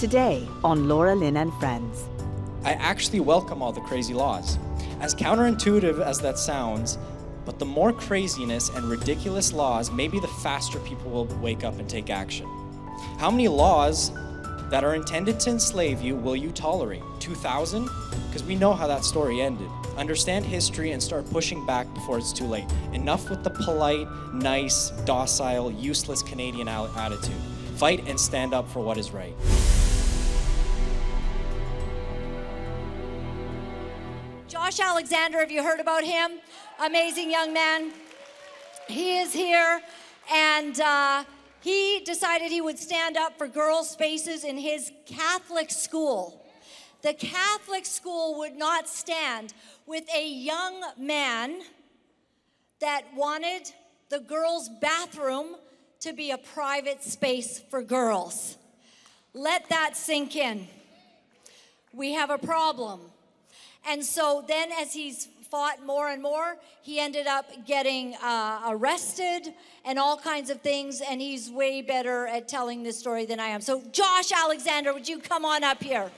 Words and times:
Today 0.00 0.48
on 0.64 0.88
Laura 0.88 1.14
Lynn 1.14 1.36
and 1.36 1.52
Friends. 1.60 2.08
I 2.64 2.72
actually 2.72 3.20
welcome 3.20 3.60
all 3.62 3.70
the 3.70 3.82
crazy 3.82 4.14
laws. 4.14 4.56
As 4.98 5.14
counterintuitive 5.14 6.00
as 6.00 6.18
that 6.20 6.38
sounds, 6.38 6.96
but 7.44 7.58
the 7.58 7.66
more 7.66 7.92
craziness 7.92 8.70
and 8.70 8.86
ridiculous 8.86 9.52
laws, 9.52 9.90
maybe 9.90 10.18
the 10.18 10.26
faster 10.42 10.78
people 10.78 11.10
will 11.10 11.26
wake 11.42 11.64
up 11.64 11.78
and 11.78 11.86
take 11.86 12.08
action. 12.08 12.46
How 13.18 13.30
many 13.30 13.46
laws 13.46 14.10
that 14.70 14.84
are 14.84 14.94
intended 14.94 15.38
to 15.40 15.50
enslave 15.50 16.00
you 16.00 16.16
will 16.16 16.34
you 16.34 16.50
tolerate? 16.50 17.02
2,000? 17.18 17.86
Because 18.26 18.42
we 18.44 18.54
know 18.54 18.72
how 18.72 18.86
that 18.86 19.04
story 19.04 19.42
ended. 19.42 19.68
Understand 19.98 20.46
history 20.46 20.92
and 20.92 21.02
start 21.02 21.28
pushing 21.30 21.66
back 21.66 21.92
before 21.92 22.16
it's 22.16 22.32
too 22.32 22.46
late. 22.46 22.64
Enough 22.94 23.28
with 23.28 23.44
the 23.44 23.50
polite, 23.50 24.08
nice, 24.32 24.92
docile, 25.04 25.70
useless 25.70 26.22
Canadian 26.22 26.68
attitude. 26.68 27.36
Fight 27.76 28.08
and 28.08 28.18
stand 28.18 28.54
up 28.54 28.66
for 28.66 28.80
what 28.80 28.96
is 28.96 29.10
right. 29.10 29.34
Josh 34.70 34.86
Alexander, 34.86 35.40
have 35.40 35.50
you 35.50 35.64
heard 35.64 35.80
about 35.80 36.04
him? 36.04 36.38
Amazing 36.78 37.28
young 37.28 37.52
man. 37.52 37.90
He 38.86 39.18
is 39.18 39.32
here, 39.32 39.80
and 40.32 40.80
uh, 40.80 41.24
he 41.60 42.02
decided 42.04 42.52
he 42.52 42.60
would 42.60 42.78
stand 42.78 43.16
up 43.16 43.36
for 43.36 43.48
girls' 43.48 43.90
spaces 43.90 44.44
in 44.44 44.56
his 44.56 44.92
Catholic 45.06 45.72
school. 45.72 46.46
The 47.02 47.14
Catholic 47.14 47.84
school 47.84 48.38
would 48.38 48.54
not 48.54 48.88
stand 48.88 49.54
with 49.86 50.04
a 50.14 50.28
young 50.28 50.84
man 50.96 51.62
that 52.78 53.02
wanted 53.16 53.72
the 54.08 54.20
girls' 54.20 54.70
bathroom 54.80 55.56
to 55.98 56.12
be 56.12 56.30
a 56.30 56.38
private 56.38 57.02
space 57.02 57.58
for 57.58 57.82
girls. 57.82 58.56
Let 59.34 59.68
that 59.70 59.96
sink 59.96 60.36
in. 60.36 60.68
We 61.92 62.12
have 62.12 62.30
a 62.30 62.38
problem. 62.38 63.09
And 63.86 64.04
so 64.04 64.44
then, 64.46 64.70
as 64.80 64.92
he's 64.92 65.28
fought 65.50 65.84
more 65.84 66.08
and 66.08 66.22
more, 66.22 66.56
he 66.82 67.00
ended 67.00 67.26
up 67.26 67.46
getting 67.66 68.14
uh, 68.22 68.60
arrested 68.68 69.52
and 69.84 69.98
all 69.98 70.16
kinds 70.16 70.48
of 70.50 70.60
things. 70.60 71.00
And 71.00 71.20
he's 71.20 71.50
way 71.50 71.82
better 71.82 72.26
at 72.26 72.48
telling 72.48 72.82
this 72.82 72.98
story 72.98 73.26
than 73.26 73.40
I 73.40 73.48
am. 73.48 73.60
So, 73.60 73.82
Josh 73.90 74.32
Alexander, 74.32 74.92
would 74.92 75.08
you 75.08 75.18
come 75.18 75.44
on 75.44 75.64
up 75.64 75.82
here? 75.82 76.10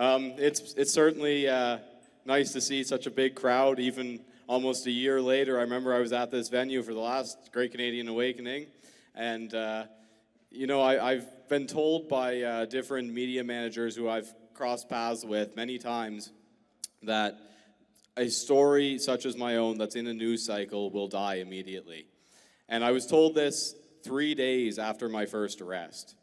Um, 0.00 0.32
it's 0.38 0.72
it's 0.78 0.94
certainly 0.94 1.46
uh, 1.46 1.76
nice 2.24 2.54
to 2.54 2.60
see 2.62 2.84
such 2.84 3.04
a 3.04 3.10
big 3.10 3.34
crowd, 3.34 3.78
even 3.78 4.20
almost 4.46 4.86
a 4.86 4.90
year 4.90 5.20
later. 5.20 5.58
I 5.58 5.60
remember 5.60 5.94
I 5.94 5.98
was 5.98 6.14
at 6.14 6.30
this 6.30 6.48
venue 6.48 6.82
for 6.82 6.94
the 6.94 7.00
last 7.00 7.50
Great 7.52 7.72
Canadian 7.72 8.08
Awakening, 8.08 8.68
and 9.14 9.52
uh, 9.52 9.84
you 10.50 10.66
know 10.66 10.80
I, 10.80 11.16
have 11.16 11.48
been 11.50 11.66
told 11.66 12.08
by 12.08 12.40
uh, 12.40 12.64
different 12.64 13.12
media 13.12 13.44
managers 13.44 13.94
who 13.94 14.08
I've 14.08 14.34
crossed 14.54 14.88
paths 14.88 15.22
with 15.22 15.54
many 15.54 15.76
times 15.76 16.30
that 17.02 17.38
a 18.16 18.30
story 18.30 18.98
such 18.98 19.26
as 19.26 19.36
my 19.36 19.56
own 19.58 19.76
that's 19.76 19.96
in 19.96 20.06
a 20.06 20.14
news 20.14 20.46
cycle 20.46 20.90
will 20.90 21.08
die 21.08 21.34
immediately. 21.34 22.06
And 22.70 22.82
I 22.82 22.92
was 22.92 23.06
told 23.06 23.34
this 23.34 23.74
three 24.02 24.34
days 24.34 24.78
after 24.78 25.10
my 25.10 25.26
first 25.26 25.60
arrest. 25.60 26.14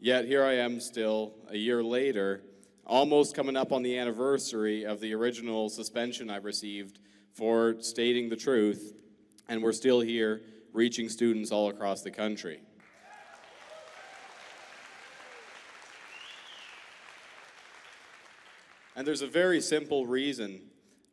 Yet 0.00 0.24
here 0.24 0.42
I 0.42 0.54
am 0.54 0.80
still, 0.80 1.34
a 1.48 1.56
year 1.56 1.84
later, 1.84 2.42
almost 2.90 3.36
coming 3.36 3.56
up 3.56 3.70
on 3.70 3.84
the 3.84 3.96
anniversary 3.96 4.84
of 4.84 4.98
the 4.98 5.14
original 5.14 5.70
suspension 5.70 6.28
I 6.28 6.38
received 6.38 6.98
for 7.32 7.76
stating 7.78 8.28
the 8.28 8.34
truth, 8.34 8.94
and 9.48 9.62
we're 9.62 9.72
still 9.72 10.00
here 10.00 10.42
reaching 10.72 11.08
students 11.08 11.52
all 11.52 11.68
across 11.68 12.02
the 12.02 12.10
country. 12.10 12.60
And 18.96 19.06
there's 19.06 19.22
a 19.22 19.28
very 19.28 19.60
simple 19.60 20.04
reason 20.04 20.60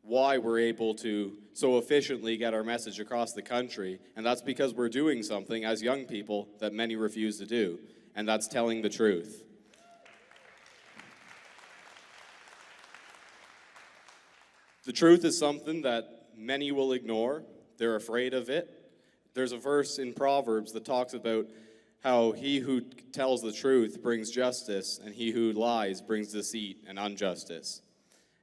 why 0.01 0.39
we're 0.39 0.59
able 0.59 0.95
to 0.95 1.33
so 1.53 1.77
efficiently 1.77 2.37
get 2.37 2.55
our 2.55 2.63
message 2.63 2.99
across 2.99 3.33
the 3.33 3.43
country, 3.43 3.99
and 4.15 4.25
that's 4.25 4.41
because 4.41 4.73
we're 4.73 4.89
doing 4.89 5.21
something 5.21 5.63
as 5.63 5.83
young 5.83 6.05
people 6.05 6.49
that 6.59 6.73
many 6.73 6.95
refuse 6.95 7.37
to 7.37 7.45
do, 7.45 7.77
and 8.15 8.27
that's 8.27 8.47
telling 8.47 8.81
the 8.81 8.89
truth. 8.89 9.43
The 14.87 14.93
truth 14.93 15.25
is 15.25 15.37
something 15.37 15.81
that 15.81 16.29
many 16.37 16.71
will 16.71 16.93
ignore, 16.93 17.43
they're 17.77 17.97
afraid 17.97 18.33
of 18.33 18.49
it. 18.49 18.89
There's 19.33 19.51
a 19.51 19.57
verse 19.57 19.99
in 19.99 20.13
Proverbs 20.13 20.71
that 20.71 20.85
talks 20.85 21.13
about 21.13 21.47
how 22.05 22.31
he 22.31 22.59
who 22.59 22.79
tells 23.11 23.41
the 23.41 23.51
truth 23.51 24.01
brings 24.01 24.31
justice, 24.31 24.97
and 25.03 25.13
he 25.13 25.31
who 25.31 25.51
lies 25.51 25.99
brings 25.99 26.31
deceit 26.31 26.85
and 26.87 26.97
injustice. 26.97 27.81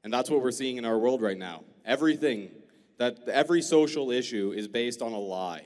And 0.04 0.12
that's 0.12 0.28
what 0.28 0.42
we're 0.42 0.50
seeing 0.50 0.76
in 0.76 0.84
our 0.84 0.98
world 0.98 1.22
right 1.22 1.38
now. 1.38 1.64
Everything, 1.86 2.50
that 2.98 3.26
every 3.26 3.62
social 3.62 4.10
issue 4.10 4.52
is 4.54 4.68
based 4.68 5.00
on 5.00 5.14
a 5.14 5.18
lie. 5.18 5.64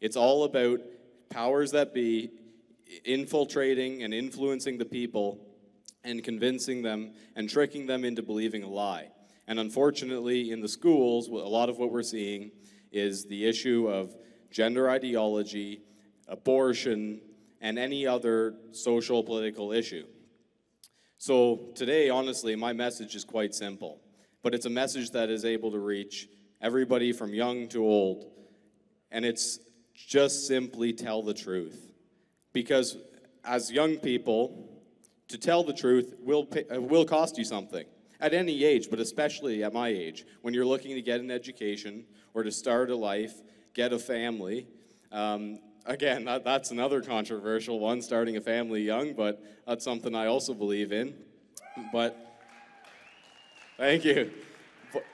It's 0.00 0.16
all 0.16 0.44
about 0.44 0.82
powers 1.30 1.72
that 1.72 1.92
be 1.92 2.30
infiltrating 3.04 4.04
and 4.04 4.14
influencing 4.14 4.78
the 4.78 4.84
people 4.84 5.40
and 6.04 6.22
convincing 6.22 6.82
them 6.82 7.10
and 7.34 7.50
tricking 7.50 7.86
them 7.86 8.04
into 8.04 8.22
believing 8.22 8.62
a 8.62 8.68
lie. 8.68 9.08
And 9.48 9.58
unfortunately, 9.58 10.50
in 10.50 10.60
the 10.60 10.68
schools, 10.68 11.28
a 11.28 11.32
lot 11.32 11.68
of 11.68 11.78
what 11.78 11.90
we're 11.90 12.02
seeing 12.02 12.52
is 12.92 13.24
the 13.24 13.46
issue 13.46 13.88
of 13.88 14.14
gender 14.50 14.88
ideology, 14.88 15.82
abortion, 16.28 17.20
and 17.60 17.78
any 17.78 18.06
other 18.06 18.54
social 18.72 19.22
political 19.22 19.72
issue. 19.72 20.04
So 21.18 21.70
today, 21.74 22.10
honestly, 22.10 22.56
my 22.56 22.72
message 22.72 23.14
is 23.14 23.24
quite 23.24 23.54
simple, 23.54 24.00
but 24.42 24.54
it's 24.54 24.66
a 24.66 24.70
message 24.70 25.10
that 25.12 25.30
is 25.30 25.44
able 25.44 25.70
to 25.70 25.78
reach 25.78 26.28
everybody 26.60 27.12
from 27.12 27.32
young 27.32 27.68
to 27.68 27.84
old. 27.84 28.26
And 29.10 29.24
it's 29.24 29.60
just 29.94 30.46
simply 30.46 30.92
tell 30.92 31.22
the 31.22 31.34
truth. 31.34 31.92
Because 32.52 32.96
as 33.44 33.70
young 33.70 33.96
people, 33.96 34.68
to 35.28 35.38
tell 35.38 35.64
the 35.64 35.72
truth 35.72 36.14
will, 36.20 36.44
pay, 36.44 36.64
uh, 36.68 36.80
will 36.80 37.04
cost 37.04 37.38
you 37.38 37.44
something 37.44 37.86
at 38.22 38.32
any 38.32 38.64
age, 38.64 38.88
but 38.88 39.00
especially 39.00 39.64
at 39.64 39.72
my 39.72 39.88
age, 39.88 40.24
when 40.42 40.54
you're 40.54 40.64
looking 40.64 40.94
to 40.94 41.02
get 41.02 41.20
an 41.20 41.30
education 41.30 42.04
or 42.34 42.44
to 42.44 42.52
start 42.52 42.88
a 42.88 42.96
life, 42.96 43.34
get 43.74 43.92
a 43.92 43.98
family. 43.98 44.68
Um, 45.10 45.58
again, 45.84 46.24
that, 46.26 46.44
that's 46.44 46.70
another 46.70 47.02
controversial 47.02 47.80
one, 47.80 48.00
starting 48.00 48.36
a 48.36 48.40
family 48.40 48.82
young, 48.82 49.12
but 49.12 49.42
that's 49.66 49.84
something 49.84 50.14
I 50.14 50.26
also 50.26 50.54
believe 50.54 50.92
in. 50.92 51.14
But 51.92 52.16
thank 53.76 54.04
you. 54.04 54.30
But, 54.92 55.04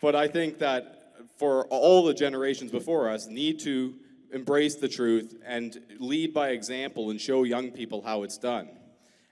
but 0.00 0.16
I 0.16 0.26
think 0.26 0.58
that 0.58 1.12
for 1.36 1.66
all 1.66 2.02
the 2.02 2.14
generations 2.14 2.70
before 2.70 3.10
us 3.10 3.26
need 3.26 3.60
to 3.60 3.94
embrace 4.32 4.76
the 4.76 4.88
truth 4.88 5.34
and 5.44 5.78
lead 5.98 6.32
by 6.32 6.48
example 6.48 7.10
and 7.10 7.20
show 7.20 7.42
young 7.42 7.70
people 7.70 8.00
how 8.00 8.22
it's 8.22 8.38
done. 8.38 8.68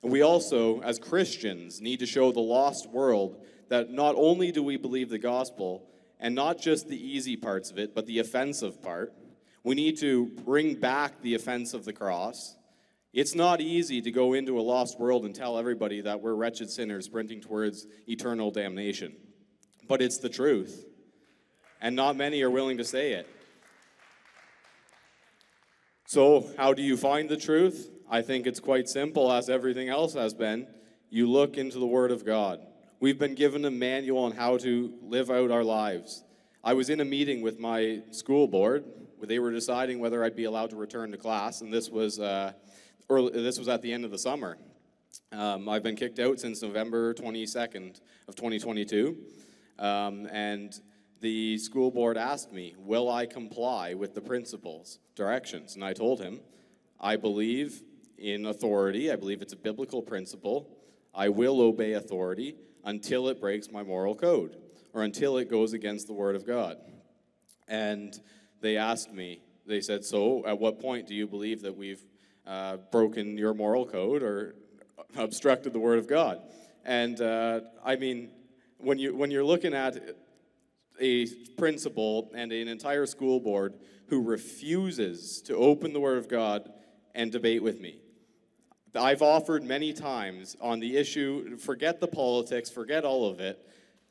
And 0.04 0.12
we 0.12 0.20
also, 0.20 0.82
as 0.82 0.98
Christians, 0.98 1.80
need 1.80 2.00
to 2.00 2.06
show 2.06 2.30
the 2.30 2.38
lost 2.38 2.90
world 2.90 3.42
that 3.70 3.90
not 3.90 4.14
only 4.18 4.52
do 4.52 4.62
we 4.62 4.76
believe 4.76 5.08
the 5.08 5.18
gospel, 5.18 5.88
and 6.20 6.34
not 6.34 6.58
just 6.58 6.88
the 6.88 6.96
easy 6.96 7.36
parts 7.38 7.70
of 7.70 7.78
it, 7.78 7.94
but 7.94 8.04
the 8.04 8.18
offensive 8.18 8.82
part. 8.82 9.14
We 9.62 9.74
need 9.74 9.96
to 10.00 10.26
bring 10.44 10.74
back 10.74 11.22
the 11.22 11.34
offense 11.34 11.72
of 11.72 11.86
the 11.86 11.94
cross. 11.94 12.54
It's 13.14 13.34
not 13.34 13.62
easy 13.62 14.02
to 14.02 14.10
go 14.10 14.34
into 14.34 14.58
a 14.58 14.60
lost 14.60 15.00
world 15.00 15.24
and 15.24 15.34
tell 15.34 15.56
everybody 15.56 16.02
that 16.02 16.20
we're 16.20 16.34
wretched 16.34 16.68
sinners 16.68 17.06
sprinting 17.06 17.40
towards 17.40 17.86
eternal 18.06 18.50
damnation. 18.50 19.16
But 19.88 20.02
it's 20.02 20.18
the 20.18 20.28
truth. 20.28 20.84
And 21.80 21.96
not 21.96 22.14
many 22.14 22.42
are 22.42 22.50
willing 22.50 22.76
to 22.76 22.84
say 22.84 23.12
it. 23.12 23.26
So, 26.04 26.50
how 26.58 26.74
do 26.74 26.82
you 26.82 26.98
find 26.98 27.26
the 27.26 27.38
truth? 27.38 27.90
I 28.10 28.22
think 28.22 28.46
it's 28.46 28.60
quite 28.60 28.88
simple, 28.88 29.32
as 29.32 29.48
everything 29.48 29.88
else 29.88 30.14
has 30.14 30.34
been. 30.34 30.66
You 31.10 31.30
look 31.30 31.56
into 31.56 31.78
the 31.78 31.86
Word 31.86 32.10
of 32.10 32.24
God. 32.24 32.60
We've 33.00 33.18
been 33.18 33.34
given 33.34 33.64
a 33.64 33.70
manual 33.70 34.24
on 34.24 34.32
how 34.32 34.58
to 34.58 34.92
live 35.02 35.30
out 35.30 35.50
our 35.50 35.64
lives. 35.64 36.24
I 36.62 36.74
was 36.74 36.90
in 36.90 37.00
a 37.00 37.04
meeting 37.04 37.42
with 37.42 37.58
my 37.58 38.02
school 38.10 38.46
board 38.46 38.84
where 39.16 39.26
they 39.26 39.38
were 39.38 39.50
deciding 39.50 39.98
whether 39.98 40.22
I'd 40.24 40.36
be 40.36 40.44
allowed 40.44 40.70
to 40.70 40.76
return 40.76 41.10
to 41.12 41.16
class, 41.16 41.60
and 41.60 41.72
this 41.72 41.90
was, 41.90 42.20
uh, 42.20 42.52
early, 43.08 43.30
this 43.32 43.58
was 43.58 43.68
at 43.68 43.82
the 43.82 43.92
end 43.92 44.04
of 44.04 44.10
the 44.10 44.18
summer. 44.18 44.58
Um, 45.32 45.68
I've 45.68 45.82
been 45.82 45.96
kicked 45.96 46.18
out 46.18 46.40
since 46.40 46.62
November 46.62 47.14
22nd 47.14 48.00
of 48.28 48.36
2022. 48.36 49.16
Um, 49.78 50.26
and 50.30 50.78
the 51.20 51.58
school 51.58 51.90
board 51.90 52.16
asked 52.16 52.52
me, 52.52 52.74
Will 52.78 53.10
I 53.10 53.26
comply 53.26 53.94
with 53.94 54.14
the 54.14 54.20
principal's 54.20 54.98
directions? 55.14 55.74
And 55.74 55.84
I 55.84 55.92
told 55.92 56.20
him, 56.20 56.40
I 57.00 57.16
believe 57.16 57.82
in 58.18 58.46
authority. 58.46 59.10
I 59.10 59.16
believe 59.16 59.42
it's 59.42 59.52
a 59.52 59.56
biblical 59.56 60.02
principle. 60.02 60.70
I 61.14 61.28
will 61.28 61.60
obey 61.60 61.92
authority 61.92 62.56
until 62.84 63.28
it 63.28 63.40
breaks 63.40 63.70
my 63.70 63.82
moral 63.82 64.14
code 64.14 64.56
or 64.92 65.02
until 65.02 65.38
it 65.38 65.50
goes 65.50 65.72
against 65.72 66.06
the 66.06 66.12
Word 66.12 66.36
of 66.36 66.46
God. 66.46 66.76
And 67.68 68.18
they 68.60 68.76
asked 68.76 69.12
me, 69.12 69.40
they 69.66 69.80
said, 69.80 70.04
So 70.04 70.46
at 70.46 70.58
what 70.58 70.80
point 70.80 71.06
do 71.06 71.14
you 71.14 71.26
believe 71.26 71.62
that 71.62 71.76
we've 71.76 72.04
uh, 72.46 72.76
broken 72.92 73.38
your 73.38 73.54
moral 73.54 73.86
code 73.86 74.22
or 74.22 74.54
obstructed 75.16 75.72
the 75.72 75.78
Word 75.78 75.98
of 75.98 76.08
God? 76.08 76.40
And 76.84 77.20
uh, 77.20 77.60
I 77.84 77.96
mean, 77.96 78.30
when, 78.78 78.98
you, 78.98 79.14
when 79.16 79.30
you're 79.30 79.44
looking 79.44 79.74
at 79.74 79.96
a 81.00 81.26
principal 81.56 82.30
and 82.34 82.52
an 82.52 82.68
entire 82.68 83.06
school 83.06 83.40
board 83.40 83.74
who 84.08 84.22
refuses 84.22 85.40
to 85.42 85.56
open 85.56 85.92
the 85.92 86.00
Word 86.00 86.18
of 86.18 86.28
God 86.28 86.70
and 87.14 87.32
debate 87.32 87.62
with 87.62 87.80
me, 87.80 88.00
I've 88.96 89.22
offered 89.22 89.64
many 89.64 89.92
times 89.92 90.56
on 90.60 90.80
the 90.80 90.96
issue, 90.96 91.56
forget 91.56 92.00
the 92.00 92.06
politics, 92.06 92.70
forget 92.70 93.04
all 93.04 93.28
of 93.28 93.40
it. 93.40 93.58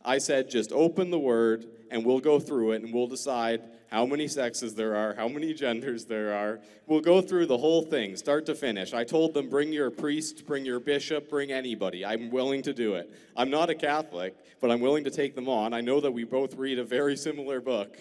I 0.05 0.17
said, 0.17 0.49
just 0.49 0.71
open 0.71 1.09
the 1.09 1.19
word 1.19 1.65
and 1.89 2.05
we'll 2.05 2.19
go 2.19 2.39
through 2.39 2.73
it 2.73 2.83
and 2.83 2.93
we'll 2.93 3.07
decide 3.07 3.61
how 3.89 4.05
many 4.05 4.27
sexes 4.27 4.73
there 4.75 4.95
are, 4.95 5.13
how 5.13 5.27
many 5.27 5.53
genders 5.53 6.05
there 6.05 6.33
are. 6.33 6.59
We'll 6.87 7.01
go 7.01 7.21
through 7.21 7.45
the 7.45 7.57
whole 7.57 7.83
thing, 7.83 8.17
start 8.17 8.45
to 8.47 8.55
finish. 8.55 8.93
I 8.93 9.03
told 9.03 9.33
them, 9.33 9.49
bring 9.49 9.71
your 9.71 9.91
priest, 9.91 10.45
bring 10.45 10.65
your 10.65 10.79
bishop, 10.79 11.29
bring 11.29 11.51
anybody. 11.51 12.03
I'm 12.05 12.29
willing 12.29 12.63
to 12.63 12.73
do 12.73 12.95
it. 12.95 13.09
I'm 13.37 13.49
not 13.49 13.69
a 13.69 13.75
Catholic, 13.75 14.35
but 14.59 14.71
I'm 14.71 14.81
willing 14.81 15.03
to 15.05 15.11
take 15.11 15.35
them 15.35 15.47
on. 15.47 15.73
I 15.73 15.81
know 15.81 16.01
that 16.01 16.11
we 16.11 16.23
both 16.25 16.55
read 16.55 16.79
a 16.79 16.83
very 16.83 17.15
similar 17.15 17.61
book 17.61 17.97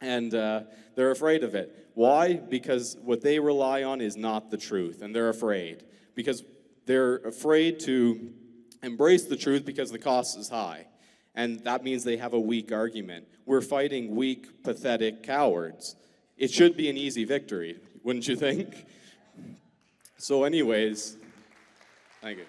and 0.00 0.34
uh, 0.34 0.62
they're 0.94 1.10
afraid 1.10 1.42
of 1.42 1.54
it. 1.54 1.90
Why? 1.94 2.34
Because 2.34 2.96
what 3.02 3.20
they 3.20 3.38
rely 3.38 3.82
on 3.82 4.00
is 4.00 4.16
not 4.16 4.50
the 4.50 4.56
truth, 4.56 5.02
and 5.02 5.14
they're 5.14 5.28
afraid 5.28 5.84
because 6.20 6.44
they're 6.86 7.16
afraid 7.16 7.80
to 7.80 8.32
embrace 8.82 9.24
the 9.24 9.36
truth 9.36 9.64
because 9.64 9.90
the 9.90 9.98
cost 9.98 10.38
is 10.38 10.48
high. 10.48 10.86
And 11.34 11.60
that 11.64 11.84
means 11.84 12.04
they 12.04 12.16
have 12.16 12.32
a 12.32 12.40
weak 12.40 12.72
argument. 12.72 13.26
We're 13.46 13.60
fighting 13.60 14.14
weak, 14.16 14.62
pathetic 14.62 15.22
cowards. 15.22 15.96
It 16.36 16.50
should 16.50 16.76
be 16.76 16.90
an 16.90 16.96
easy 16.96 17.24
victory, 17.24 17.78
wouldn't 18.02 18.26
you 18.26 18.36
think? 18.36 18.86
So, 20.18 20.44
anyways, 20.44 21.16
thank 22.20 22.38
you. 22.38 22.44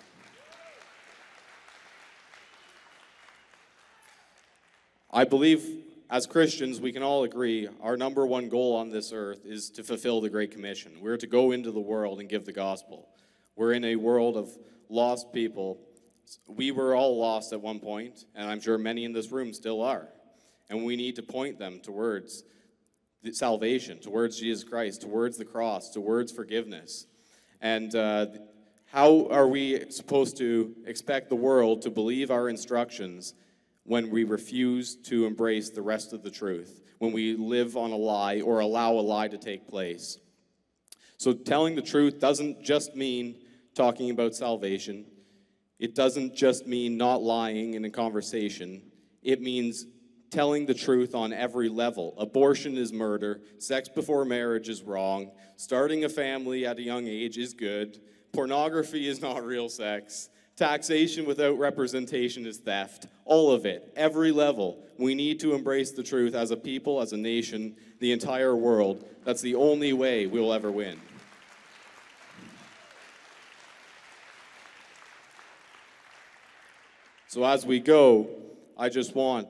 I 5.13 5.23
believe 5.25 5.83
as 6.09 6.25
Christians, 6.25 6.81
we 6.81 6.91
can 6.91 7.03
all 7.03 7.23
agree 7.23 7.69
our 7.81 7.95
number 7.95 8.25
one 8.25 8.49
goal 8.49 8.75
on 8.75 8.89
this 8.89 9.13
earth 9.13 9.45
is 9.45 9.69
to 9.69 9.83
fulfill 9.83 10.19
the 10.19 10.29
Great 10.29 10.51
Commission. 10.51 10.91
We're 10.99 11.15
to 11.15 11.27
go 11.27 11.51
into 11.51 11.71
the 11.71 11.79
world 11.79 12.19
and 12.19 12.27
give 12.27 12.45
the 12.45 12.51
gospel. 12.51 13.07
We're 13.55 13.73
in 13.73 13.85
a 13.85 13.95
world 13.95 14.37
of 14.37 14.49
lost 14.89 15.33
people. 15.33 15.79
We 16.47 16.71
were 16.71 16.95
all 16.95 17.17
lost 17.17 17.53
at 17.53 17.61
one 17.61 17.79
point, 17.79 18.25
and 18.35 18.49
I'm 18.49 18.61
sure 18.61 18.77
many 18.77 19.03
in 19.05 19.13
this 19.13 19.31
room 19.31 19.53
still 19.53 19.81
are. 19.81 20.07
And 20.69 20.85
we 20.85 20.95
need 20.95 21.15
to 21.17 21.23
point 21.23 21.59
them 21.59 21.79
towards 21.81 22.43
salvation, 23.31 23.99
towards 23.99 24.39
Jesus 24.39 24.63
Christ, 24.63 25.01
towards 25.01 25.37
the 25.37 25.45
cross, 25.45 25.89
towards 25.91 26.31
forgiveness. 26.31 27.07
And 27.61 27.93
uh, 27.93 28.27
how 28.85 29.27
are 29.27 29.47
we 29.47 29.89
supposed 29.89 30.37
to 30.37 30.75
expect 30.85 31.29
the 31.29 31.35
world 31.35 31.81
to 31.83 31.89
believe 31.89 32.31
our 32.31 32.49
instructions 32.49 33.33
when 33.83 34.09
we 34.09 34.23
refuse 34.23 34.95
to 34.95 35.25
embrace 35.25 35.69
the 35.69 35.81
rest 35.81 36.13
of 36.13 36.23
the 36.23 36.31
truth, 36.31 36.81
when 36.99 37.11
we 37.11 37.35
live 37.35 37.77
on 37.77 37.91
a 37.91 37.95
lie 37.95 38.41
or 38.41 38.59
allow 38.59 38.93
a 38.93 39.01
lie 39.01 39.27
to 39.27 39.37
take 39.37 39.67
place? 39.67 40.17
So, 41.21 41.33
telling 41.33 41.75
the 41.75 41.83
truth 41.83 42.19
doesn't 42.19 42.63
just 42.63 42.95
mean 42.95 43.35
talking 43.75 44.09
about 44.09 44.33
salvation. 44.33 45.05
It 45.77 45.93
doesn't 45.93 46.35
just 46.35 46.65
mean 46.65 46.97
not 46.97 47.21
lying 47.21 47.75
in 47.75 47.85
a 47.85 47.91
conversation. 47.91 48.81
It 49.21 49.39
means 49.39 49.85
telling 50.31 50.65
the 50.65 50.73
truth 50.73 51.13
on 51.13 51.31
every 51.31 51.69
level. 51.69 52.15
Abortion 52.17 52.75
is 52.75 52.91
murder. 52.91 53.41
Sex 53.59 53.87
before 53.87 54.25
marriage 54.25 54.67
is 54.67 54.81
wrong. 54.81 55.29
Starting 55.57 56.05
a 56.05 56.09
family 56.09 56.65
at 56.65 56.79
a 56.79 56.81
young 56.81 57.05
age 57.05 57.37
is 57.37 57.53
good. 57.53 58.01
Pornography 58.33 59.07
is 59.07 59.21
not 59.21 59.45
real 59.45 59.69
sex. 59.69 60.29
Taxation 60.55 61.27
without 61.27 61.59
representation 61.59 62.47
is 62.47 62.57
theft. 62.57 63.05
All 63.25 63.51
of 63.51 63.67
it, 63.67 63.93
every 63.95 64.31
level. 64.31 64.83
We 64.97 65.13
need 65.13 65.39
to 65.41 65.53
embrace 65.53 65.91
the 65.91 66.01
truth 66.01 66.33
as 66.33 66.49
a 66.49 66.57
people, 66.57 66.99
as 66.99 67.13
a 67.13 67.17
nation, 67.17 67.75
the 67.99 68.11
entire 68.11 68.55
world. 68.55 69.05
That's 69.23 69.41
the 69.41 69.53
only 69.53 69.93
way 69.93 70.25
we'll 70.25 70.51
ever 70.51 70.71
win. 70.71 70.99
So 77.31 77.45
as 77.45 77.65
we 77.65 77.79
go, 77.79 78.27
I 78.77 78.89
just 78.89 79.15
want 79.15 79.47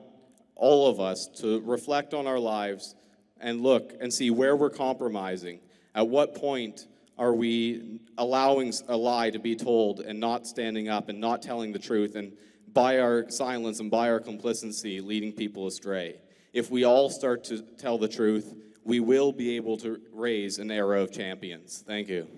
all 0.54 0.88
of 0.88 1.00
us 1.00 1.26
to 1.38 1.60
reflect 1.62 2.14
on 2.14 2.28
our 2.28 2.38
lives 2.38 2.94
and 3.40 3.60
look 3.60 3.92
and 4.00 4.14
see 4.14 4.30
where 4.30 4.54
we're 4.54 4.70
compromising. 4.70 5.58
At 5.92 6.06
what 6.06 6.36
point 6.36 6.86
are 7.18 7.34
we 7.34 7.98
allowing 8.16 8.72
a 8.86 8.96
lie 8.96 9.30
to 9.30 9.40
be 9.40 9.56
told 9.56 9.98
and 9.98 10.20
not 10.20 10.46
standing 10.46 10.88
up 10.88 11.08
and 11.08 11.20
not 11.20 11.42
telling 11.42 11.72
the 11.72 11.80
truth 11.80 12.14
and 12.14 12.34
by 12.72 13.00
our 13.00 13.28
silence 13.28 13.80
and 13.80 13.90
by 13.90 14.10
our 14.10 14.20
complicity 14.20 15.00
leading 15.00 15.32
people 15.32 15.66
astray? 15.66 16.20
If 16.52 16.70
we 16.70 16.84
all 16.84 17.10
start 17.10 17.42
to 17.46 17.62
tell 17.78 17.98
the 17.98 18.06
truth, 18.06 18.54
we 18.84 19.00
will 19.00 19.32
be 19.32 19.56
able 19.56 19.76
to 19.78 20.00
raise 20.12 20.60
an 20.60 20.70
era 20.70 21.02
of 21.02 21.10
champions. 21.10 21.82
Thank 21.84 22.08
you. 22.08 22.28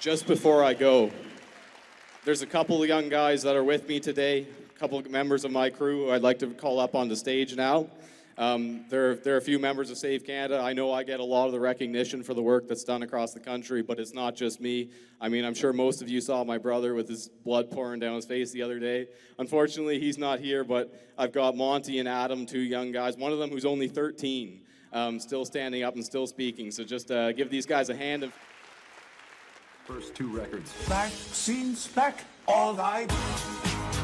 Just 0.00 0.26
before 0.26 0.64
I 0.64 0.74
go, 0.74 1.12
there's 2.26 2.42
a 2.42 2.46
couple 2.46 2.82
of 2.82 2.88
young 2.88 3.08
guys 3.08 3.44
that 3.44 3.54
are 3.54 3.62
with 3.62 3.86
me 3.88 4.00
today, 4.00 4.48
a 4.68 4.78
couple 4.80 4.98
of 4.98 5.08
members 5.08 5.44
of 5.44 5.52
my 5.52 5.70
crew 5.70 6.06
who 6.06 6.10
I'd 6.10 6.22
like 6.22 6.40
to 6.40 6.48
call 6.48 6.80
up 6.80 6.96
on 6.96 7.08
the 7.08 7.14
stage 7.14 7.54
now. 7.54 7.86
Um, 8.36 8.84
there, 8.88 9.14
there 9.14 9.34
are 9.34 9.36
a 9.36 9.42
few 9.42 9.60
members 9.60 9.92
of 9.92 9.96
Save 9.96 10.26
Canada. 10.26 10.60
I 10.60 10.72
know 10.72 10.92
I 10.92 11.04
get 11.04 11.20
a 11.20 11.24
lot 11.24 11.46
of 11.46 11.52
the 11.52 11.60
recognition 11.60 12.24
for 12.24 12.34
the 12.34 12.42
work 12.42 12.66
that's 12.66 12.82
done 12.82 13.04
across 13.04 13.32
the 13.32 13.38
country, 13.38 13.80
but 13.80 14.00
it's 14.00 14.12
not 14.12 14.34
just 14.34 14.60
me. 14.60 14.90
I 15.20 15.28
mean, 15.28 15.44
I'm 15.44 15.54
sure 15.54 15.72
most 15.72 16.02
of 16.02 16.08
you 16.08 16.20
saw 16.20 16.42
my 16.42 16.58
brother 16.58 16.94
with 16.94 17.08
his 17.08 17.28
blood 17.28 17.70
pouring 17.70 18.00
down 18.00 18.16
his 18.16 18.26
face 18.26 18.50
the 18.50 18.60
other 18.60 18.80
day. 18.80 19.06
Unfortunately, 19.38 20.00
he's 20.00 20.18
not 20.18 20.40
here, 20.40 20.64
but 20.64 20.92
I've 21.16 21.32
got 21.32 21.56
Monty 21.56 22.00
and 22.00 22.08
Adam, 22.08 22.44
two 22.44 22.58
young 22.58 22.90
guys, 22.90 23.16
one 23.16 23.30
of 23.30 23.38
them 23.38 23.50
who's 23.50 23.64
only 23.64 23.86
13, 23.86 24.62
um, 24.92 25.20
still 25.20 25.44
standing 25.44 25.84
up 25.84 25.94
and 25.94 26.04
still 26.04 26.26
speaking. 26.26 26.72
So 26.72 26.82
just 26.82 27.12
uh, 27.12 27.30
give 27.30 27.50
these 27.50 27.66
guys 27.66 27.88
a 27.88 27.96
hand. 27.96 28.24
Of- 28.24 28.32
First 29.86 30.16
two 30.16 30.36
records. 30.36 30.72
Vaccines 30.86 31.86
back, 31.86 32.24
all 32.48 32.74
right. 32.74 33.08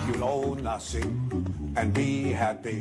You 0.06 0.14
know 0.14 0.54
nothing 0.54 1.74
and 1.76 1.92
be 1.92 2.30
happy. 2.30 2.80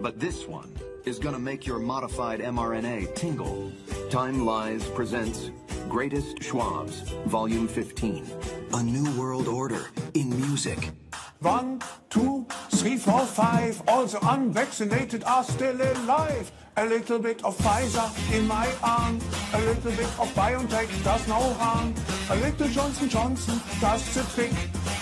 But 0.00 0.18
this 0.18 0.48
one 0.48 0.74
is 1.04 1.20
gonna 1.20 1.38
make 1.38 1.64
your 1.64 1.78
modified 1.78 2.40
mRNA 2.40 3.14
tingle. 3.14 3.70
Time 4.10 4.44
Lies 4.44 4.84
presents 4.88 5.52
Greatest 5.88 6.38
Schwabs, 6.38 7.08
Volume 7.26 7.68
15. 7.68 8.26
A 8.72 8.82
new 8.82 9.16
world 9.16 9.46
order 9.46 9.86
in 10.14 10.30
music. 10.30 10.90
One, 11.38 11.80
two, 12.10 12.46
three, 12.70 12.96
four, 12.96 13.26
five. 13.26 13.80
All 13.86 14.06
the 14.06 14.18
unvaccinated 14.28 15.22
are 15.22 15.44
still 15.44 15.80
alive. 15.80 16.50
A 16.76 16.84
little 16.84 17.20
bit 17.20 17.44
of 17.44 17.56
Pfizer 17.58 18.10
in 18.34 18.48
my 18.48 18.68
arm. 18.82 19.20
A 19.54 19.60
little 19.60 19.92
bit 19.92 20.10
of 20.18 20.28
BioNTech 20.34 21.04
does 21.04 21.28
no 21.28 21.54
harm. 21.54 21.94
A 22.30 22.36
little 22.36 22.68
Johnson 22.68 23.08
Johnson 23.08 23.60
does 23.80 24.14
the 24.14 24.22
trick. 24.34 24.52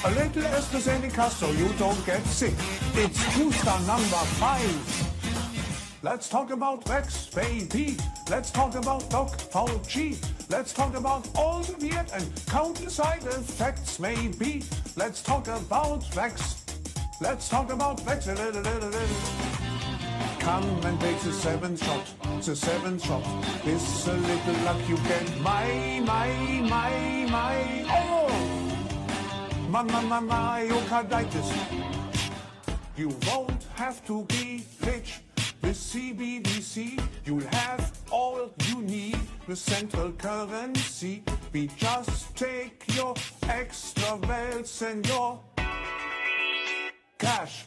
A 0.07 0.11
little 0.13 0.45
AstraZeneca 0.45 1.29
so 1.29 1.51
you 1.51 1.69
don't 1.79 2.07
get 2.07 2.25
sick. 2.25 2.55
It's 2.95 3.37
booster 3.37 3.79
number 3.87 4.25
five. 4.41 5.09
Let's 6.03 6.31
talk 6.31 6.51
about 6.51 6.87
Vax, 6.87 7.35
baby. 7.35 7.99
Let's 8.31 8.51
talk 8.51 8.77
about 8.77 9.11
Doc 9.11 9.37
Fauci. 9.53 10.17
Let's 10.49 10.73
talk 10.73 10.97
about 10.97 11.29
all 11.37 11.61
the 11.61 11.77
weird 11.77 12.11
and 12.15 12.25
countless 12.47 12.95
side 12.95 13.27
effects, 13.27 14.01
maybe. 14.01 14.65
Let's 14.97 15.21
talk 15.21 15.49
about 15.49 16.01
Vax. 16.13 16.65
Let's 17.21 17.51
talk 17.51 17.71
about 17.71 17.99
Vax 18.07 18.27
Come 20.39 20.65
and 20.85 21.01
take 21.01 21.19
the 21.21 21.33
seventh 21.33 21.85
shot, 21.85 22.05
the 22.43 22.57
seventh 22.57 23.05
shot. 23.05 23.23
This 23.65 24.07
a 24.07 24.13
little 24.13 24.65
luck 24.65 24.89
you 24.89 24.97
get. 24.97 25.41
My, 25.41 26.01
my, 26.05 26.31
my, 26.63 27.27
my. 27.31 27.85
Oh! 27.91 28.29
My, 29.69 29.83
my, 29.83 30.01
my, 30.01 30.21
myocarditis. 30.21 31.53
You 32.97 33.09
won't 33.27 33.65
have 33.75 34.05
to 34.07 34.25
be 34.25 34.65
rich 34.85 35.21
with 35.63 35.77
CBDC. 35.77 37.01
You'll 37.25 37.47
have 37.53 37.93
all 38.11 38.51
you 38.69 38.83
need 38.83 39.19
with 39.47 39.59
central 39.59 40.13
currency. 40.13 41.23
We 41.53 41.69
just 41.77 42.37
take 42.37 42.85
your 42.97 43.15
extra 43.49 44.17
wealth 44.17 44.83
and 44.83 45.07
your 45.07 45.41
cash. 47.19 47.67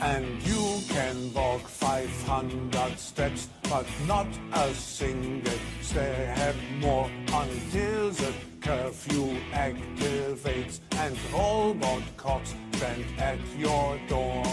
And 0.00 0.42
you 0.46 0.80
can 0.88 1.32
walk 1.34 1.62
500 1.62 2.98
steps, 2.98 3.48
but 3.64 3.86
not 4.06 4.28
a 4.52 4.72
single 4.74 5.52
step 5.80 6.54
more 6.80 7.10
until 7.32 8.10
the 8.10 8.32
curfew 8.60 9.36
activates 9.52 10.80
and 10.92 11.16
robot 11.32 12.02
cops 12.16 12.54
stand 12.74 13.04
at 13.18 13.38
your 13.56 13.98
door. 14.08 14.44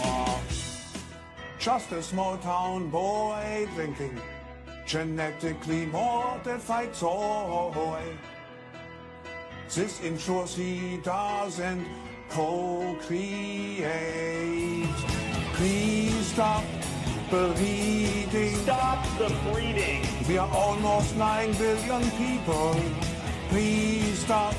Just 1.58 1.92
a 1.92 2.02
small 2.02 2.36
town 2.38 2.90
boy 2.90 3.68
drinking 3.74 4.20
genetically 4.86 5.86
modified 5.86 6.94
soy. 6.94 8.02
This 9.68 10.00
ensures 10.00 10.54
he 10.54 10.98
doesn't 11.02 11.86
procreate. 12.30 13.86
Please 15.56 16.26
stop 16.26 16.64
bleeding. 17.30 18.54
Stop 18.56 19.06
the 19.16 19.34
bleeding. 19.50 20.06
We 20.28 20.36
are 20.36 20.50
almost 20.54 21.16
9 21.16 21.52
billion 21.54 22.10
people. 22.10 22.78
Please 23.48 24.18
stop 24.18 24.54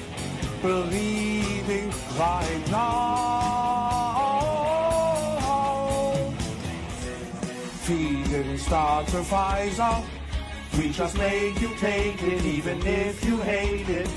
bleeding 0.60 1.94
right 2.18 2.64
now. 2.72 4.08
Feeding 7.84 8.58
starts 8.58 9.14
a 9.14 9.22
Pfizer. 9.22 10.04
We 10.80 10.90
just 10.90 11.16
make 11.20 11.62
you 11.62 11.76
take 11.76 12.24
it 12.24 12.44
even 12.44 12.82
if 12.88 13.24
you 13.24 13.38
hate 13.38 13.88
it. 13.88 14.10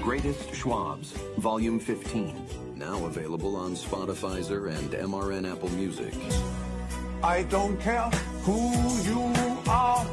Greatest 0.00 0.52
Schwabs, 0.52 1.12
Volume 1.36 1.78
15. 1.78 2.63
Now 2.86 3.06
available 3.06 3.56
on 3.56 3.74
Spotify 3.74 4.36
and 4.78 4.90
MRN 4.90 5.50
Apple 5.50 5.70
Music. 5.70 6.12
I 7.22 7.42
don't 7.44 7.80
care 7.80 8.10
who 8.42 8.60
you 9.08 9.20
are, 9.66 10.04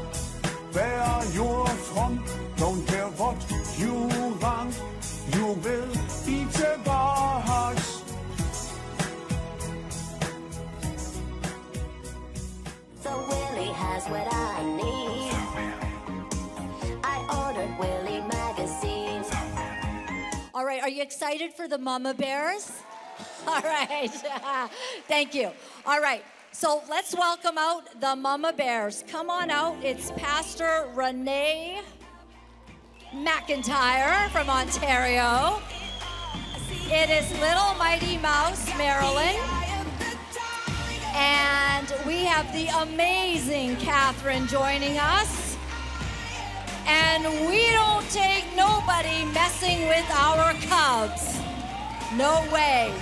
where 0.71 1.21
you're 1.33 1.67
from, 1.67 2.23
don't 2.55 2.87
care 2.87 3.09
what 3.21 3.37
you 3.77 3.93
want, 4.41 4.73
you 5.35 5.47
will 5.47 5.91
beat 6.25 6.49
the 6.61 6.79
gods. 6.85 8.03
So 13.03 13.11
Willie 13.27 13.73
has 13.73 14.05
what 14.07 14.27
I 14.31 14.63
need. 14.77 15.20
All 20.55 20.65
right, 20.65 20.81
are 20.81 20.89
you 20.89 21.01
excited 21.01 21.53
for 21.53 21.70
the 21.70 21.77
mama 21.77 22.13
bears? 22.13 22.72
All 23.48 23.62
right, 23.62 24.10
thank 25.08 25.34
you. 25.34 25.51
All 25.86 26.01
right, 26.01 26.25
so 26.51 26.84
let's 26.89 27.15
welcome 27.15 27.58
out 27.58 28.01
the 28.01 28.15
mama 28.17 28.51
bears. 28.51 29.05
Come 29.08 29.29
on 29.29 29.50
out. 29.50 29.77
It's 29.81 30.12
Pastor 30.12 30.89
Rene 30.93 31.81
McIntyre 33.13 34.29
from 34.31 34.50
Ontario. 34.50 35.62
It 36.88 37.10
is 37.10 37.31
Little 37.39 37.74
Mighty 37.75 38.17
Mouse, 38.17 38.67
Marilyn. 38.77 39.39
And 41.13 41.93
we 42.05 42.25
have 42.25 42.51
the 42.53 42.67
amazing 42.81 43.77
Catherine 43.77 44.48
joining 44.48 44.98
us. 44.98 45.50
And 46.88 47.47
we 47.47 47.69
don't 47.71 48.09
take 48.09 48.45
nobody 48.55 49.25
messing 49.33 49.88
with 49.88 50.09
our 50.11 50.53
cubs. 50.67 51.39
No 52.15 52.45
way. 52.51 52.93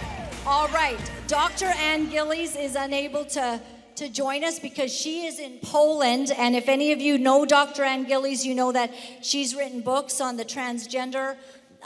All 0.46 0.68
right. 0.70 1.00
Dr. 1.28 1.66
Ann 1.66 2.10
Gillies 2.10 2.56
is 2.56 2.76
unable 2.76 3.26
to, 3.26 3.62
to 3.96 4.10
join 4.10 4.44
us 4.44 4.60
because 4.60 4.94
she 4.94 5.26
is 5.26 5.40
in 5.40 5.60
Poland. 5.62 6.32
And 6.38 6.56
if 6.56 6.68
any 6.68 6.92
of 6.92 7.00
you 7.00 7.18
know 7.18 7.46
Dr. 7.46 7.84
Ann 7.84 8.06
Gillies, 8.06 8.46
you 8.46 8.56
know 8.56 8.72
that 8.72 8.92
she's 9.22 9.56
written 9.56 9.82
books 9.82 10.22
on 10.22 10.38
the 10.38 10.46
transgender 10.46 11.38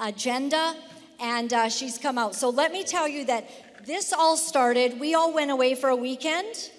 agenda 0.01 0.75
and 1.19 1.53
uh, 1.53 1.69
she's 1.69 1.97
come 1.97 2.17
out. 2.17 2.35
So 2.35 2.49
let 2.49 2.71
me 2.71 2.83
tell 2.83 3.07
you 3.07 3.25
that 3.25 3.49
this 3.85 4.13
all 4.13 4.37
started, 4.37 4.99
we 4.99 5.13
all 5.13 5.33
went 5.33 5.51
away 5.51 5.75
for 5.75 5.89
a 5.89 5.95
weekend. 5.95 6.71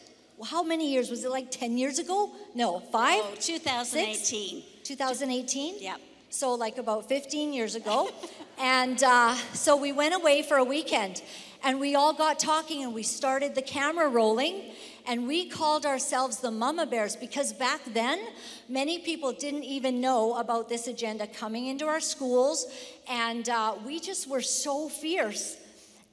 How 0.44 0.62
many 0.62 0.90
years? 0.92 1.10
Was 1.10 1.24
it 1.24 1.30
like 1.30 1.50
10 1.50 1.78
years 1.78 1.98
ago? 1.98 2.32
No, 2.54 2.80
five? 2.80 3.22
Oh, 3.24 3.34
2018. 3.38 4.62
2018? 4.84 5.76
Yep. 5.80 6.00
So, 6.30 6.54
like 6.54 6.78
about 6.78 7.08
15 7.08 7.52
years 7.52 7.74
ago. 7.74 8.10
and 8.58 9.02
uh, 9.02 9.34
so 9.52 9.76
we 9.76 9.92
went 9.92 10.14
away 10.14 10.42
for 10.42 10.56
a 10.56 10.64
weekend 10.64 11.22
and 11.64 11.80
we 11.80 11.94
all 11.94 12.12
got 12.12 12.38
talking 12.38 12.84
and 12.84 12.92
we 12.92 13.02
started 13.02 13.54
the 13.54 13.62
camera 13.62 14.08
rolling 14.08 14.72
and 15.06 15.26
we 15.26 15.48
called 15.48 15.86
ourselves 15.86 16.38
the 16.38 16.50
Mumma 16.50 16.88
Bears 16.88 17.16
because 17.16 17.52
back 17.52 17.80
then 17.86 18.20
many 18.68 18.98
people 18.98 19.32
didn't 19.32 19.64
even 19.64 20.00
know 20.00 20.34
about 20.36 20.68
this 20.68 20.86
agenda 20.86 21.26
coming 21.26 21.66
into 21.66 21.86
our 21.86 22.00
schools 22.00 22.66
and 23.08 23.48
uh, 23.48 23.74
we 23.84 23.98
just 23.98 24.28
were 24.28 24.42
so 24.42 24.88
fierce. 24.88 25.56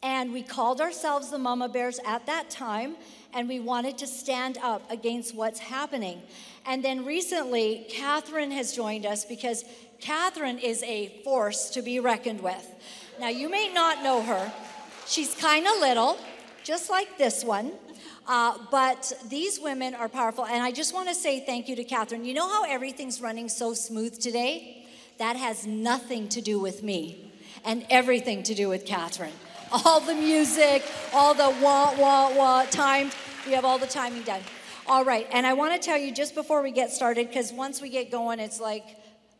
And 0.03 0.33
we 0.33 0.41
called 0.41 0.81
ourselves 0.81 1.29
the 1.29 1.37
Mumma 1.37 1.71
Bears 1.71 1.99
at 2.07 2.25
that 2.25 2.49
time, 2.49 2.95
and 3.35 3.47
we 3.47 3.59
wanted 3.59 3.99
to 3.99 4.07
stand 4.07 4.57
up 4.63 4.89
against 4.89 5.35
what's 5.35 5.59
happening. 5.59 6.23
And 6.65 6.83
then 6.83 7.05
recently, 7.05 7.85
Catherine 7.89 8.51
has 8.51 8.73
joined 8.73 9.05
us 9.05 9.25
because 9.25 9.65
Catherine 9.99 10.59
is 10.59 10.83
a 10.83 11.21
force 11.23 11.69
to 11.71 11.81
be 11.81 11.99
reckoned 11.99 12.41
with. 12.41 12.67
Now, 13.19 13.29
you 13.29 13.49
may 13.49 13.71
not 13.73 14.03
know 14.03 14.21
her. 14.21 14.51
She's 15.07 15.35
kind 15.35 15.65
of 15.67 15.79
little, 15.79 16.17
just 16.63 16.89
like 16.89 17.17
this 17.17 17.43
one. 17.43 17.71
Uh, 18.27 18.57
but 18.69 19.11
these 19.27 19.59
women 19.59 19.95
are 19.95 20.07
powerful. 20.07 20.45
And 20.45 20.63
I 20.63 20.71
just 20.71 20.93
want 20.93 21.09
to 21.09 21.15
say 21.15 21.39
thank 21.39 21.67
you 21.67 21.75
to 21.75 21.83
Catherine. 21.83 22.23
You 22.23 22.33
know 22.33 22.47
how 22.47 22.63
everything's 22.63 23.21
running 23.21 23.49
so 23.49 23.73
smooth 23.73 24.19
today? 24.19 24.85
That 25.17 25.35
has 25.35 25.67
nothing 25.67 26.29
to 26.29 26.41
do 26.41 26.59
with 26.59 26.83
me 26.83 27.31
and 27.65 27.85
everything 27.89 28.43
to 28.43 28.55
do 28.55 28.69
with 28.69 28.85
Catherine. 28.85 29.33
All 29.71 29.99
the 29.99 30.13
music, 30.13 30.83
all 31.13 31.33
the 31.33 31.49
wah, 31.61 31.95
wah, 31.97 32.35
wah 32.35 32.65
timed. 32.65 33.15
We 33.45 33.53
have 33.53 33.65
all 33.65 33.77
the 33.77 33.87
timing 33.87 34.23
done. 34.23 34.41
All 34.91 35.05
right. 35.05 35.25
And 35.31 35.47
I 35.47 35.53
want 35.53 35.73
to 35.73 35.79
tell 35.79 35.97
you 35.97 36.11
just 36.11 36.35
before 36.35 36.61
we 36.61 36.71
get 36.71 36.91
started, 36.91 37.29
because 37.29 37.53
once 37.53 37.81
we 37.81 37.87
get 37.87 38.11
going, 38.11 38.41
it's 38.41 38.59
like, 38.59 38.83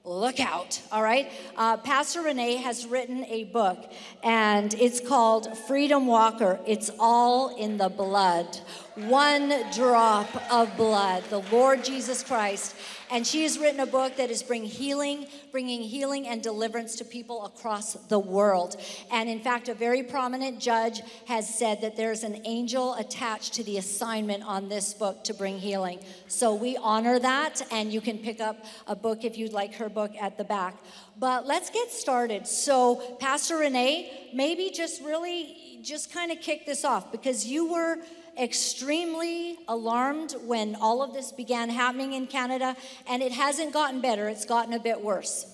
look 0.06 0.40
out, 0.40 0.82
all 0.94 1.04
right? 1.04 1.30
Uh, 1.58 1.76
Pastor 1.76 2.22
Rene 2.22 2.56
has 2.56 2.88
written 2.88 3.26
a 3.26 3.44
book, 3.44 3.92
and 4.24 4.74
it's 4.76 5.02
called 5.02 5.58
Freedom 5.68 6.08
Walker. 6.08 6.58
It's 6.66 6.90
all 6.98 7.54
in 7.58 7.76
the 7.78 7.90
blood. 7.90 8.48
One 8.96 9.54
drop 9.74 10.30
of 10.50 10.78
blood, 10.78 11.26
the 11.30 11.40
Lord 11.52 11.84
Jesus 11.84 12.24
Christ. 12.24 12.74
And 13.12 13.28
she 13.28 13.44
has 13.44 13.60
written 13.60 13.82
a 13.82 13.86
book 13.86 14.16
that 14.16 14.32
is 14.32 14.42
bring 14.42 14.64
healing, 14.64 15.28
bringing 15.52 15.82
healing 15.82 16.28
and 16.28 16.42
deliverance 16.42 16.96
to 16.96 17.06
people 17.06 17.46
across 17.46 17.94
the 17.94 18.18
world. 18.18 18.78
And 19.12 19.30
in 19.30 19.42
fact, 19.42 19.68
a 19.68 19.74
very 19.74 20.02
prominent 20.02 20.60
judge 20.60 21.02
has 21.28 21.54
said 21.54 21.82
that 21.82 21.98
there's 21.98 22.24
an 22.24 22.42
angel 22.46 22.94
attached 22.94 23.54
to 23.56 23.64
the 23.64 23.78
assignment 23.78 24.44
on 24.44 24.70
this 24.70 24.94
book 24.94 25.26
to 25.26 25.34
bring 25.34 25.60
healing. 25.60 26.00
So 26.28 26.56
we 26.56 26.78
honor 26.78 27.20
that, 27.20 27.62
and 27.70 27.92
you 27.92 28.00
can 28.00 28.18
pick 28.18 28.40
up 28.40 28.64
a 28.88 28.96
book 28.96 29.26
if 29.26 29.38
you'd 29.38 29.52
like 29.52 29.76
her 29.76 29.90
book 29.90 30.14
at 30.20 30.38
the 30.38 30.46
back. 30.46 30.76
But 31.20 31.46
let's 31.46 31.70
get 31.70 31.92
started. 31.92 32.48
So, 32.48 32.96
Pastor 33.20 33.58
Rene, 33.58 34.32
maybe 34.34 34.72
just 34.72 35.02
really 35.04 35.80
just 35.84 36.14
kind 36.14 36.32
of 36.32 36.40
kick 36.40 36.66
this 36.66 36.86
off 36.86 37.12
because 37.12 37.46
you 37.46 37.72
were 37.72 37.98
extremely 38.40 39.58
alarmed 39.68 40.36
when 40.46 40.76
all 40.76 41.02
of 41.02 41.14
this 41.14 41.32
began 41.32 41.70
happening 41.70 42.14
in 42.14 42.28
Canada, 42.28 42.76
and 43.08 43.22
it 43.22 43.32
hasn't 43.32 43.74
gotten 43.74 44.02
better, 44.02 44.30
it's 44.30 44.46
gotten 44.46 44.74
a 44.74 44.80
bit 44.80 45.02
worse. 45.02 45.46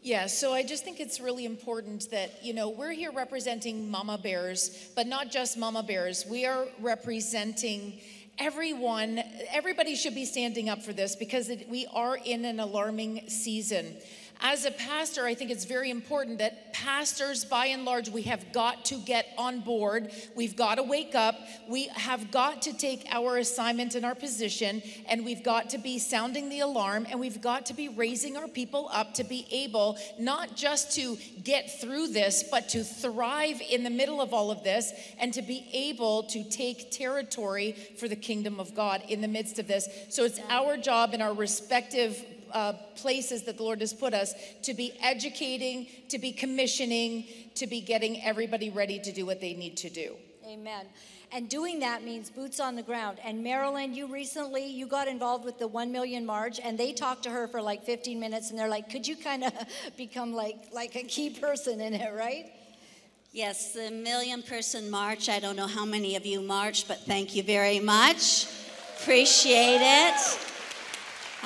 Yeah, 0.00 0.26
so 0.26 0.52
I 0.52 0.62
just 0.62 0.84
think 0.84 1.00
it's 1.00 1.20
really 1.20 1.44
important 1.44 2.10
that, 2.12 2.44
you 2.44 2.54
know, 2.54 2.68
we're 2.68 2.92
here 2.92 3.10
representing 3.10 3.90
mama 3.90 4.16
bears, 4.16 4.90
but 4.94 5.06
not 5.06 5.30
just 5.30 5.58
mama 5.58 5.82
bears. 5.82 6.24
We 6.24 6.46
are 6.46 6.66
representing 6.80 8.00
everyone. 8.38 9.20
Everybody 9.52 9.96
should 9.96 10.14
be 10.14 10.24
standing 10.24 10.68
up 10.68 10.82
for 10.82 10.92
this 10.92 11.16
because 11.16 11.48
it, 11.48 11.68
we 11.68 11.86
are 11.92 12.16
in 12.16 12.44
an 12.44 12.60
alarming 12.60 13.28
season 13.28 13.96
as 14.40 14.64
a 14.64 14.70
pastor, 14.70 15.26
I 15.26 15.34
think 15.34 15.50
it's 15.50 15.64
very 15.64 15.90
important 15.90 16.38
that 16.38 16.72
pastors, 16.72 17.44
by 17.44 17.66
and 17.66 17.84
large, 17.84 18.08
we 18.08 18.22
have 18.22 18.52
got 18.52 18.84
to 18.86 18.96
get 18.96 19.26
on 19.36 19.60
board. 19.60 20.12
We've 20.36 20.54
got 20.54 20.76
to 20.76 20.82
wake 20.82 21.14
up. 21.14 21.36
We 21.68 21.88
have 21.88 22.30
got 22.30 22.62
to 22.62 22.72
take 22.72 23.06
our 23.10 23.38
assignment 23.38 23.94
and 23.94 24.04
our 24.04 24.14
position, 24.14 24.82
and 25.08 25.24
we've 25.24 25.42
got 25.42 25.70
to 25.70 25.78
be 25.78 25.98
sounding 25.98 26.48
the 26.48 26.60
alarm, 26.60 27.06
and 27.10 27.18
we've 27.18 27.40
got 27.40 27.66
to 27.66 27.74
be 27.74 27.88
raising 27.88 28.36
our 28.36 28.48
people 28.48 28.88
up 28.92 29.14
to 29.14 29.24
be 29.24 29.46
able 29.50 29.98
not 30.18 30.56
just 30.56 30.94
to 30.96 31.18
get 31.42 31.80
through 31.80 32.08
this, 32.08 32.44
but 32.48 32.68
to 32.70 32.84
thrive 32.84 33.60
in 33.68 33.82
the 33.82 33.90
middle 33.90 34.20
of 34.20 34.32
all 34.32 34.50
of 34.50 34.62
this, 34.62 34.92
and 35.18 35.34
to 35.34 35.42
be 35.42 35.68
able 35.72 36.22
to 36.24 36.44
take 36.44 36.90
territory 36.90 37.72
for 37.98 38.06
the 38.06 38.16
kingdom 38.16 38.60
of 38.60 38.74
God 38.74 39.02
in 39.08 39.20
the 39.20 39.28
midst 39.28 39.58
of 39.58 39.66
this. 39.66 39.88
So 40.10 40.24
it's 40.24 40.40
our 40.48 40.76
job 40.76 41.12
in 41.12 41.20
our 41.20 41.34
respective 41.34 42.24
uh, 42.52 42.72
places 42.96 43.44
that 43.44 43.56
the 43.56 43.62
Lord 43.62 43.80
has 43.80 43.92
put 43.92 44.14
us 44.14 44.34
to 44.62 44.74
be 44.74 44.92
educating, 45.02 45.86
to 46.08 46.18
be 46.18 46.32
commissioning, 46.32 47.26
to 47.56 47.66
be 47.66 47.80
getting 47.80 48.22
everybody 48.22 48.70
ready 48.70 48.98
to 49.00 49.12
do 49.12 49.26
what 49.26 49.40
they 49.40 49.54
need 49.54 49.76
to 49.78 49.90
do. 49.90 50.14
Amen. 50.46 50.86
And 51.30 51.48
doing 51.48 51.80
that 51.80 52.04
means 52.04 52.30
boots 52.30 52.58
on 52.58 52.74
the 52.74 52.82
ground. 52.82 53.18
And 53.22 53.44
Marilyn, 53.44 53.92
you 53.92 54.06
recently 54.06 54.66
you 54.66 54.86
got 54.86 55.08
involved 55.08 55.44
with 55.44 55.58
the 55.58 55.68
1 55.68 55.92
million 55.92 56.24
march 56.24 56.58
and 56.62 56.78
they 56.78 56.94
talked 56.94 57.24
to 57.24 57.30
her 57.30 57.46
for 57.48 57.60
like 57.60 57.84
15 57.84 58.18
minutes 58.18 58.48
and 58.50 58.58
they're 58.58 58.68
like, 58.68 58.88
"Could 58.90 59.06
you 59.06 59.14
kind 59.14 59.44
of 59.44 59.52
become 59.96 60.32
like 60.32 60.56
like 60.72 60.96
a 60.96 61.02
key 61.02 61.30
person 61.30 61.80
in 61.80 61.92
it, 61.92 62.14
right?" 62.14 62.46
Yes, 63.32 63.72
the 63.72 63.90
Million 63.90 64.42
Person 64.42 64.90
March. 64.90 65.28
I 65.28 65.38
don't 65.38 65.54
know 65.54 65.66
how 65.66 65.84
many 65.84 66.16
of 66.16 66.24
you 66.24 66.40
marched, 66.40 66.88
but 66.88 67.00
thank 67.00 67.36
you 67.36 67.42
very 67.42 67.78
much. 67.78 68.46
Appreciate 68.98 69.80
it. 69.82 70.57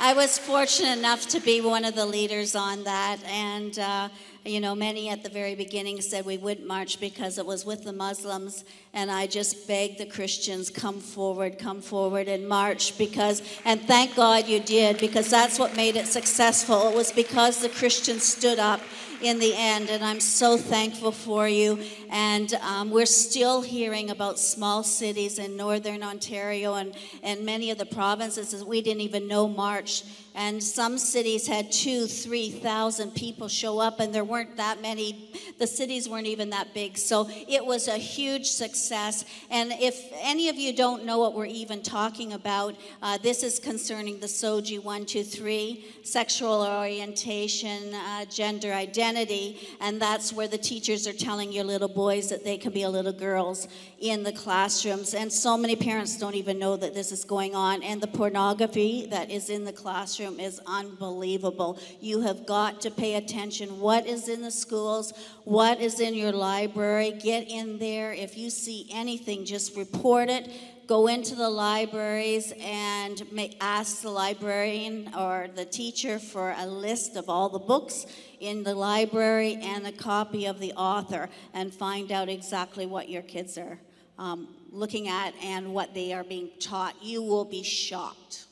I 0.04 0.14
was 0.14 0.36
fortunate 0.36 0.98
enough 0.98 1.28
to 1.28 1.38
be 1.38 1.60
one 1.60 1.84
of 1.84 1.94
the 1.94 2.04
leaders 2.04 2.56
on 2.56 2.82
that, 2.82 3.18
and 3.24 3.78
uh, 3.78 4.08
you 4.44 4.60
know, 4.60 4.74
many 4.74 5.08
at 5.10 5.22
the 5.22 5.28
very 5.28 5.54
beginning 5.54 6.00
said 6.00 6.24
we 6.24 6.38
wouldn't 6.38 6.66
march 6.66 6.98
because 6.98 7.38
it 7.38 7.46
was 7.46 7.64
with 7.64 7.84
the 7.84 7.92
Muslims, 7.92 8.64
and 8.92 9.12
I 9.12 9.28
just 9.28 9.68
begged 9.68 9.98
the 9.98 10.06
Christians, 10.06 10.70
come 10.70 10.98
forward, 10.98 11.56
come 11.56 11.80
forward 11.80 12.26
and 12.26 12.48
march 12.48 12.98
because, 12.98 13.42
and 13.64 13.80
thank 13.82 14.16
God 14.16 14.48
you 14.48 14.58
did 14.58 14.98
because 14.98 15.30
that's 15.30 15.56
what 15.60 15.76
made 15.76 15.94
it 15.94 16.08
successful. 16.08 16.88
It 16.88 16.96
was 16.96 17.12
because 17.12 17.60
the 17.60 17.68
Christians 17.68 18.24
stood 18.24 18.58
up 18.58 18.80
in 19.22 19.38
the 19.38 19.54
end, 19.54 19.88
and 19.88 20.04
I'm 20.04 20.20
so 20.20 20.56
thankful 20.56 21.12
for 21.12 21.48
you. 21.48 21.78
And 22.10 22.52
um, 22.54 22.90
we're 22.90 23.06
still 23.06 23.62
hearing 23.62 24.10
about 24.10 24.38
small 24.38 24.82
cities 24.82 25.38
in 25.38 25.56
northern 25.56 26.02
Ontario 26.02 26.74
and, 26.74 26.94
and 27.22 27.46
many 27.46 27.70
of 27.70 27.78
the 27.78 27.86
provinces 27.86 28.50
that 28.50 28.66
we 28.66 28.82
didn't 28.82 29.00
even 29.00 29.28
know 29.28 29.48
marched. 29.48 30.04
And 30.34 30.64
some 30.64 30.96
cities 30.96 31.46
had 31.46 31.70
two, 31.70 32.06
three 32.06 32.50
thousand 32.50 33.14
people 33.14 33.48
show 33.48 33.78
up, 33.78 34.00
and 34.00 34.14
there 34.14 34.24
weren't 34.24 34.56
that 34.56 34.80
many. 34.80 35.30
The 35.58 35.66
cities 35.66 36.08
weren't 36.08 36.26
even 36.26 36.48
that 36.50 36.72
big, 36.72 36.96
so 36.96 37.28
it 37.30 37.64
was 37.64 37.86
a 37.86 37.98
huge 37.98 38.46
success. 38.46 39.26
And 39.50 39.72
if 39.72 40.02
any 40.22 40.48
of 40.48 40.56
you 40.56 40.74
don't 40.74 41.04
know 41.04 41.18
what 41.18 41.34
we're 41.34 41.44
even 41.44 41.82
talking 41.82 42.32
about, 42.32 42.76
uh, 43.02 43.18
this 43.18 43.42
is 43.42 43.58
concerning 43.58 44.20
the 44.20 44.26
SOGI 44.26 44.82
one, 44.82 45.04
two, 45.04 45.22
three, 45.22 45.84
sexual 46.02 46.62
orientation, 46.62 47.92
uh, 47.92 48.24
gender 48.24 48.72
identity, 48.72 49.11
and 49.16 50.00
that's 50.00 50.32
where 50.32 50.48
the 50.48 50.58
teachers 50.58 51.06
are 51.06 51.12
telling 51.12 51.52
your 51.52 51.64
little 51.64 51.88
boys 51.88 52.28
that 52.30 52.44
they 52.44 52.56
can 52.56 52.72
be 52.72 52.86
little 52.86 53.12
girls 53.12 53.68
in 54.00 54.22
the 54.22 54.32
classrooms. 54.32 55.14
And 55.14 55.32
so 55.32 55.56
many 55.56 55.76
parents 55.76 56.18
don't 56.18 56.34
even 56.34 56.58
know 56.58 56.76
that 56.76 56.94
this 56.94 57.12
is 57.12 57.24
going 57.24 57.54
on. 57.54 57.82
And 57.82 58.00
the 58.00 58.06
pornography 58.06 59.06
that 59.06 59.30
is 59.30 59.50
in 59.50 59.64
the 59.64 59.72
classroom 59.72 60.40
is 60.40 60.60
unbelievable. 60.66 61.78
You 62.00 62.20
have 62.22 62.46
got 62.46 62.80
to 62.82 62.90
pay 62.90 63.14
attention. 63.14 63.80
What 63.80 64.06
is 64.06 64.28
in 64.28 64.42
the 64.42 64.50
schools? 64.50 65.12
What 65.44 65.80
is 65.80 66.00
in 66.00 66.14
your 66.14 66.32
library? 66.32 67.12
Get 67.12 67.48
in 67.48 67.78
there. 67.78 68.12
If 68.12 68.36
you 68.36 68.50
see 68.50 68.88
anything, 68.92 69.44
just 69.44 69.76
report 69.76 70.28
it. 70.28 70.50
Go 70.86 71.06
into 71.06 71.34
the 71.34 71.48
libraries 71.48 72.52
and 72.60 73.22
ask 73.60 74.02
the 74.02 74.10
librarian 74.10 75.14
or 75.16 75.48
the 75.54 75.64
teacher 75.64 76.18
for 76.18 76.54
a 76.58 76.66
list 76.66 77.16
of 77.16 77.28
all 77.28 77.48
the 77.48 77.58
books 77.58 78.04
in 78.40 78.64
the 78.64 78.74
library 78.74 79.58
and 79.62 79.86
a 79.86 79.92
copy 79.92 80.46
of 80.46 80.58
the 80.58 80.72
author 80.72 81.28
and 81.54 81.72
find 81.72 82.10
out 82.10 82.28
exactly 82.28 82.84
what 82.84 83.08
your 83.08 83.22
kids 83.22 83.56
are 83.56 83.78
um, 84.18 84.48
looking 84.70 85.08
at 85.08 85.34
and 85.42 85.72
what 85.72 85.94
they 85.94 86.12
are 86.12 86.24
being 86.24 86.50
taught. 86.58 86.94
You 87.00 87.22
will 87.22 87.44
be 87.44 87.62
shocked. 87.62 88.46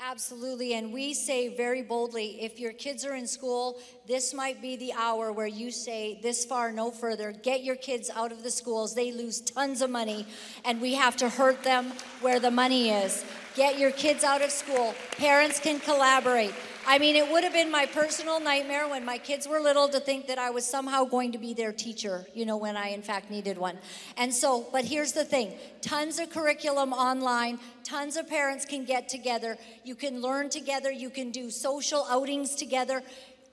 Absolutely. 0.00 0.74
And 0.74 0.92
we 0.92 1.12
say 1.12 1.48
very 1.56 1.82
boldly 1.82 2.40
if 2.40 2.60
your 2.60 2.72
kids 2.72 3.04
are 3.04 3.16
in 3.16 3.26
school, 3.26 3.78
this 4.06 4.32
might 4.32 4.62
be 4.62 4.76
the 4.76 4.92
hour 4.92 5.32
where 5.32 5.46
you 5.46 5.72
say, 5.72 6.20
this 6.22 6.44
far, 6.44 6.70
no 6.70 6.92
further. 6.92 7.32
Get 7.32 7.64
your 7.64 7.74
kids 7.74 8.08
out 8.08 8.30
of 8.30 8.44
the 8.44 8.50
schools. 8.50 8.94
They 8.94 9.10
lose 9.10 9.40
tons 9.40 9.82
of 9.82 9.90
money, 9.90 10.24
and 10.64 10.80
we 10.80 10.94
have 10.94 11.16
to 11.16 11.28
hurt 11.28 11.64
them 11.64 11.92
where 12.20 12.38
the 12.38 12.50
money 12.50 12.90
is. 12.90 13.24
Get 13.56 13.76
your 13.80 13.90
kids 13.90 14.22
out 14.22 14.40
of 14.40 14.52
school. 14.52 14.94
Parents 15.16 15.58
can 15.58 15.80
collaborate. 15.80 16.54
I 16.90 16.98
mean, 16.98 17.16
it 17.16 17.30
would 17.30 17.44
have 17.44 17.52
been 17.52 17.70
my 17.70 17.84
personal 17.84 18.40
nightmare 18.40 18.88
when 18.88 19.04
my 19.04 19.18
kids 19.18 19.46
were 19.46 19.60
little 19.60 19.90
to 19.90 20.00
think 20.00 20.26
that 20.28 20.38
I 20.38 20.48
was 20.48 20.64
somehow 20.64 21.04
going 21.04 21.32
to 21.32 21.38
be 21.38 21.52
their 21.52 21.70
teacher, 21.70 22.26
you 22.32 22.46
know, 22.46 22.56
when 22.56 22.78
I 22.78 22.88
in 22.88 23.02
fact 23.02 23.30
needed 23.30 23.58
one. 23.58 23.76
And 24.16 24.32
so, 24.32 24.66
but 24.72 24.86
here's 24.86 25.12
the 25.12 25.22
thing 25.22 25.52
tons 25.82 26.18
of 26.18 26.30
curriculum 26.30 26.94
online, 26.94 27.58
tons 27.84 28.16
of 28.16 28.26
parents 28.26 28.64
can 28.64 28.86
get 28.86 29.06
together. 29.06 29.58
You 29.84 29.96
can 29.96 30.22
learn 30.22 30.48
together, 30.48 30.90
you 30.90 31.10
can 31.10 31.30
do 31.30 31.50
social 31.50 32.06
outings 32.08 32.54
together. 32.54 33.02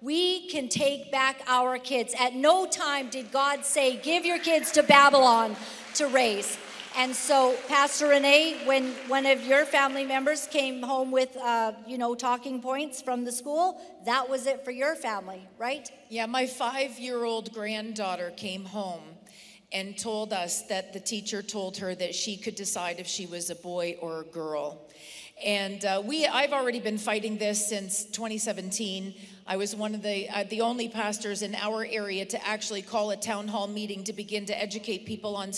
We 0.02 0.48
can 0.48 0.70
take 0.70 1.12
back 1.12 1.42
our 1.46 1.78
kids. 1.78 2.16
At 2.18 2.36
no 2.36 2.66
time 2.66 3.10
did 3.10 3.34
God 3.34 3.66
say, 3.66 3.98
Give 3.98 4.24
your 4.24 4.40
kids 4.40 4.72
to 4.74 4.84
Babylon 4.84 5.58
to 5.96 6.08
raise. 6.08 6.58
And 6.98 7.14
so, 7.14 7.58
Pastor 7.68 8.08
Rene, 8.08 8.66
when 8.66 8.94
one 9.10 9.26
of 9.26 9.46
your 9.46 9.66
family 9.66 10.06
members 10.06 10.48
came 10.48 10.82
home 10.82 11.12
with, 11.12 11.36
uh, 11.36 11.74
you 11.86 11.98
know, 11.98 12.16
talking 12.16 12.62
points 12.62 13.02
from 13.02 13.26
the 13.26 13.34
school, 13.34 13.82
that 14.06 14.30
was 14.30 14.48
it 14.48 14.64
for 14.64 14.72
your 14.72 14.96
family, 14.96 15.46
right? 15.58 15.90
Yeah, 16.10 16.26
my 16.26 16.46
five 16.48 16.98
year 16.98 17.26
old 17.26 17.52
granddaughter 17.54 18.32
came 18.38 18.64
home 18.64 19.02
and 19.74 19.98
told 19.98 20.32
us 20.32 20.62
that 20.64 20.94
the 20.94 21.02
teacher 21.02 21.42
told 21.42 21.76
her 21.78 21.94
that 21.96 22.16
she 22.16 22.38
could 22.38 22.56
decide 22.56 23.02
if 23.02 23.08
she 23.08 23.26
was 23.26 23.50
a 23.50 23.56
boy 23.56 23.98
or 24.00 24.22
a 24.22 24.26
girl. 24.26 24.88
And 25.44 25.84
uh, 25.84 26.02
we, 26.06 26.26
I've 26.26 26.54
already 26.54 26.80
been 26.80 26.98
fighting 26.98 27.38
this 27.38 27.68
since 27.68 28.06
2017. 28.06 29.16
I 29.48 29.58
was 29.58 29.76
one 29.76 29.94
of 29.94 30.02
the 30.02 30.28
uh, 30.28 30.44
the 30.50 30.62
only 30.62 30.90
pastors 30.90 31.44
in 31.44 31.54
our 31.54 31.86
area 31.86 32.26
to 32.26 32.48
actually 32.48 32.82
call 32.82 33.12
a 33.12 33.18
town 33.18 33.48
hall 33.48 33.68
meeting 33.68 34.04
to 34.06 34.14
begin 34.14 34.46
to 34.48 34.60
educate 34.60 35.06
people 35.06 35.36
on 35.36 35.52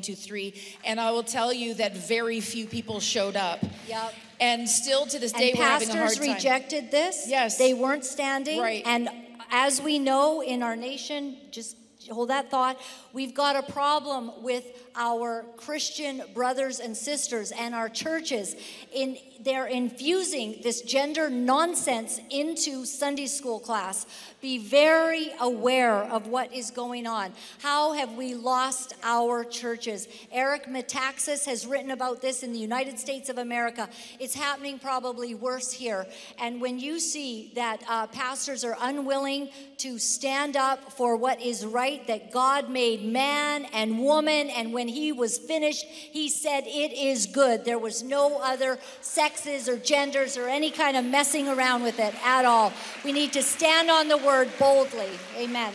two 0.00 0.14
three. 0.14 0.54
And 0.82 0.98
I 0.98 1.10
will 1.10 1.22
tell 1.22 1.52
you 1.52 1.74
that 1.74 1.94
very 1.94 2.40
few 2.40 2.66
people 2.66 3.00
showed 3.00 3.36
up. 3.36 3.62
Yep. 3.86 4.14
And 4.40 4.68
still 4.68 5.04
to 5.06 5.18
this 5.18 5.32
day, 5.32 5.50
and 5.50 5.58
we're 5.58 5.64
having 5.64 5.90
a 5.90 5.96
hard 5.96 6.08
pastors 6.10 6.26
time. 6.26 6.34
rejected 6.34 6.90
this. 6.90 7.26
Yes. 7.28 7.58
They 7.58 7.74
weren't 7.74 8.04
standing. 8.04 8.60
Right. 8.60 8.82
And 8.86 9.10
as 9.50 9.82
we 9.82 9.98
know 9.98 10.40
in 10.40 10.62
our 10.62 10.76
nation, 10.76 11.36
just 11.50 11.76
hold 12.10 12.30
that 12.30 12.50
thought, 12.50 12.80
we've 13.12 13.34
got 13.34 13.56
a 13.56 13.72
problem 13.72 14.30
with 14.42 14.64
our 14.98 15.46
Christian 15.56 16.22
brothers 16.34 16.80
and 16.80 16.94
sisters 16.94 17.52
and 17.52 17.74
our 17.74 17.88
churches. 17.88 18.56
In 18.92 19.16
they're 19.40 19.66
infusing 19.66 20.60
this 20.62 20.82
gender 20.82 21.30
nonsense 21.30 22.20
into 22.30 22.84
Sunday 22.84 23.26
school 23.26 23.60
class. 23.60 24.04
Be 24.40 24.58
very 24.58 25.30
aware 25.40 25.94
of 25.94 26.26
what 26.26 26.52
is 26.52 26.70
going 26.70 27.06
on. 27.06 27.32
How 27.60 27.92
have 27.92 28.14
we 28.14 28.34
lost 28.34 28.94
our 29.02 29.44
churches? 29.44 30.08
Eric 30.32 30.66
Metaxas 30.66 31.44
has 31.46 31.66
written 31.66 31.92
about 31.92 32.20
this 32.20 32.42
in 32.42 32.52
the 32.52 32.58
United 32.58 32.98
States 32.98 33.28
of 33.28 33.38
America. 33.38 33.88
It's 34.18 34.34
happening 34.34 34.78
probably 34.78 35.34
worse 35.34 35.72
here. 35.72 36.06
And 36.40 36.60
when 36.60 36.78
you 36.78 36.98
see 36.98 37.52
that 37.54 37.82
uh, 37.88 38.08
pastors 38.08 38.64
are 38.64 38.76
unwilling 38.80 39.50
to 39.78 39.98
stand 39.98 40.56
up 40.56 40.92
for 40.92 41.16
what 41.16 41.40
is 41.40 41.64
right, 41.64 42.04
that 42.08 42.32
God 42.32 42.70
made 42.70 43.04
man 43.04 43.66
and 43.72 44.00
woman, 44.00 44.50
and 44.50 44.72
when 44.72 44.87
he 44.88 45.12
was 45.12 45.38
finished, 45.38 45.84
he 45.84 46.28
said, 46.28 46.64
It 46.66 46.92
is 46.92 47.26
good. 47.26 47.64
There 47.64 47.78
was 47.78 48.02
no 48.02 48.38
other 48.38 48.78
sexes 49.00 49.68
or 49.68 49.76
genders 49.76 50.36
or 50.36 50.48
any 50.48 50.70
kind 50.70 50.96
of 50.96 51.04
messing 51.04 51.48
around 51.48 51.82
with 51.82 51.98
it 51.98 52.14
at 52.24 52.44
all. 52.44 52.72
We 53.04 53.12
need 53.12 53.32
to 53.34 53.42
stand 53.42 53.90
on 53.90 54.08
the 54.08 54.18
word 54.18 54.50
boldly. 54.58 55.10
Amen. 55.36 55.72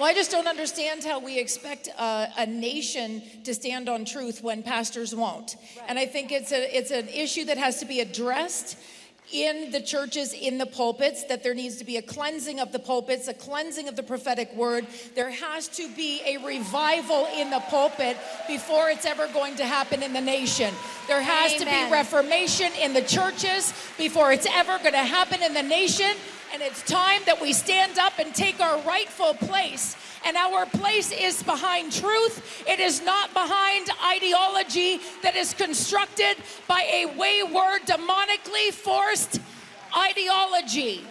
Well, 0.00 0.08
I 0.08 0.14
just 0.14 0.30
don't 0.30 0.46
understand 0.46 1.04
how 1.04 1.20
we 1.20 1.38
expect 1.38 1.90
uh, 1.98 2.26
a 2.38 2.46
nation 2.46 3.22
to 3.44 3.52
stand 3.52 3.86
on 3.86 4.06
truth 4.06 4.42
when 4.42 4.62
pastors 4.62 5.14
won't. 5.14 5.56
And 5.88 5.98
I 5.98 6.06
think 6.06 6.32
it's 6.32 6.52
a 6.52 6.74
it's 6.74 6.90
an 6.90 7.08
issue 7.08 7.44
that 7.44 7.58
has 7.58 7.80
to 7.80 7.84
be 7.84 8.00
addressed 8.00 8.78
in 9.32 9.70
the 9.70 9.80
churches, 9.80 10.32
in 10.32 10.58
the 10.58 10.66
pulpits, 10.66 11.24
that 11.24 11.42
there 11.42 11.54
needs 11.54 11.76
to 11.76 11.84
be 11.84 11.96
a 11.96 12.02
cleansing 12.02 12.60
of 12.60 12.72
the 12.72 12.78
pulpits, 12.78 13.28
a 13.28 13.34
cleansing 13.34 13.88
of 13.88 13.96
the 13.96 14.02
prophetic 14.02 14.54
word. 14.54 14.86
There 15.14 15.30
has 15.30 15.68
to 15.68 15.88
be 15.94 16.20
a 16.26 16.38
revival 16.44 17.26
in 17.36 17.50
the 17.50 17.60
pulpit 17.60 18.16
before 18.46 18.90
it's 18.90 19.06
ever 19.06 19.28
going 19.28 19.56
to 19.56 19.64
happen 19.64 20.02
in 20.02 20.12
the 20.12 20.20
nation. 20.20 20.74
There 21.06 21.22
has 21.22 21.54
to 21.54 21.64
be 21.64 21.92
reformation 21.92 22.72
in 22.80 22.92
the 22.92 23.02
churches 23.02 23.72
before 23.96 24.32
it's 24.32 24.46
ever 24.50 24.78
going 24.78 24.92
to 24.92 24.98
happen 24.98 25.42
in 25.42 25.54
the 25.54 25.62
nation. 25.62 26.10
And 26.52 26.62
it's 26.62 26.82
time 26.82 27.22
that 27.26 27.40
we 27.40 27.52
stand 27.52 27.98
up 27.98 28.18
and 28.18 28.34
take 28.34 28.60
our 28.60 28.80
rightful 28.82 29.34
place. 29.34 29.96
And 30.24 30.36
our 30.36 30.66
place 30.66 31.12
is 31.12 31.42
behind 31.42 31.92
truth. 31.92 32.64
It 32.68 32.78
is 32.78 33.02
not 33.02 33.32
behind 33.32 33.88
ideology 34.04 35.00
that 35.22 35.34
is 35.34 35.54
constructed 35.54 36.36
by 36.68 36.82
a 36.92 37.06
wayward, 37.16 37.82
demonically 37.86 38.72
forced 38.72 39.40
ideology. 39.96 41.04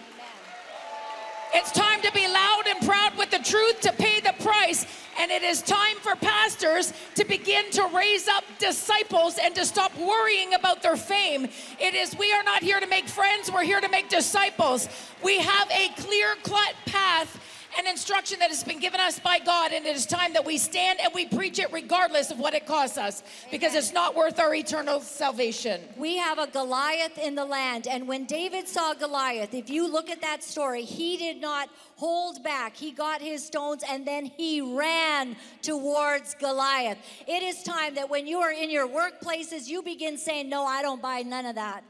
It's 1.52 1.72
time 1.72 2.00
to 2.02 2.12
be 2.12 2.28
loud 2.28 2.62
and 2.68 2.86
proud 2.86 3.18
with 3.18 3.30
the 3.30 3.40
truth, 3.40 3.80
to 3.80 3.92
pay 3.92 4.20
the 4.20 4.32
price, 4.42 4.86
And 5.18 5.30
it 5.30 5.42
is 5.42 5.60
time 5.62 5.96
for 5.96 6.14
pastors 6.14 6.92
to 7.16 7.24
begin 7.24 7.70
to 7.72 7.90
raise 7.94 8.28
up 8.28 8.44
disciples 8.58 9.38
and 9.42 9.54
to 9.56 9.66
stop 9.66 9.94
worrying 9.98 10.54
about 10.54 10.82
their 10.82 10.96
fame. 10.96 11.48
It 11.78 11.94
is, 11.94 12.16
we 12.16 12.32
are 12.32 12.44
not 12.44 12.62
here 12.62 12.80
to 12.80 12.86
make 12.86 13.08
friends, 13.08 13.50
we're 13.52 13.64
here 13.64 13.80
to 13.80 13.88
make 13.88 14.08
disciples. 14.08 14.88
We 15.22 15.40
have 15.40 15.70
a 15.70 15.88
clear 16.00 16.36
cut 16.42 16.74
path 16.86 17.38
and 17.78 17.86
instruction 17.86 18.38
that 18.40 18.50
has 18.50 18.64
been 18.64 18.80
given 18.80 19.00
us 19.00 19.18
by 19.18 19.38
God, 19.38 19.72
and 19.72 19.86
it 19.86 19.96
is 19.96 20.06
time 20.06 20.32
that 20.32 20.44
we 20.44 20.58
stand 20.58 21.00
and 21.00 21.12
we 21.14 21.26
preach 21.26 21.58
it 21.58 21.72
regardless 21.72 22.30
of 22.30 22.38
what 22.38 22.54
it 22.54 22.66
costs 22.66 22.98
us, 22.98 23.22
because 23.50 23.74
it's 23.74 23.92
not 23.92 24.14
worth 24.14 24.38
our 24.40 24.54
eternal 24.54 25.00
salvation. 25.00 25.80
We 25.96 26.16
have 26.16 26.38
a 26.38 26.46
Goliath 26.46 27.18
in 27.18 27.34
the 27.34 27.44
land. 27.44 27.86
And 27.86 28.08
when 28.08 28.24
David 28.24 28.68
saw 28.68 28.94
Goliath, 28.94 29.54
if 29.54 29.70
you 29.70 29.90
look 29.90 30.10
at 30.10 30.20
that 30.22 30.42
story, 30.42 30.82
he 30.82 31.16
did 31.16 31.40
not 31.40 31.68
hold 31.96 32.42
back. 32.42 32.76
He 32.76 32.90
got 32.92 33.20
his 33.20 33.44
stones 33.44 33.84
and 33.88 34.06
then 34.06 34.24
he 34.24 34.60
ran 34.60 35.36
towards 35.62 36.34
Goliath. 36.34 36.98
It 37.26 37.42
is 37.42 37.62
time 37.62 37.94
that 37.94 38.08
when 38.08 38.26
you 38.26 38.38
are 38.38 38.52
in 38.52 38.70
your 38.70 38.88
workplaces, 38.88 39.68
you 39.68 39.82
begin 39.82 40.18
saying, 40.18 40.48
No, 40.48 40.64
I 40.64 40.82
don't 40.82 41.02
buy 41.02 41.22
none 41.22 41.46
of 41.46 41.54
that. 41.56 41.84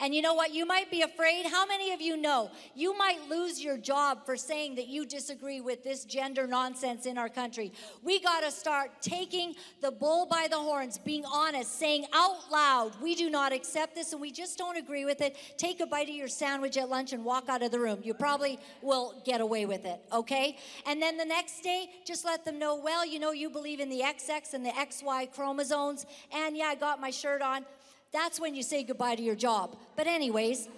And 0.00 0.14
you 0.14 0.20
know 0.20 0.34
what? 0.34 0.52
You 0.52 0.66
might 0.66 0.90
be 0.90 1.02
afraid. 1.02 1.46
How 1.46 1.66
many 1.66 1.92
of 1.92 2.00
you 2.00 2.16
know 2.16 2.50
you 2.74 2.96
might 2.96 3.28
lose 3.30 3.62
your 3.62 3.78
job 3.78 4.26
for 4.26 4.36
saying 4.36 4.74
that 4.74 4.88
you 4.88 5.06
disagree 5.06 5.60
with 5.60 5.82
this 5.84 6.04
gender 6.04 6.46
nonsense 6.46 7.06
in 7.06 7.16
our 7.16 7.28
country? 7.28 7.72
We 8.02 8.20
got 8.20 8.40
to 8.40 8.50
start 8.50 8.90
taking 9.00 9.54
the 9.80 9.90
bull 9.90 10.26
by 10.26 10.48
the 10.50 10.58
horns, 10.58 10.98
being 10.98 11.24
honest, 11.24 11.78
saying 11.78 12.06
out 12.12 12.50
loud, 12.50 12.92
we 13.00 13.14
do 13.14 13.30
not 13.30 13.52
accept 13.52 13.94
this 13.94 14.12
and 14.12 14.20
we 14.20 14.30
just 14.30 14.58
don't 14.58 14.76
agree 14.76 15.04
with 15.04 15.20
it. 15.20 15.36
Take 15.56 15.80
a 15.80 15.86
bite 15.86 16.08
of 16.08 16.14
your 16.14 16.28
sandwich 16.28 16.76
at 16.76 16.88
lunch 16.88 17.12
and 17.12 17.24
walk 17.24 17.48
out 17.48 17.62
of 17.62 17.70
the 17.70 17.80
room. 17.80 18.00
You 18.02 18.14
probably 18.14 18.58
will 18.82 19.14
get 19.24 19.40
away 19.40 19.64
with 19.64 19.86
it, 19.86 20.00
okay? 20.12 20.56
And 20.86 21.00
then 21.00 21.16
the 21.16 21.24
next 21.24 21.62
day, 21.62 21.88
just 22.04 22.24
let 22.24 22.44
them 22.44 22.58
know, 22.58 22.76
well, 22.76 23.06
you 23.06 23.18
know, 23.18 23.32
you 23.32 23.48
believe 23.48 23.80
in 23.80 23.88
the 23.88 24.00
XX 24.00 24.54
and 24.54 24.64
the 24.64 24.70
XY 24.70 25.32
chromosomes, 25.32 26.04
and 26.32 26.56
yeah, 26.56 26.66
I 26.66 26.74
got 26.74 27.00
my 27.00 27.10
shirt 27.10 27.42
on. 27.42 27.64
That's 28.12 28.40
when 28.40 28.54
you 28.54 28.62
say 28.62 28.82
goodbye 28.82 29.16
to 29.16 29.22
your 29.22 29.34
job. 29.34 29.76
But, 29.96 30.06
anyways, 30.06 30.68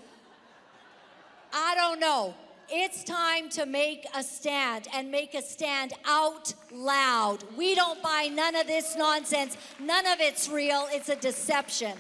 I 1.53 1.75
don't 1.75 2.01
know. 2.01 2.35
It's 2.71 3.03
time 3.03 3.49
to 3.51 3.65
make 3.65 4.07
a 4.15 4.23
stand 4.23 4.89
and 4.95 5.11
make 5.11 5.35
a 5.35 5.41
stand 5.41 5.95
out 6.05 6.53
loud. 6.71 7.43
We 7.57 7.75
don't 7.75 8.03
buy 8.03 8.29
none 8.31 8.55
of 8.57 8.67
this 8.67 8.95
nonsense. 8.97 9.57
None 9.81 10.07
of 10.07 10.21
it's 10.21 10.51
real. 10.51 10.87
It's 10.91 11.09
a 11.09 11.17
deception. 11.17 11.97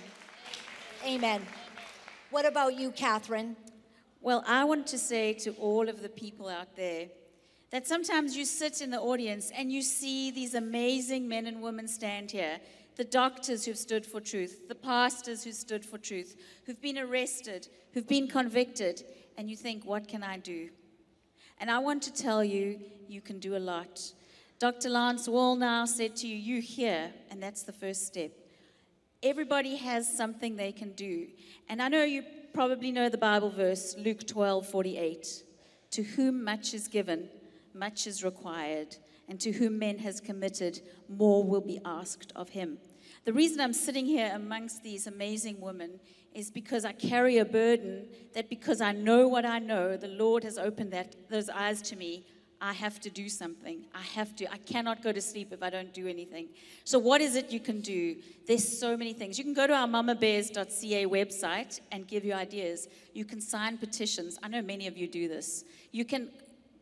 Amen. 1.07 1.47
What 2.31 2.45
about 2.45 2.79
you, 2.79 2.91
Catherine? 2.91 3.57
Well, 4.21 4.45
I 4.47 4.65
want 4.65 4.87
to 4.89 4.99
say 4.99 5.33
to 5.35 5.53
all 5.53 5.89
of 5.89 6.03
the 6.03 6.09
people 6.11 6.49
out 6.49 6.77
there 6.77 7.07
that 7.71 7.87
sometimes 7.87 8.37
you 8.37 8.45
sit 8.45 8.83
in 8.83 8.91
the 8.91 9.01
audience 9.01 9.51
and 9.57 9.73
you 9.73 9.81
see 9.81 10.31
these 10.31 10.55
amazing 10.55 11.29
men 11.29 11.47
and 11.47 11.63
women 11.63 11.89
stand 11.89 12.31
here 12.31 12.59
the 12.99 13.05
doctors 13.05 13.65
who've 13.65 13.79
stood 13.79 14.05
for 14.05 14.21
truth, 14.21 14.69
the 14.69 14.75
pastors 14.75 15.45
who 15.45 15.53
stood 15.53 15.87
for 15.87 15.99
truth, 15.99 16.37
who've 16.67 16.83
been 16.83 16.99
arrested, 16.99 17.69
who've 17.93 18.09
been 18.09 18.27
convicted, 18.27 19.05
and 19.39 19.49
you 19.49 19.57
think, 19.57 19.87
what 19.87 20.09
can 20.09 20.25
I 20.25 20.37
do? 20.37 20.69
And 21.61 21.71
I 21.71 21.79
want 21.79 22.03
to 22.03 22.13
tell 22.13 22.43
you, 22.43 22.81
you 23.09 23.21
can 23.21 23.39
do 23.39 23.57
a 23.57 23.59
lot. 23.59 24.13
Dr. 24.59 24.89
Lance 24.89 25.29
Wallnau 25.29 25.87
said 25.87 26.17
to 26.17 26.27
you, 26.27 26.37
You 26.37 26.61
here, 26.61 27.13
and 27.31 27.41
that's 27.41 27.63
the 27.63 27.73
first 27.73 28.05
step. 28.05 28.33
Everybody 29.23 29.77
has 29.77 30.13
something 30.17 30.57
they 30.57 30.73
can 30.73 30.93
do. 30.93 31.29
And 31.69 31.81
I 31.81 31.89
know 31.89 32.03
you 32.03 32.25
probably 32.53 32.91
know 32.91 33.09
the 33.09 33.19
Bible 33.19 33.51
verse, 33.51 33.95
Luke 33.97 34.27
12 34.27 34.69
48. 34.69 35.45
To 35.93 36.03
whom 36.03 36.43
much 36.43 36.75
is 36.75 36.89
given, 36.89 37.29
much 37.73 38.09
is 38.09 38.25
required, 38.25 38.97
and 39.29 39.41
to 39.41 39.53
whom 39.53 39.79
men 39.79 39.99
has 39.99 40.21
committed, 40.21 40.81
more 41.09 41.45
will 41.45 41.61
be 41.61 41.81
asked 41.85 42.33
of 42.35 42.49
him. 42.51 42.79
The 43.29 43.35
reason 43.35 43.61
I'm 43.61 43.75
sitting 43.75 44.07
here 44.07 44.33
amongst 44.35 44.83
these 44.83 45.07
amazing 45.07 45.61
women 45.61 46.01
is 46.33 46.51
because 46.51 46.87
I 46.87 46.93
carry 46.93 47.37
a 47.37 47.45
burden 47.45 48.07
that 48.33 48.49
because 48.49 48.81
I 48.81 48.93
know 48.93 49.29
what 49.29 49.45
I 49.45 49.59
know, 49.59 49.99
the 49.99 50.09
Lord 50.09 50.45
has 50.45 50.57
opened 50.57 50.95
that, 50.95 51.15
those 51.29 51.51
eyes 51.51 51.83
to 51.83 51.97
me. 51.97 52.25
I 52.59 52.73
have 52.73 52.99
to 53.01 53.11
do 53.11 53.29
something. 53.29 53.85
I 53.95 54.01
have 54.01 54.35
to. 54.37 54.51
I 54.51 54.57
cannot 54.57 55.03
go 55.03 55.13
to 55.13 55.21
sleep 55.21 55.53
if 55.53 55.63
I 55.63 55.69
don't 55.69 55.93
do 55.93 56.09
anything. 56.09 56.49
So, 56.85 56.99
what 56.99 57.21
is 57.21 57.37
it 57.37 57.53
you 57.53 57.61
can 57.61 57.83
do? 57.83 58.17
There's 58.47 58.67
so 58.67 58.97
many 58.97 59.13
things. 59.13 59.37
You 59.37 59.45
can 59.45 59.53
go 59.53 59.67
to 59.67 59.75
our 59.75 59.87
mummabears.ca 59.87 61.07
website 61.07 61.81
and 61.93 62.09
give 62.09 62.25
you 62.25 62.33
ideas. 62.33 62.89
You 63.13 63.27
can 63.27 63.43
sign 63.43 63.77
petitions. 63.77 64.39
I 64.43 64.49
know 64.49 64.63
many 64.63 64.87
of 64.87 64.97
you 64.97 65.07
do 65.07 65.29
this. 65.29 65.65
You 65.93 66.07
can 66.07 66.31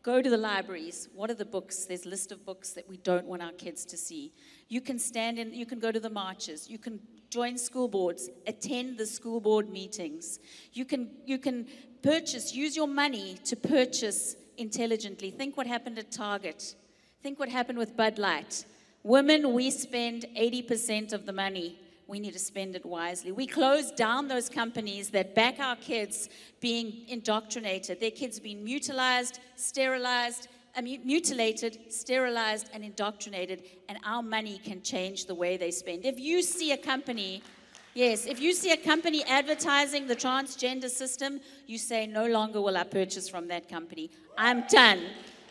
go 0.07 0.21
to 0.21 0.29
the 0.29 0.37
libraries. 0.37 1.09
What 1.13 1.29
are 1.29 1.39
the 1.43 1.51
books? 1.57 1.83
There's 1.83 2.05
a 2.05 2.09
list 2.09 2.31
of 2.31 2.45
books 2.45 2.69
that 2.71 2.87
we 2.87 2.95
don't 2.95 3.25
want 3.25 3.41
our 3.41 3.51
kids 3.51 3.83
to 3.87 3.97
see. 3.97 4.31
You 4.69 4.79
can 4.79 4.99
stand 4.99 5.37
in, 5.37 5.53
you 5.53 5.65
can 5.65 5.79
go 5.79 5.91
to 5.91 5.99
the 5.99 6.09
marches, 6.09 6.69
you 6.69 6.79
can 6.79 7.01
join 7.29 7.57
school 7.57 7.89
boards, 7.89 8.29
attend 8.47 8.97
the 8.97 9.05
school 9.05 9.41
board 9.41 9.69
meetings. 9.69 10.39
You 10.71 10.85
can, 10.85 11.09
you 11.25 11.37
can 11.37 11.67
purchase, 12.01 12.55
use 12.55 12.73
your 12.73 12.87
money 12.87 13.37
to 13.43 13.57
purchase 13.57 14.37
intelligently. 14.57 15.29
Think 15.29 15.57
what 15.57 15.67
happened 15.67 15.99
at 15.99 16.09
Target. 16.09 16.75
Think 17.21 17.37
what 17.37 17.49
happened 17.49 17.77
with 17.77 17.97
Bud 17.97 18.17
Light. 18.17 18.63
Women, 19.03 19.51
we 19.51 19.69
spend 19.71 20.25
80% 20.37 21.11
of 21.11 21.25
the 21.25 21.33
money. 21.33 21.77
We 22.07 22.19
need 22.21 22.33
to 22.33 22.39
spend 22.39 22.75
it 22.75 22.85
wisely. 22.85 23.33
We 23.33 23.47
close 23.47 23.91
down 23.91 24.29
those 24.29 24.47
companies 24.47 25.09
that 25.09 25.35
back 25.35 25.59
our 25.59 25.75
kids 25.75 26.29
being 26.61 27.03
indoctrinated, 27.09 27.99
their 27.99 28.11
kids 28.11 28.39
being 28.39 28.63
mutilized, 28.63 29.39
sterilized, 29.57 30.47
uh, 30.77 30.81
mutilated, 30.81 31.91
sterilized, 31.91 32.69
and 32.73 32.83
indoctrinated, 32.83 33.63
and 33.89 33.97
our 34.05 34.23
money 34.23 34.59
can 34.63 34.81
change 34.81 35.25
the 35.25 35.35
way 35.35 35.57
they 35.57 35.71
spend. 35.71 36.05
If 36.05 36.17
you 36.19 36.41
see 36.41 36.71
a 36.71 36.77
company, 36.77 37.43
yes, 37.93 38.25
if 38.25 38.39
you 38.39 38.53
see 38.53 38.71
a 38.71 38.77
company 38.77 39.25
advertising 39.25 40.07
the 40.07 40.15
transgender 40.15 40.89
system, 40.89 41.41
you 41.65 41.77
say, 41.77 42.07
no 42.07 42.27
longer 42.27 42.61
will 42.61 42.77
I 42.77 42.83
purchase 42.83 43.27
from 43.27 43.49
that 43.49 43.67
company. 43.67 44.11
I'm 44.37 44.65
done, 44.67 45.01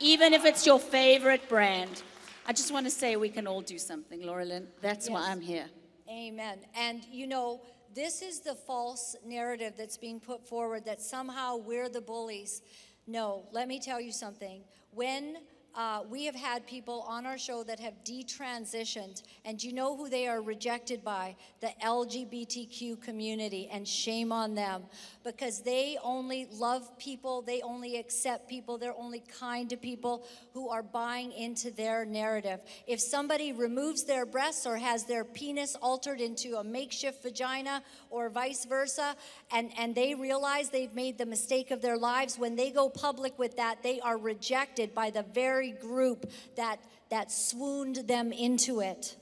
even 0.01 0.33
if 0.33 0.47
it's 0.47 0.65
your 0.65 0.79
favorite 0.79 1.49
brand. 1.51 2.03
I 2.47 2.53
just 2.53 2.73
want 2.73 2.87
to 2.87 2.91
say 2.91 3.17
we 3.17 3.29
can 3.29 3.47
all 3.47 3.61
do 3.61 3.77
something, 3.77 4.25
Laura 4.25 4.45
Lynn. 4.45 4.69
That's 4.81 5.11
why 5.11 5.29
I'm 5.31 5.41
here. 5.41 5.67
Amen. 6.09 6.59
And 6.77 7.05
you 7.11 7.27
know, 7.27 7.63
this 7.95 8.23
is 8.23 8.41
the 8.41 8.55
false 8.55 9.17
narrative 9.25 9.75
that's 9.77 9.97
being 9.97 10.21
put 10.21 10.47
forward 10.47 10.85
that 10.85 11.01
somehow 11.01 11.57
we're 11.57 11.89
the 11.89 12.01
bullies. 12.01 12.63
No, 13.07 13.47
let 13.53 13.69
me 13.69 13.81
tell 13.81 14.01
you 14.01 14.13
something. 14.13 14.63
When 14.93 15.39
uh, 15.77 16.01
we 16.09 16.25
have 16.25 16.35
had 16.35 16.67
people 16.67 17.05
on 17.07 17.27
our 17.27 17.37
show 17.37 17.63
that 17.65 17.79
have 17.79 17.95
detransitioned, 18.05 19.23
and 19.45 19.63
you 19.63 19.73
know 19.73 19.97
who 19.97 20.09
they 20.09 20.27
are 20.27 20.41
rejected 20.41 21.05
by? 21.05 21.37
The 21.61 21.71
LGBTQ 21.85 23.01
community, 23.03 23.69
and 23.71 23.87
shame 23.87 24.33
on 24.33 24.55
them 24.55 24.85
because 25.23 25.61
they 25.61 25.99
only 26.03 26.47
love 26.53 26.97
people, 26.99 27.43
they 27.43 27.61
only 27.63 27.97
accept 27.97 28.49
people, 28.49 28.79
they're 28.79 28.97
only 28.97 29.23
kind 29.39 29.69
to 29.69 29.77
people 29.77 30.25
who 30.55 30.69
are 30.69 30.83
buying 30.83 31.33
into 31.33 31.71
their 31.71 32.05
narrative. 32.05 32.61
If 32.87 33.01
somebody 33.01 33.53
removes 33.53 34.05
their 34.05 34.25
breasts 34.25 34.67
or 34.67 34.77
has 34.77 35.05
their 35.05 35.25
penis 35.25 35.77
altered 35.83 36.21
into 36.21 36.57
a 36.57 36.65
makeshift 36.65 37.23
vagina 37.23 37.83
or 38.09 38.31
vice 38.31 38.65
versa, 38.65 39.17
and, 39.51 39.71
and 39.77 39.95
they 39.95 40.15
realize 40.15 40.71
they've 40.71 40.95
made 40.95 41.19
the 41.19 41.27
mistake 41.27 41.71
of 41.71 41.83
their 41.83 41.99
lives, 41.99 42.39
when 42.39 42.57
they 42.57 42.71
go 42.71 42.89
public 42.89 43.39
with 43.39 43.57
that, 43.57 43.83
they 43.83 44.01
are 44.01 44.17
rejected 44.17 44.95
by 44.95 45.11
the 45.11 45.25
very 45.35 45.66
group 45.73 46.31
that, 46.57 46.79
that 47.11 47.31
swooned 47.31 47.97
them 48.09 48.33
into 48.33 48.81
it. 48.81 49.17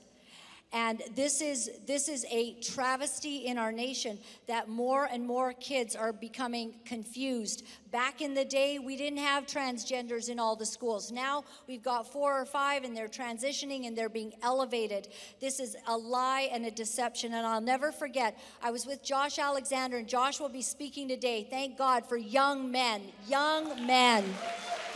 And 0.75 1.01
this 1.15 1.39
is 1.39 1.71
this 1.87 2.09
is 2.09 2.25
a 2.29 2.53
travesty 2.55 3.45
in 3.45 3.57
our 3.57 3.71
nation 3.71 4.19
that 4.47 4.67
more 4.67 5.05
and 5.05 5.25
more 5.25 5.53
kids 5.53 5.95
are 5.95 6.11
becoming 6.11 6.73
confused. 6.83 7.65
Back 7.91 8.19
in 8.19 8.33
the 8.33 8.43
day, 8.43 8.77
we 8.77 8.97
didn't 8.97 9.19
have 9.19 9.45
transgenders 9.45 10.27
in 10.27 10.37
all 10.37 10.57
the 10.57 10.65
schools. 10.65 11.13
Now 11.13 11.45
we've 11.65 11.81
got 11.81 12.11
four 12.11 12.37
or 12.37 12.43
five, 12.45 12.83
and 12.83 12.93
they're 12.93 13.07
transitioning 13.07 13.87
and 13.87 13.97
they're 13.97 14.09
being 14.09 14.33
elevated. 14.43 15.07
This 15.39 15.61
is 15.61 15.77
a 15.87 15.95
lie 15.95 16.49
and 16.51 16.65
a 16.65 16.71
deception. 16.71 17.33
And 17.33 17.47
I'll 17.47 17.61
never 17.61 17.93
forget. 17.93 18.37
I 18.61 18.71
was 18.71 18.85
with 18.85 19.01
Josh 19.01 19.39
Alexander, 19.39 19.95
and 19.95 20.09
Josh 20.09 20.41
will 20.41 20.49
be 20.49 20.61
speaking 20.61 21.07
today. 21.07 21.47
Thank 21.49 21.77
God 21.77 22.05
for 22.05 22.17
young 22.17 22.69
men, 22.69 23.01
young 23.29 23.87
men. 23.87 24.25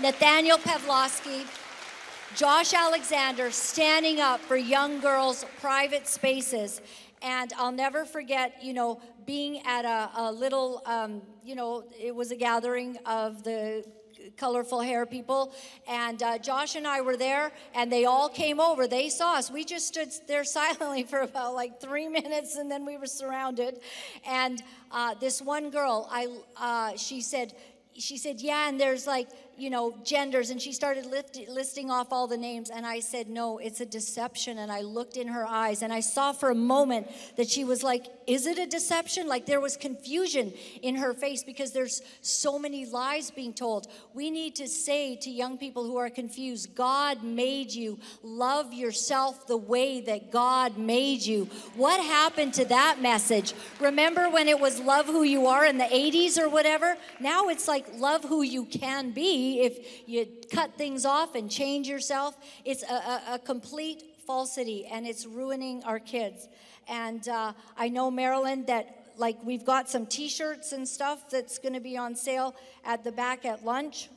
Nathaniel 0.02 0.58
Pawlowski. 0.58 1.46
Josh 2.34 2.74
Alexander 2.74 3.52
standing 3.52 4.22
up 4.22 4.40
for 4.40 4.56
young 4.56 5.02
girls' 5.02 5.44
private 5.60 6.08
spaces. 6.08 6.80
And 7.22 7.52
I'll 7.58 7.74
never 7.74 8.06
forget, 8.06 8.64
you 8.64 8.72
know, 8.72 9.02
being 9.26 9.62
at 9.66 9.84
a, 9.84 10.10
a 10.16 10.32
little, 10.32 10.82
um, 10.86 11.22
you 11.44 11.54
know, 11.54 11.84
it 12.00 12.16
was 12.16 12.32
a 12.32 12.38
gathering 12.38 12.98
of 13.06 13.44
the 13.44 13.84
colorful 14.38 14.80
hair 14.80 15.06
people. 15.06 15.54
And 15.86 16.24
uh, 16.24 16.38
Josh 16.38 16.76
and 16.76 16.88
I 16.88 17.02
were 17.02 17.18
there, 17.18 17.52
and 17.76 17.92
they 17.92 18.06
all 18.06 18.30
came 18.30 18.62
over. 18.62 18.88
They 18.88 19.10
saw 19.10 19.36
us. 19.36 19.52
We 19.52 19.66
just 19.66 19.88
stood 19.88 20.14
there 20.30 20.46
silently 20.46 21.04
for 21.10 21.20
about 21.20 21.56
like 21.56 21.82
three 21.82 22.08
minutes, 22.08 22.56
and 22.56 22.72
then 22.72 22.86
we 22.86 22.98
were 22.98 23.06
surrounded. 23.06 23.82
And 24.26 24.64
uh, 24.94 25.16
this 25.16 25.42
one 25.42 25.72
girl, 25.72 26.08
I, 26.10 26.28
uh, 26.56 26.96
she 26.96 27.20
said, 27.20 27.54
she 27.98 28.18
said, 28.18 28.40
yeah, 28.40 28.70
and 28.70 28.80
there's 28.80 29.06
like, 29.06 29.28
you 29.60 29.70
know, 29.70 29.96
genders, 30.04 30.50
and 30.50 30.62
she 30.62 30.72
started 30.72 31.06
lift, 31.06 31.40
listing 31.48 31.92
off 31.92 32.08
all 32.12 32.28
the 32.28 32.38
names. 32.38 32.70
And 32.70 32.86
I 32.86 33.00
said, 33.00 33.30
No, 33.30 33.58
it's 33.58 33.82
a 33.82 33.86
deception. 33.86 34.58
And 34.58 34.72
I 34.72 34.82
looked 34.82 35.18
in 35.18 35.28
her 35.28 35.46
eyes, 35.46 35.82
and 35.82 35.92
I 35.92 36.00
saw 36.00 36.32
for 36.32 36.50
a 36.50 36.56
moment 36.56 37.08
that 37.36 37.50
she 37.50 37.64
was 37.64 37.84
like, 37.84 38.06
Is 38.28 38.46
it 38.46 38.58
a 38.58 38.66
deception? 38.66 39.28
Like 39.28 39.46
there 39.46 39.60
was 39.60 39.78
confusion 39.78 40.54
in 40.82 40.96
her 40.96 41.14
face 41.14 41.44
because 41.44 41.72
there's 41.72 42.02
so 42.22 42.58
many 42.58 42.86
lies 42.86 43.32
being 43.32 43.54
told. 43.54 43.88
We 44.14 44.32
need 44.32 44.56
to 44.56 44.68
say 44.68 45.16
to 45.18 45.30
young 45.30 45.58
people 45.58 45.84
who 45.84 45.98
are 45.98 46.10
confused, 46.10 46.76
God 46.76 47.24
made 47.24 47.72
you. 47.72 48.00
Love 48.24 48.74
yourself 48.74 49.48
the 49.48 49.58
way 49.58 50.02
that 50.02 50.32
God 50.32 50.78
made 50.78 51.22
you. 51.22 51.50
What 51.76 52.00
happened 52.04 52.54
to 52.56 52.66
that 52.66 53.02
message? 53.02 53.54
Remember 53.80 54.30
when 54.30 54.48
it 54.48 54.60
was 54.60 54.80
love 54.80 55.06
who 55.06 55.24
you 55.24 55.48
are 55.48 55.66
in 55.66 55.78
the 55.78 55.86
80s 55.86 56.38
or 56.38 56.50
whatever? 56.50 56.98
Now 57.20 57.50
it's 57.50 57.68
like 57.68 57.86
love 57.98 58.24
who 58.24 58.42
you 58.42 58.66
can 58.66 59.12
be 59.12 59.49
if 59.58 60.08
you 60.08 60.28
cut 60.52 60.76
things 60.76 61.06
off 61.06 61.36
and 61.36 61.50
change 61.50 61.88
yourself. 61.88 62.38
It's 62.66 62.84
a, 62.84 62.94
a, 62.94 63.22
a 63.34 63.40
complete 63.40 64.04
falsity 64.26 64.86
and 64.86 65.08
it's 65.08 65.26
ruining 65.26 65.84
our 65.84 66.00
kids. 66.00 66.48
And 66.88 67.28
uh, 67.28 67.54
I 67.78 67.90
know, 67.90 68.12
Marilyn, 68.12 68.66
that 68.66 69.14
like 69.18 69.38
we've 69.44 69.66
got 69.66 69.90
some 69.90 70.06
t 70.06 70.30
shirts 70.30 70.72
and 70.72 70.88
stuff 70.88 71.30
that's 71.30 71.58
going 71.58 71.74
to 71.74 71.80
be 71.80 71.98
on 71.98 72.16
sale 72.16 72.56
at 72.86 73.04
the 73.04 73.12
back 73.12 73.46
at 73.46 73.66
lunch. 73.66 74.10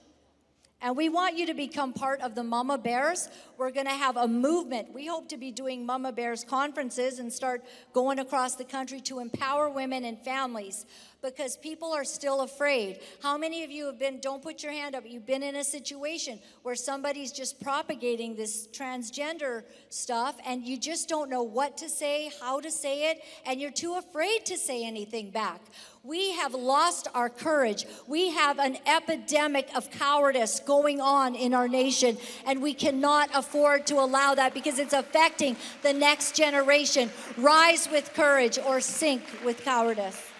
And 0.84 0.96
we 0.96 1.08
want 1.08 1.38
you 1.38 1.46
to 1.46 1.54
become 1.54 1.92
part 1.92 2.20
of 2.22 2.34
the 2.34 2.42
Mumma 2.42 2.76
Bears. 2.82 3.28
We're 3.56 3.70
going 3.70 3.86
to 3.86 3.92
have 3.92 4.16
a 4.16 4.26
movement. 4.26 4.92
We 4.92 5.06
hope 5.06 5.28
to 5.28 5.36
be 5.36 5.52
doing 5.52 5.86
Mumma 5.86 6.12
Bears 6.12 6.42
conferences 6.42 7.20
and 7.20 7.32
start 7.32 7.62
going 7.92 8.18
across 8.18 8.56
the 8.56 8.64
country 8.64 9.00
to 9.02 9.20
empower 9.20 9.70
women 9.70 10.04
and 10.04 10.18
families 10.18 10.84
because 11.22 11.56
people 11.56 11.92
are 11.92 12.04
still 12.04 12.40
afraid. 12.40 12.98
How 13.22 13.38
many 13.38 13.62
of 13.62 13.70
you 13.70 13.86
have 13.86 13.98
been, 13.98 14.18
don't 14.20 14.42
put 14.42 14.62
your 14.62 14.72
hand 14.72 14.94
up, 14.94 15.04
you've 15.06 15.26
been 15.26 15.42
in 15.42 15.56
a 15.56 15.64
situation 15.64 16.40
where 16.62 16.74
somebody's 16.74 17.30
just 17.30 17.62
propagating 17.62 18.34
this 18.34 18.66
transgender 18.72 19.62
stuff 19.88 20.36
and 20.44 20.66
you 20.66 20.76
just 20.76 21.08
don't 21.08 21.30
know 21.30 21.42
what 21.42 21.76
to 21.78 21.88
say, 21.88 22.32
how 22.40 22.60
to 22.60 22.70
say 22.70 23.10
it, 23.10 23.22
and 23.46 23.60
you're 23.60 23.70
too 23.70 23.94
afraid 23.94 24.44
to 24.46 24.56
say 24.56 24.84
anything 24.84 25.30
back. 25.30 25.60
We 26.04 26.32
have 26.32 26.52
lost 26.52 27.06
our 27.14 27.30
courage. 27.30 27.86
We 28.08 28.30
have 28.30 28.58
an 28.58 28.78
epidemic 28.86 29.68
of 29.76 29.88
cowardice 29.92 30.58
going 30.58 31.00
on 31.00 31.36
in 31.36 31.54
our 31.54 31.68
nation, 31.68 32.18
and 32.44 32.60
we 32.60 32.74
cannot 32.74 33.30
afford 33.32 33.86
to 33.86 34.00
allow 34.00 34.34
that 34.34 34.52
because 34.52 34.80
it's 34.80 34.92
affecting 34.92 35.56
the 35.82 35.92
next 35.92 36.34
generation. 36.34 37.08
Rise 37.38 37.88
with 37.88 38.12
courage 38.14 38.58
or 38.58 38.80
sink 38.80 39.22
with 39.44 39.62
cowardice. 39.62 40.31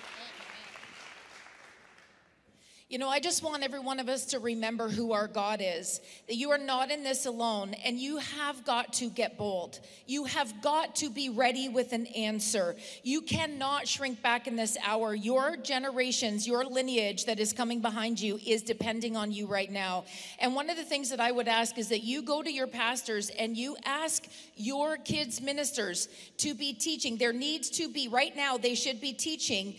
You 2.92 2.98
know, 2.98 3.08
I 3.08 3.20
just 3.20 3.42
want 3.42 3.62
every 3.62 3.80
one 3.80 4.00
of 4.00 4.10
us 4.10 4.26
to 4.26 4.38
remember 4.38 4.86
who 4.86 5.12
our 5.12 5.26
God 5.26 5.62
is, 5.64 6.02
that 6.28 6.36
you 6.36 6.50
are 6.50 6.58
not 6.58 6.90
in 6.90 7.02
this 7.02 7.24
alone, 7.24 7.72
and 7.86 7.98
you 7.98 8.18
have 8.18 8.66
got 8.66 8.92
to 8.92 9.08
get 9.08 9.38
bold. 9.38 9.80
You 10.06 10.26
have 10.26 10.60
got 10.60 10.96
to 10.96 11.08
be 11.08 11.30
ready 11.30 11.70
with 11.70 11.94
an 11.94 12.04
answer. 12.08 12.76
You 13.02 13.22
cannot 13.22 13.88
shrink 13.88 14.20
back 14.20 14.46
in 14.46 14.56
this 14.56 14.76
hour. 14.84 15.14
Your 15.14 15.56
generations, 15.56 16.46
your 16.46 16.66
lineage 16.66 17.24
that 17.24 17.40
is 17.40 17.54
coming 17.54 17.80
behind 17.80 18.20
you 18.20 18.38
is 18.46 18.60
depending 18.60 19.16
on 19.16 19.32
you 19.32 19.46
right 19.46 19.72
now. 19.72 20.04
And 20.38 20.54
one 20.54 20.68
of 20.68 20.76
the 20.76 20.84
things 20.84 21.08
that 21.08 21.20
I 21.20 21.32
would 21.32 21.48
ask 21.48 21.78
is 21.78 21.88
that 21.88 22.02
you 22.02 22.20
go 22.20 22.42
to 22.42 22.52
your 22.52 22.66
pastors 22.66 23.30
and 23.30 23.56
you 23.56 23.74
ask 23.86 24.26
your 24.54 24.98
kids' 24.98 25.40
ministers 25.40 26.08
to 26.36 26.52
be 26.52 26.74
teaching. 26.74 27.16
There 27.16 27.32
needs 27.32 27.70
to 27.70 27.88
be, 27.88 28.08
right 28.08 28.36
now, 28.36 28.58
they 28.58 28.74
should 28.74 29.00
be 29.00 29.14
teaching 29.14 29.76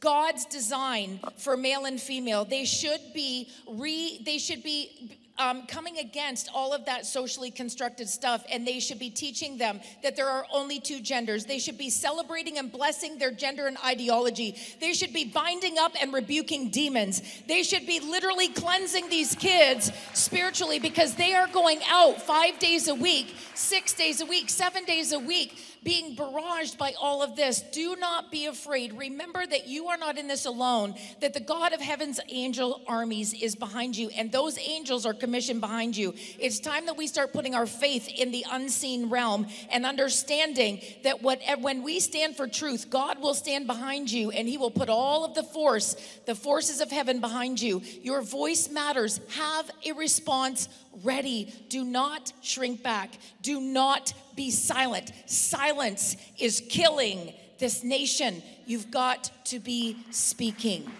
God's 0.00 0.44
design 0.46 1.20
for 1.38 1.56
male 1.56 1.84
and 1.84 2.00
female. 2.00 2.44
They 2.44 2.64
should 2.64 3.00
be 3.14 3.48
re 3.68 4.20
they 4.24 4.38
should 4.38 4.62
be 4.62 5.18
um, 5.38 5.66
coming 5.66 5.98
against 5.98 6.48
all 6.54 6.72
of 6.72 6.84
that 6.86 7.06
socially 7.06 7.50
constructed 7.50 8.08
stuff, 8.08 8.44
and 8.50 8.66
they 8.66 8.78
should 8.78 8.98
be 8.98 9.10
teaching 9.10 9.58
them 9.58 9.80
that 10.02 10.16
there 10.16 10.28
are 10.28 10.46
only 10.52 10.80
two 10.80 11.00
genders. 11.00 11.44
They 11.44 11.58
should 11.58 11.78
be 11.78 11.90
celebrating 11.90 12.58
and 12.58 12.70
blessing 12.70 13.18
their 13.18 13.32
gender 13.32 13.66
and 13.66 13.76
ideology. 13.84 14.56
They 14.80 14.92
should 14.92 15.12
be 15.12 15.24
binding 15.24 15.78
up 15.78 15.92
and 16.00 16.12
rebuking 16.12 16.70
demons. 16.70 17.22
They 17.48 17.62
should 17.62 17.86
be 17.86 18.00
literally 18.00 18.48
cleansing 18.48 19.08
these 19.08 19.34
kids 19.34 19.90
spiritually 20.12 20.78
because 20.78 21.14
they 21.16 21.34
are 21.34 21.48
going 21.48 21.80
out 21.88 22.22
five 22.22 22.58
days 22.58 22.86
a 22.88 22.94
week, 22.94 23.34
six 23.54 23.92
days 23.92 24.20
a 24.20 24.26
week, 24.26 24.48
seven 24.50 24.84
days 24.84 25.12
a 25.12 25.18
week 25.18 25.58
being 25.84 26.16
barraged 26.16 26.78
by 26.78 26.94
all 27.00 27.22
of 27.22 27.36
this. 27.36 27.60
Do 27.60 27.94
not 27.96 28.32
be 28.32 28.46
afraid. 28.46 28.94
Remember 28.94 29.46
that 29.46 29.68
you 29.68 29.88
are 29.88 29.96
not 29.96 30.18
in 30.18 30.26
this 30.26 30.46
alone, 30.46 30.94
that 31.20 31.34
the 31.34 31.40
God 31.40 31.72
of 31.72 31.80
heaven's 31.80 32.18
angel 32.30 32.80
armies 32.88 33.34
is 33.34 33.54
behind 33.54 33.96
you, 33.96 34.08
and 34.16 34.32
those 34.32 34.58
angels 34.58 35.06
are 35.06 35.14
commissioned 35.14 35.60
behind 35.60 35.96
you. 35.96 36.14
It's 36.38 36.58
time 36.58 36.86
that 36.86 36.96
we 36.96 37.06
start 37.06 37.32
putting 37.32 37.54
our 37.54 37.66
faith 37.66 38.08
in 38.08 38.32
the 38.32 38.44
unseen 38.50 39.10
realm 39.10 39.46
and 39.70 39.84
understanding 39.84 40.80
that 41.04 41.22
what, 41.22 41.40
when 41.60 41.82
we 41.82 42.00
stand 42.00 42.36
for 42.36 42.48
truth, 42.48 42.88
God 42.90 43.20
will 43.20 43.34
stand 43.34 43.66
behind 43.66 44.10
you 44.10 44.30
and 44.30 44.48
He 44.48 44.56
will 44.56 44.70
put 44.70 44.88
all 44.88 45.24
of 45.24 45.34
the 45.34 45.42
force, 45.42 45.96
the 46.26 46.34
forces 46.34 46.80
of 46.80 46.90
heaven 46.90 47.20
behind 47.20 47.60
you. 47.60 47.82
Your 48.02 48.22
voice 48.22 48.70
matters. 48.70 49.20
Have 49.36 49.70
a 49.86 49.92
response 49.92 50.68
ready. 51.02 51.52
Do 51.68 51.84
not 51.84 52.32
shrink 52.40 52.82
back. 52.82 53.18
Do 53.42 53.60
not 53.60 54.14
be 54.36 54.50
silent. 54.50 55.12
Silence 55.26 56.16
is 56.38 56.62
killing 56.68 57.32
this 57.58 57.84
nation. 57.84 58.42
You've 58.66 58.90
got 58.90 59.30
to 59.46 59.58
be 59.58 59.96
speaking. 60.10 60.90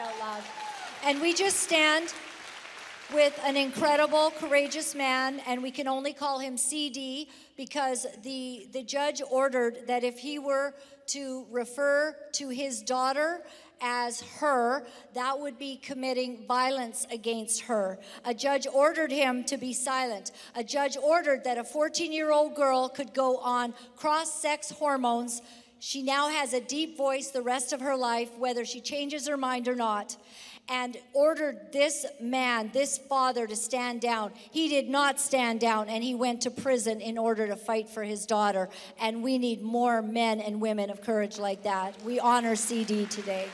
Out 0.00 0.18
loud. 0.18 0.42
And 1.04 1.20
we 1.20 1.32
just 1.32 1.58
stand 1.58 2.12
with 3.12 3.38
an 3.44 3.56
incredible, 3.56 4.32
courageous 4.38 4.94
man, 4.94 5.40
and 5.46 5.62
we 5.62 5.70
can 5.70 5.86
only 5.86 6.12
call 6.12 6.38
him 6.38 6.56
CD 6.56 7.28
because 7.56 8.06
the, 8.22 8.66
the 8.72 8.82
judge 8.82 9.20
ordered 9.30 9.86
that 9.86 10.02
if 10.02 10.18
he 10.18 10.38
were 10.38 10.74
to 11.08 11.46
refer 11.50 12.16
to 12.32 12.48
his 12.48 12.80
daughter 12.82 13.42
as 13.82 14.20
her, 14.38 14.86
that 15.14 15.38
would 15.38 15.58
be 15.58 15.76
committing 15.76 16.46
violence 16.46 17.06
against 17.10 17.62
her. 17.62 17.98
A 18.24 18.32
judge 18.32 18.66
ordered 18.72 19.10
him 19.10 19.44
to 19.44 19.56
be 19.56 19.72
silent. 19.72 20.30
A 20.54 20.64
judge 20.64 20.96
ordered 20.96 21.44
that 21.44 21.58
a 21.58 21.64
14 21.64 22.12
year 22.12 22.32
old 22.32 22.54
girl 22.54 22.88
could 22.88 23.12
go 23.12 23.38
on 23.38 23.74
cross 23.96 24.32
sex 24.32 24.70
hormones. 24.70 25.42
She 25.80 26.02
now 26.02 26.28
has 26.28 26.52
a 26.52 26.60
deep 26.60 26.96
voice 26.96 27.30
the 27.30 27.42
rest 27.42 27.72
of 27.72 27.80
her 27.80 27.96
life, 27.96 28.30
whether 28.38 28.64
she 28.64 28.80
changes 28.80 29.26
her 29.26 29.36
mind 29.36 29.66
or 29.66 29.74
not 29.74 30.16
and 30.68 30.96
ordered 31.12 31.72
this 31.72 32.06
man, 32.20 32.70
this 32.72 32.98
father, 32.98 33.46
to 33.46 33.56
stand 33.56 34.00
down. 34.00 34.32
He 34.34 34.68
did 34.68 34.88
not 34.88 35.18
stand 35.18 35.60
down 35.60 35.88
and 35.88 36.04
he 36.04 36.14
went 36.14 36.42
to 36.42 36.50
prison 36.50 37.00
in 37.00 37.18
order 37.18 37.46
to 37.48 37.56
fight 37.56 37.88
for 37.88 38.04
his 38.04 38.26
daughter. 38.26 38.68
And 39.00 39.22
we 39.22 39.38
need 39.38 39.62
more 39.62 40.02
men 40.02 40.40
and 40.40 40.60
women 40.60 40.90
of 40.90 41.02
courage 41.02 41.38
like 41.38 41.64
that. 41.64 42.00
We 42.04 42.20
honor 42.20 42.56
CD 42.56 43.06
today. 43.06 43.48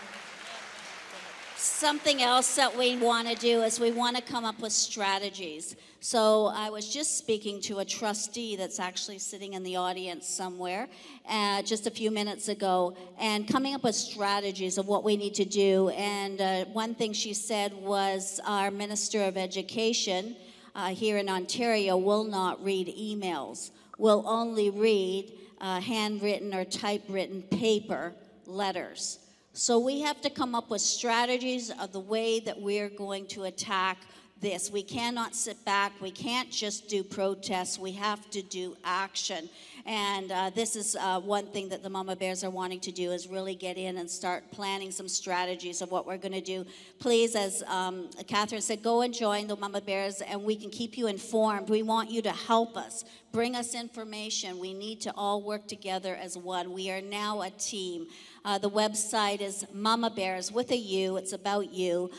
Something 1.61 2.23
else 2.23 2.55
that 2.55 2.79
we 2.79 2.97
want 2.97 3.27
to 3.27 3.35
do 3.35 3.63
is 3.63 3.81
we 3.81 3.91
want 3.91 4.15
to 4.15 4.23
come 4.23 4.45
up 4.45 4.61
with 4.61 4.71
strategies. 4.71 5.75
So 5.99 6.47
I 6.55 6.71
was 6.71 6.89
just 6.89 7.19
speaking 7.19 7.61
to 7.63 7.81
a 7.81 7.85
trustee 7.85 8.55
that's 8.55 8.79
actually 8.79 9.19
sitting 9.19 9.55
in 9.55 9.65
the 9.65 9.75
audience 9.75 10.29
somewhere 10.29 10.89
uh, 11.29 11.63
just 11.63 11.89
a 11.89 11.91
few 11.91 12.13
minutes 12.13 12.49
ago 12.49 12.97
and 13.19 13.49
coming 13.49 13.75
up 13.75 13.83
with 13.83 13.97
strategies 13.97 14.79
of 14.79 14.87
what 14.87 15.03
we 15.03 15.17
need 15.17 15.35
to 15.35 15.45
do. 15.45 15.89
And 15.89 16.41
uh, 16.41 16.65
one 16.67 16.95
thing 16.95 17.13
she 17.13 17.35
said 17.35 17.73
was 17.75 18.39
our 18.47 18.71
Minister 18.71 19.25
of 19.25 19.37
Education 19.37 20.37
uh, 20.77 20.91
here 20.91 21.19
in 21.19 21.29
Ontario 21.29 21.97
will 21.97 22.23
not 22.23 22.63
read 22.65 22.87
emails, 22.87 23.73
will 23.99 24.23
only 24.29 24.71
read 24.71 25.33
uh, 25.61 25.81
handwritten 25.81 26.55
or 26.55 26.65
typewritten 26.65 27.43
paper 27.43 28.13
letters. 28.47 29.19
So 29.61 29.81
we 29.81 30.03
have 30.03 30.21
to 30.21 30.31
come 30.31 30.55
up 30.55 30.71
with 30.71 30.81
strategies 30.81 31.73
of 31.73 31.91
the 31.91 31.99
way 31.99 32.39
that 32.39 32.61
we're 32.61 32.89
going 32.89 33.27
to 33.27 33.43
attack 33.43 33.99
this. 34.41 34.71
We 34.71 34.83
cannot 34.83 35.35
sit 35.35 35.65
back. 35.65 35.93
We 36.01 36.11
can't 36.11 36.51
just 36.51 36.89
do 36.89 37.03
protests. 37.03 37.79
We 37.79 37.93
have 37.93 38.31
to 38.31 38.43
do 38.43 38.77
action. 38.85 39.49
And 39.87 40.31
uh, 40.31 40.51
this 40.51 40.77
is 40.77 40.97
uh, 40.97 41.21
one 41.21 41.47
thing 41.47 41.71
that 41.71 41.83
the 41.83 41.89
Mumma 41.89 42.19
Bears 42.19 42.45
are 42.45 42.51
wanting 42.51 42.81
to 42.81 42.93
do 42.93 43.11
is 43.13 43.27
really 43.27 43.55
get 43.55 43.79
in 43.79 43.97
and 43.97 44.11
start 44.11 44.45
planning 44.51 44.91
some 44.91 45.09
strategies 45.09 45.81
of 45.81 45.91
what 45.91 46.07
we're 46.07 46.19
going 46.19 46.33
to 46.33 46.43
do. 46.43 46.67
Please, 46.99 47.35
as 47.35 47.63
um, 47.67 48.11
Catherine 48.27 48.61
said, 48.61 48.83
go 48.83 49.01
and 49.01 49.15
join 49.15 49.47
the 49.47 49.57
Mumma 49.57 49.81
Bears 49.85 50.21
and 50.21 50.45
we 50.45 50.57
can 50.57 50.69
keep 50.69 50.99
you 50.99 51.07
informed. 51.07 51.71
We 51.71 51.83
want 51.83 52.11
you 52.11 52.21
to 52.23 52.33
help 52.33 52.77
us. 52.77 53.05
Bring 53.33 53.57
us 53.57 53.75
information. 53.75 54.59
We 54.59 54.75
need 54.75 55.01
to 55.03 55.13
all 55.17 55.43
work 55.43 55.67
together 55.67 56.15
as 56.15 56.37
one. 56.37 56.73
We 56.73 56.91
are 56.91 57.01
now 57.01 57.43
a 57.43 57.51
team. 57.51 58.09
Uh, 58.45 58.59
the 58.59 58.71
website 58.71 59.41
is 59.41 59.65
Mama 59.73 60.11
Bears 60.11 60.53
with 60.53 60.71
a 60.71 60.77
U. 60.77 61.17
It's 61.17 61.33
about 61.33 61.73
you. 61.73 62.11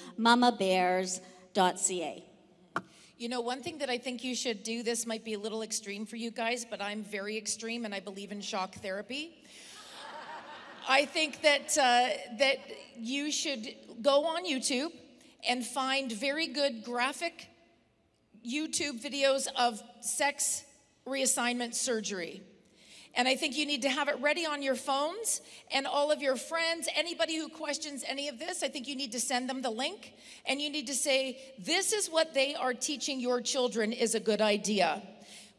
You 3.18 3.28
know, 3.28 3.42
one 3.42 3.62
thing 3.62 3.80
that 3.80 3.90
I 3.90 3.98
think 3.98 4.24
you 4.24 4.34
should 4.34 4.64
do, 4.64 4.82
this 4.82 5.06
might 5.06 5.26
be 5.26 5.34
a 5.34 5.40
little 5.40 5.62
extreme 5.62 6.06
for 6.06 6.16
you 6.16 6.32
guys, 6.32 6.66
but 6.66 6.82
I'm 6.82 7.04
very 7.04 7.38
extreme 7.38 7.84
and 7.84 7.94
I 7.94 8.00
believe 8.00 8.32
in 8.32 8.40
shock 8.40 8.76
therapy. 8.76 9.44
I 10.88 11.06
think 11.06 11.42
that, 11.42 11.78
uh, 11.78 12.10
that 12.38 12.60
you 12.98 13.32
should 13.32 13.76
go 14.02 14.26
on 14.26 14.46
YouTube 14.46 14.92
and 15.48 15.66
find 15.66 16.12
very 16.12 16.48
good 16.48 16.84
graphic 16.84 17.48
YouTube 18.48 19.02
videos 19.04 19.48
of 19.58 19.82
sex 20.02 20.64
reassignment 21.06 21.74
surgery. 21.74 22.42
And 23.16 23.28
I 23.28 23.36
think 23.36 23.58
you 23.58 23.66
need 23.66 23.82
to 23.82 23.90
have 23.90 24.08
it 24.08 24.16
ready 24.22 24.46
on 24.46 24.62
your 24.62 24.76
phones 24.76 25.42
and 25.72 25.88
all 25.88 26.12
of 26.12 26.22
your 26.22 26.36
friends, 26.36 26.88
anybody 26.96 27.38
who 27.38 27.50
questions 27.50 28.04
any 28.08 28.28
of 28.28 28.40
this, 28.40 28.64
I 28.64 28.68
think 28.68 28.88
you 28.88 28.96
need 28.96 29.12
to 29.14 29.20
send 29.20 29.50
them 29.50 29.62
the 29.62 29.70
link 29.70 30.14
and 30.46 30.62
you 30.62 30.70
need 30.70 30.88
to 30.88 30.94
say, 30.94 31.40
This 31.58 31.92
is 31.92 32.08
what 32.08 32.34
they 32.34 32.56
are 32.56 32.74
teaching 32.74 33.20
your 33.20 33.42
children 33.42 33.92
is 33.92 34.16
a 34.16 34.20
good 34.20 34.42
idea. 34.42 35.02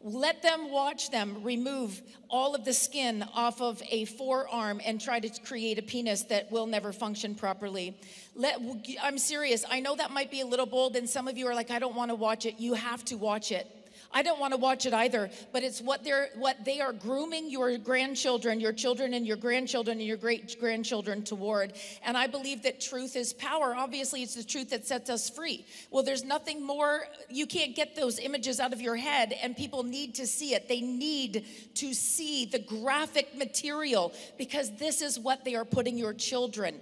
Let 0.02 0.42
them 0.42 0.70
watch 0.70 1.10
them 1.10 1.42
remove 1.42 2.00
all 2.30 2.54
of 2.54 2.64
the 2.64 2.72
skin 2.72 3.22
off 3.34 3.60
of 3.60 3.82
a 3.90 4.06
forearm 4.06 4.80
and 4.84 4.98
try 4.98 5.20
to 5.20 5.28
create 5.42 5.78
a 5.78 5.82
penis 5.82 6.22
that 6.24 6.50
will 6.50 6.66
never 6.66 6.90
function 6.90 7.34
properly. 7.34 7.94
Let, 8.34 8.58
I'm 9.02 9.18
serious. 9.18 9.62
I 9.68 9.80
know 9.80 9.96
that 9.96 10.10
might 10.10 10.30
be 10.30 10.40
a 10.40 10.46
little 10.46 10.64
bold, 10.64 10.96
and 10.96 11.08
some 11.08 11.28
of 11.28 11.36
you 11.36 11.46
are 11.48 11.54
like, 11.54 11.70
I 11.70 11.78
don't 11.78 11.94
want 11.94 12.10
to 12.10 12.14
watch 12.14 12.46
it. 12.46 12.58
You 12.58 12.72
have 12.74 13.04
to 13.06 13.18
watch 13.18 13.52
it. 13.52 13.66
I 14.12 14.22
don't 14.22 14.40
want 14.40 14.52
to 14.52 14.58
watch 14.58 14.86
it 14.86 14.94
either, 14.94 15.30
but 15.52 15.62
it's 15.62 15.80
what 15.80 16.02
they're 16.02 16.30
what 16.34 16.64
they 16.64 16.80
are 16.80 16.92
grooming 16.92 17.48
your 17.48 17.78
grandchildren, 17.78 18.58
your 18.58 18.72
children 18.72 19.14
and 19.14 19.26
your 19.26 19.36
grandchildren 19.36 19.98
and 19.98 20.06
your 20.06 20.16
great 20.16 20.58
grandchildren 20.58 21.22
toward. 21.22 21.74
And 22.04 22.16
I 22.16 22.26
believe 22.26 22.62
that 22.64 22.80
truth 22.80 23.14
is 23.14 23.32
power. 23.32 23.74
Obviously, 23.76 24.22
it's 24.22 24.34
the 24.34 24.42
truth 24.42 24.70
that 24.70 24.86
sets 24.86 25.10
us 25.10 25.30
free. 25.30 25.64
Well, 25.90 26.02
there's 26.02 26.24
nothing 26.24 26.64
more 26.66 27.02
you 27.28 27.46
can't 27.46 27.76
get 27.76 27.94
those 27.94 28.18
images 28.18 28.58
out 28.58 28.72
of 28.72 28.80
your 28.80 28.96
head 28.96 29.32
and 29.42 29.56
people 29.56 29.84
need 29.84 30.16
to 30.16 30.26
see 30.26 30.54
it. 30.54 30.68
They 30.68 30.80
need 30.80 31.46
to 31.76 31.94
see 31.94 32.46
the 32.46 32.58
graphic 32.58 33.36
material 33.36 34.12
because 34.36 34.76
this 34.76 35.02
is 35.02 35.20
what 35.20 35.44
they 35.44 35.54
are 35.54 35.64
putting 35.64 35.96
your 35.96 36.14
children 36.14 36.80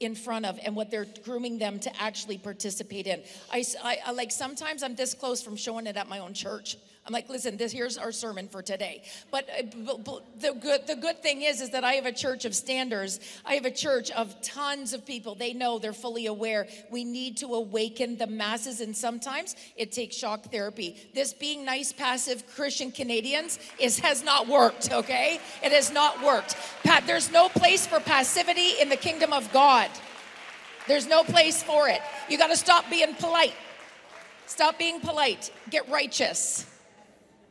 in 0.00 0.14
front 0.14 0.46
of 0.46 0.58
and 0.64 0.74
what 0.74 0.90
they're 0.90 1.06
grooming 1.22 1.58
them 1.58 1.78
to 1.78 2.02
actually 2.02 2.38
participate 2.38 3.06
in. 3.06 3.22
I, 3.52 3.64
I, 3.84 3.98
I, 4.06 4.12
like 4.12 4.32
sometimes 4.32 4.82
I'm 4.82 4.94
this 4.94 5.14
close 5.14 5.42
from 5.42 5.56
showing 5.56 5.86
it 5.86 5.96
at 5.96 6.08
my 6.08 6.18
own 6.18 6.32
church. 6.32 6.76
I'm 7.06 7.14
like, 7.14 7.28
listen, 7.30 7.56
this 7.56 7.72
here's 7.72 7.96
our 7.96 8.12
sermon 8.12 8.46
for 8.46 8.62
today. 8.62 9.02
But, 9.30 9.48
uh, 9.48 9.62
but, 9.84 10.04
but 10.04 10.40
the 10.40 10.52
good 10.52 10.86
the 10.86 10.96
good 10.96 11.22
thing 11.22 11.42
is 11.42 11.60
is 11.60 11.70
that 11.70 11.82
I 11.82 11.94
have 11.94 12.06
a 12.06 12.12
church 12.12 12.44
of 12.44 12.54
standers. 12.54 13.20
I 13.44 13.54
have 13.54 13.64
a 13.64 13.70
church 13.70 14.10
of 14.10 14.40
tons 14.42 14.92
of 14.92 15.06
people. 15.06 15.34
They 15.34 15.54
know 15.54 15.78
they're 15.78 15.92
fully 15.94 16.26
aware. 16.26 16.68
We 16.90 17.04
need 17.04 17.38
to 17.38 17.54
awaken 17.54 18.18
the 18.18 18.26
masses, 18.26 18.80
and 18.80 18.94
sometimes 18.96 19.56
it 19.76 19.92
takes 19.92 20.14
shock 20.14 20.44
therapy. 20.52 20.96
This 21.14 21.32
being 21.32 21.64
nice, 21.64 21.92
passive 21.92 22.46
Christian 22.54 22.92
Canadians 22.92 23.58
is 23.78 23.98
has 24.00 24.22
not 24.22 24.46
worked. 24.46 24.92
Okay, 24.92 25.40
it 25.64 25.72
has 25.72 25.90
not 25.90 26.22
worked. 26.22 26.54
Pat, 26.84 27.06
there's 27.06 27.32
no 27.32 27.48
place 27.48 27.86
for 27.86 27.98
passivity 28.00 28.72
in 28.80 28.88
the 28.90 28.96
kingdom 28.96 29.32
of 29.32 29.50
God. 29.52 29.90
There's 30.86 31.08
no 31.08 31.24
place 31.24 31.62
for 31.62 31.88
it. 31.88 32.02
You 32.28 32.36
got 32.36 32.48
to 32.48 32.56
stop 32.56 32.88
being 32.90 33.14
polite. 33.14 33.54
Stop 34.46 34.78
being 34.78 35.00
polite. 35.00 35.50
Get 35.70 35.88
righteous. 35.88 36.66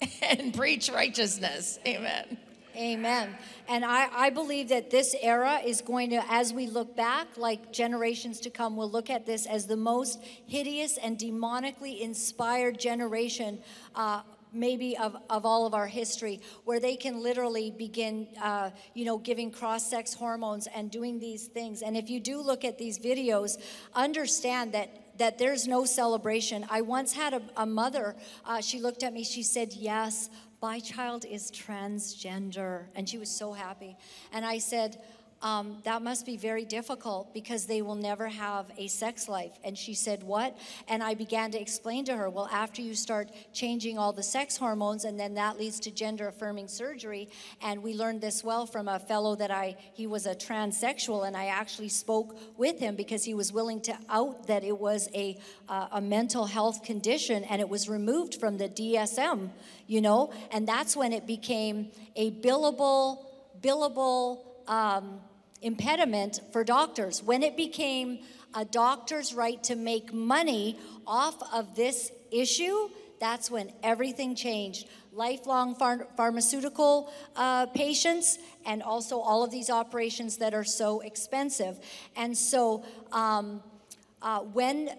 and 0.22 0.54
preach 0.54 0.90
righteousness. 0.90 1.80
Amen. 1.86 2.38
Amen. 2.76 3.36
And 3.68 3.84
I, 3.84 4.08
I 4.14 4.30
believe 4.30 4.70
that 4.70 4.90
this 4.90 5.14
era 5.22 5.60
is 5.66 5.82
going 5.82 6.12
to, 6.12 6.24
as 6.30 6.54
we 6.54 6.66
look 6.68 6.96
back, 6.96 7.28
like 7.36 7.74
generations 7.74 8.40
to 8.42 8.50
come, 8.50 8.78
will 8.78 8.90
look 8.90 9.10
at 9.10 9.26
this 9.26 9.46
as 9.46 9.68
the 9.68 9.76
most 9.76 10.24
hideous 10.48 10.98
and 10.98 11.18
demonically 11.18 12.00
inspired 12.00 12.80
generation. 12.80 13.60
Uh, 13.96 14.22
maybe 14.54 14.98
of, 14.98 15.16
of 15.30 15.46
all 15.46 15.66
of 15.66 15.74
our 15.74 15.88
history 15.88 16.42
where 16.66 16.80
they 16.80 16.96
can 16.96 17.22
literally 17.22 17.70
begin 17.70 18.28
uh, 18.42 18.72
you 18.96 19.06
know 19.06 19.18
giving 19.20 19.52
cross-sex 19.52 20.14
hormones 20.14 20.68
and 20.74 20.90
doing 20.90 21.20
these 21.20 21.46
things 21.46 21.84
and 21.84 21.96
if 21.96 22.10
you 22.10 22.20
do 22.20 22.42
look 22.42 22.66
at 22.66 22.76
these 22.76 22.98
videos 22.98 23.62
understand 23.94 24.72
that 24.72 24.90
that 25.20 25.38
there's 25.38 25.68
no 25.68 25.86
celebration. 25.86 26.66
I 26.70 26.82
once 26.82 27.14
had 27.14 27.34
a, 27.34 27.42
a 27.56 27.66
mother, 27.66 28.16
uh, 28.46 28.62
she 28.62 28.80
looked 28.80 29.04
at 29.04 29.14
me, 29.14 29.24
she 29.24 29.44
said, 29.44 29.74
Yes, 29.74 30.30
my 30.62 30.80
child 30.80 31.26
is 31.26 31.52
transgender. 31.52 32.86
And 32.96 33.08
she 33.08 33.18
was 33.18 33.30
so 33.30 33.54
happy. 33.54 33.96
And 34.34 34.46
I 34.46 34.58
said, 34.58 35.02
um, 35.42 35.78
that 35.86 36.02
must 36.02 36.26
be 36.26 36.36
very 36.36 36.66
difficult 36.66 37.34
because 37.34 37.66
they 37.66 37.82
will 37.82 37.96
never 37.96 38.28
have 38.28 38.66
a 38.78 38.88
sex 38.88 39.30
life. 39.30 39.54
And 39.64 39.78
she 39.78 39.94
said, 39.94 40.24
What? 40.24 40.58
And 40.88 41.02
I 41.02 41.14
began 41.14 41.52
to 41.52 41.62
explain 41.62 42.06
to 42.06 42.16
her, 42.16 42.30
Well, 42.30 42.50
after 42.52 42.82
you 42.82 42.94
start 42.94 43.30
changing 43.54 43.98
all 43.98 44.12
the 44.12 44.24
sex 44.24 44.58
hormones, 44.58 45.06
and 45.06 45.20
then 45.20 45.36
that 45.36 45.58
leads 45.58 45.80
to 45.82 45.92
gender 45.92 46.28
affirming 46.28 46.68
surgery. 46.68 47.30
And 47.62 47.82
we 47.82 47.94
learned 47.94 48.22
this 48.22 48.44
well 48.44 48.66
from 48.66 48.88
a 48.88 49.00
fellow 49.00 49.36
that 49.38 49.52
I, 49.52 49.78
he 49.94 50.08
was 50.08 50.26
a 50.26 50.36
transsexual, 50.36 51.26
and 51.26 51.38
I 51.38 51.46
actually 51.46 51.90
spoke 51.90 52.38
with 52.58 52.80
him 52.80 52.96
because 52.96 53.24
he 53.24 53.34
was 53.34 53.54
willing 53.54 53.82
to 53.82 53.98
out 54.10 54.48
that 54.48 54.64
it 54.64 54.78
was 54.78 55.10
a, 55.14 55.38
uh, 55.70 55.88
a 55.94 56.02
mental 56.02 56.46
health 56.46 56.84
condition 56.84 57.44
and 57.46 57.62
it 57.62 57.70
was 57.70 57.88
removed 57.88 58.36
from 58.36 58.58
the 58.58 58.68
DSM, 58.68 59.52
you 59.88 60.02
know? 60.02 60.34
And 60.52 60.68
that's 60.68 60.96
when 60.96 61.14
it 61.14 61.26
became 61.26 61.92
a 62.16 62.32
billable, 62.32 63.26
billable, 63.62 64.40
um, 64.68 65.22
impediment 65.62 66.42
for 66.52 66.64
doctors. 66.64 67.24
When 67.24 67.44
it 67.44 67.58
became 67.58 68.20
a 68.54 68.66
doctor's 68.66 69.34
right 69.34 69.64
to 69.64 69.76
make 69.76 70.14
money 70.14 70.80
off 71.06 71.42
of 71.54 71.76
this 71.76 72.12
issue, 72.32 72.90
that's 73.20 73.52
when 73.52 73.72
everything 73.84 74.36
changed. 74.36 74.88
Lifelong 75.12 75.76
phar- 75.76 76.08
pharmaceutical 76.16 77.12
uh, 77.36 77.66
patients, 77.68 78.40
and 78.66 78.82
also 78.82 79.20
all 79.20 79.44
of 79.44 79.52
these 79.52 79.70
operations 79.70 80.38
that 80.38 80.54
are 80.54 80.64
so 80.64 81.02
expensive. 81.02 81.80
And 82.16 82.38
so, 82.38 82.84
um, 83.12 83.62
uh, 84.22 84.40
when 84.40 84.92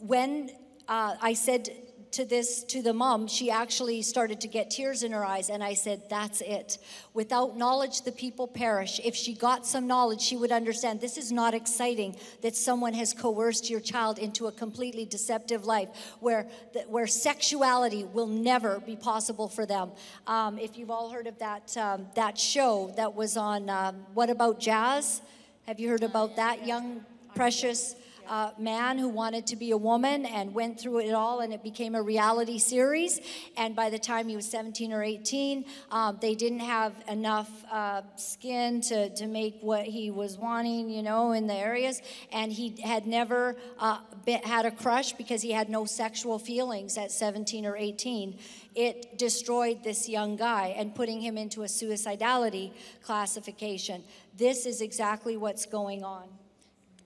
when 0.00 0.50
uh, 0.88 1.16
I 1.20 1.32
said 1.32 1.70
to 2.12 2.24
this 2.24 2.62
to 2.64 2.82
the 2.82 2.92
mom 2.92 3.26
she 3.26 3.50
actually 3.50 4.02
started 4.02 4.40
to 4.40 4.48
get 4.48 4.70
tears 4.70 5.02
in 5.02 5.12
her 5.12 5.24
eyes 5.24 5.48
and 5.48 5.62
i 5.64 5.74
said 5.74 6.02
that's 6.08 6.40
it. 6.42 6.78
Without 7.14 7.56
knowledge 7.56 8.02
the 8.02 8.12
people 8.12 8.46
perish. 8.46 9.00
If 9.02 9.14
she 9.14 9.34
got 9.34 9.66
some 9.66 9.86
knowledge 9.86 10.20
she 10.20 10.36
would 10.36 10.52
understand 10.52 11.00
this 11.00 11.16
is 11.16 11.32
not 11.32 11.54
exciting 11.54 12.16
that 12.42 12.54
someone 12.54 12.92
has 12.94 13.12
coerced 13.12 13.70
your 13.70 13.80
child 13.80 14.18
into 14.18 14.46
a 14.46 14.52
completely 14.52 15.04
deceptive 15.04 15.64
life 15.64 15.88
where 16.20 16.46
where 16.88 17.06
sexuality 17.06 18.04
will 18.04 18.26
never 18.26 18.80
be 18.80 18.96
possible 18.96 19.48
for 19.48 19.64
them. 19.66 19.90
Um, 20.26 20.58
if 20.58 20.76
you've 20.76 20.90
all 20.90 21.10
heard 21.10 21.26
of 21.26 21.38
that 21.38 21.76
um, 21.76 22.06
that 22.14 22.38
show 22.38 22.92
that 22.96 23.14
was 23.14 23.36
on 23.36 23.70
um, 23.70 24.06
what 24.14 24.28
about 24.28 24.60
jazz? 24.60 25.22
Have 25.66 25.80
you 25.80 25.88
heard 25.88 26.02
about 26.02 26.36
that 26.36 26.66
young 26.66 27.04
precious 27.34 27.94
uh, 28.28 28.50
man 28.58 28.98
who 28.98 29.08
wanted 29.08 29.46
to 29.48 29.56
be 29.56 29.70
a 29.70 29.76
woman 29.76 30.26
and 30.26 30.54
went 30.54 30.80
through 30.80 31.00
it 31.00 31.12
all, 31.12 31.40
and 31.40 31.52
it 31.52 31.62
became 31.62 31.94
a 31.94 32.02
reality 32.02 32.58
series. 32.58 33.20
And 33.56 33.74
by 33.74 33.90
the 33.90 33.98
time 33.98 34.28
he 34.28 34.36
was 34.36 34.48
17 34.48 34.92
or 34.92 35.02
18, 35.02 35.64
um, 35.90 36.18
they 36.20 36.34
didn't 36.34 36.60
have 36.60 36.94
enough 37.08 37.50
uh, 37.70 38.02
skin 38.16 38.80
to, 38.82 39.10
to 39.14 39.26
make 39.26 39.58
what 39.60 39.84
he 39.84 40.10
was 40.10 40.38
wanting, 40.38 40.90
you 40.90 41.02
know, 41.02 41.32
in 41.32 41.46
the 41.46 41.54
areas. 41.54 42.00
And 42.32 42.52
he 42.52 42.80
had 42.82 43.06
never 43.06 43.56
uh, 43.78 43.98
been, 44.24 44.42
had 44.42 44.66
a 44.66 44.70
crush 44.70 45.12
because 45.12 45.42
he 45.42 45.52
had 45.52 45.68
no 45.68 45.84
sexual 45.84 46.38
feelings 46.38 46.96
at 46.98 47.10
17 47.10 47.66
or 47.66 47.76
18 47.76 48.38
it 48.74 49.18
destroyed 49.18 49.84
this 49.84 50.08
young 50.08 50.36
guy 50.36 50.74
and 50.76 50.94
putting 50.94 51.20
him 51.20 51.36
into 51.36 51.62
a 51.62 51.66
suicidality 51.66 52.72
classification. 53.02 54.02
This 54.36 54.66
is 54.66 54.80
exactly 54.80 55.36
what's 55.36 55.66
going 55.66 56.02
on. 56.02 56.28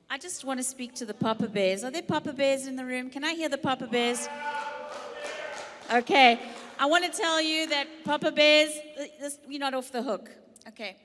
I 0.08 0.18
just 0.18 0.44
want 0.44 0.60
to 0.60 0.64
speak 0.64 0.94
to 0.96 1.04
the 1.04 1.14
Papa 1.14 1.48
Bears. 1.48 1.82
Are 1.82 1.90
there 1.90 2.00
Papa 2.00 2.32
Bears 2.32 2.68
in 2.68 2.76
the 2.76 2.84
room? 2.84 3.10
Can 3.10 3.24
I 3.24 3.34
hear 3.34 3.48
the 3.48 3.58
Papa 3.58 3.88
Bears? 3.88 4.28
Okay. 5.92 6.38
I 6.78 6.86
want 6.86 7.04
to 7.04 7.10
tell 7.10 7.42
you 7.42 7.66
that 7.68 7.88
Papa 8.04 8.30
Bears, 8.30 8.70
this, 9.18 9.38
you're 9.48 9.58
not 9.58 9.74
off 9.74 9.90
the 9.90 10.02
hook. 10.02 10.30
Okay. 10.68 10.96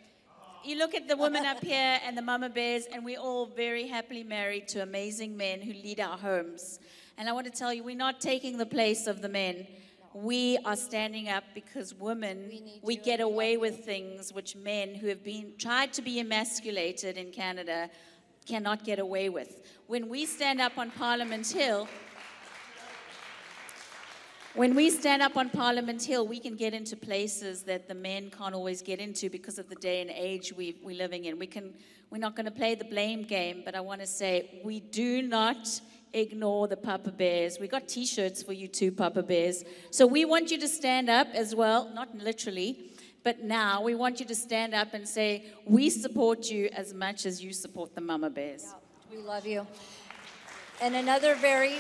You 0.64 0.78
look 0.78 0.94
at 0.94 1.08
the 1.08 1.18
women 1.18 1.48
up 1.48 1.64
here 1.64 2.00
and 2.06 2.16
the 2.16 2.22
Mama 2.22 2.48
Bears, 2.48 2.86
and 2.94 3.04
we're 3.04 3.20
all 3.20 3.48
very 3.48 3.88
happily 3.88 4.24
married 4.24 4.68
to 4.70 4.84
amazing 4.84 5.36
men 5.36 5.62
who 5.62 5.74
lead 5.74 6.00
our 6.00 6.18
homes. 6.18 6.80
And 7.18 7.28
I 7.28 7.32
want 7.32 7.48
to 7.48 7.52
tell 7.52 7.74
you, 7.74 7.84
we're 7.84 7.96
not 7.96 8.22
taking 8.22 8.60
the 8.60 8.68
place 8.68 9.08
of 9.08 9.24
the 9.24 9.30
men. 9.30 9.66
We 10.14 10.60
are 10.64 10.76
standing 10.76 11.28
up 11.28 11.46
because 11.56 11.96
women, 11.96 12.46
we, 12.50 12.80
we 12.84 12.96
get 12.98 13.20
away 13.20 13.58
with 13.58 13.84
things 13.84 14.32
which 14.32 14.56
men 14.56 14.94
who 14.94 15.08
have 15.08 15.24
been 15.24 15.54
tried 15.58 15.92
to 15.94 16.04
be 16.04 16.20
emasculated 16.20 17.18
in 17.18 17.32
Canada 17.32 17.90
cannot 18.46 18.84
get 18.84 19.00
away 19.00 19.30
with. 19.30 19.62
When 19.88 20.10
we 20.10 20.26
stand 20.26 20.62
up 20.62 20.78
on 20.78 20.92
Parliament 20.92 21.48
Hill, 21.48 21.88
when 24.54 24.76
we 24.76 24.90
stand 24.90 25.22
up 25.22 25.38
on 25.38 25.50
Parliament 25.50 26.04
Hill, 26.04 26.28
we 26.28 26.38
can 26.38 26.56
get 26.56 26.74
into 26.74 26.98
places 26.98 27.64
that 27.64 27.88
the 27.88 27.94
men 27.94 28.30
can't 28.30 28.54
always 28.54 28.82
get 28.82 29.00
into 29.00 29.30
because 29.30 29.58
of 29.58 29.70
the 29.70 29.76
day 29.76 30.02
and 30.02 30.10
age 30.10 30.52
we, 30.52 30.76
we're 30.84 30.98
living 30.98 31.24
in. 31.24 31.40
We 31.40 31.48
can, 31.48 31.74
we're 32.10 32.18
not 32.18 32.36
going 32.36 32.48
to 32.48 32.52
play 32.52 32.76
the 32.76 32.84
blame 32.84 33.24
game, 33.24 33.62
but 33.64 33.76
I 33.76 33.80
want 33.80 34.02
to 34.02 34.08
say 34.08 34.62
we 34.66 34.82
do 34.82 35.22
not 35.22 35.80
ignore 36.14 36.68
the 36.68 36.76
Papa 36.76 37.12
Bears. 37.12 37.60
We 37.62 37.70
got 37.70 37.88
t 37.88 38.06
shirts 38.06 38.44
for 38.44 38.52
you 38.52 38.68
too, 38.68 38.92
Papa 38.92 39.24
Bears. 39.24 39.64
So 39.90 40.06
we 40.06 40.26
want 40.26 40.52
you 40.52 40.60
to 40.60 40.68
stand 40.68 41.10
up 41.10 41.28
as 41.34 41.56
well, 41.56 41.90
not 41.94 42.14
literally, 42.18 42.92
but 43.24 43.44
now 43.44 43.82
we 43.82 43.96
want 43.96 44.20
you 44.20 44.26
to 44.26 44.36
stand 44.36 44.74
up 44.74 44.94
and 44.94 45.08
say, 45.08 45.46
We 45.66 45.90
support 45.90 46.50
you 46.50 46.70
as 46.74 46.94
much 46.94 47.26
as 47.26 47.44
you 47.44 47.54
support 47.54 47.94
the 47.96 48.02
Mama 48.02 48.30
Bears. 48.30 48.64
Yeah, 48.66 49.18
we 49.18 49.24
love 49.24 49.46
you. 49.46 49.68
And 50.82 50.96
another 50.96 51.36
very 51.36 51.78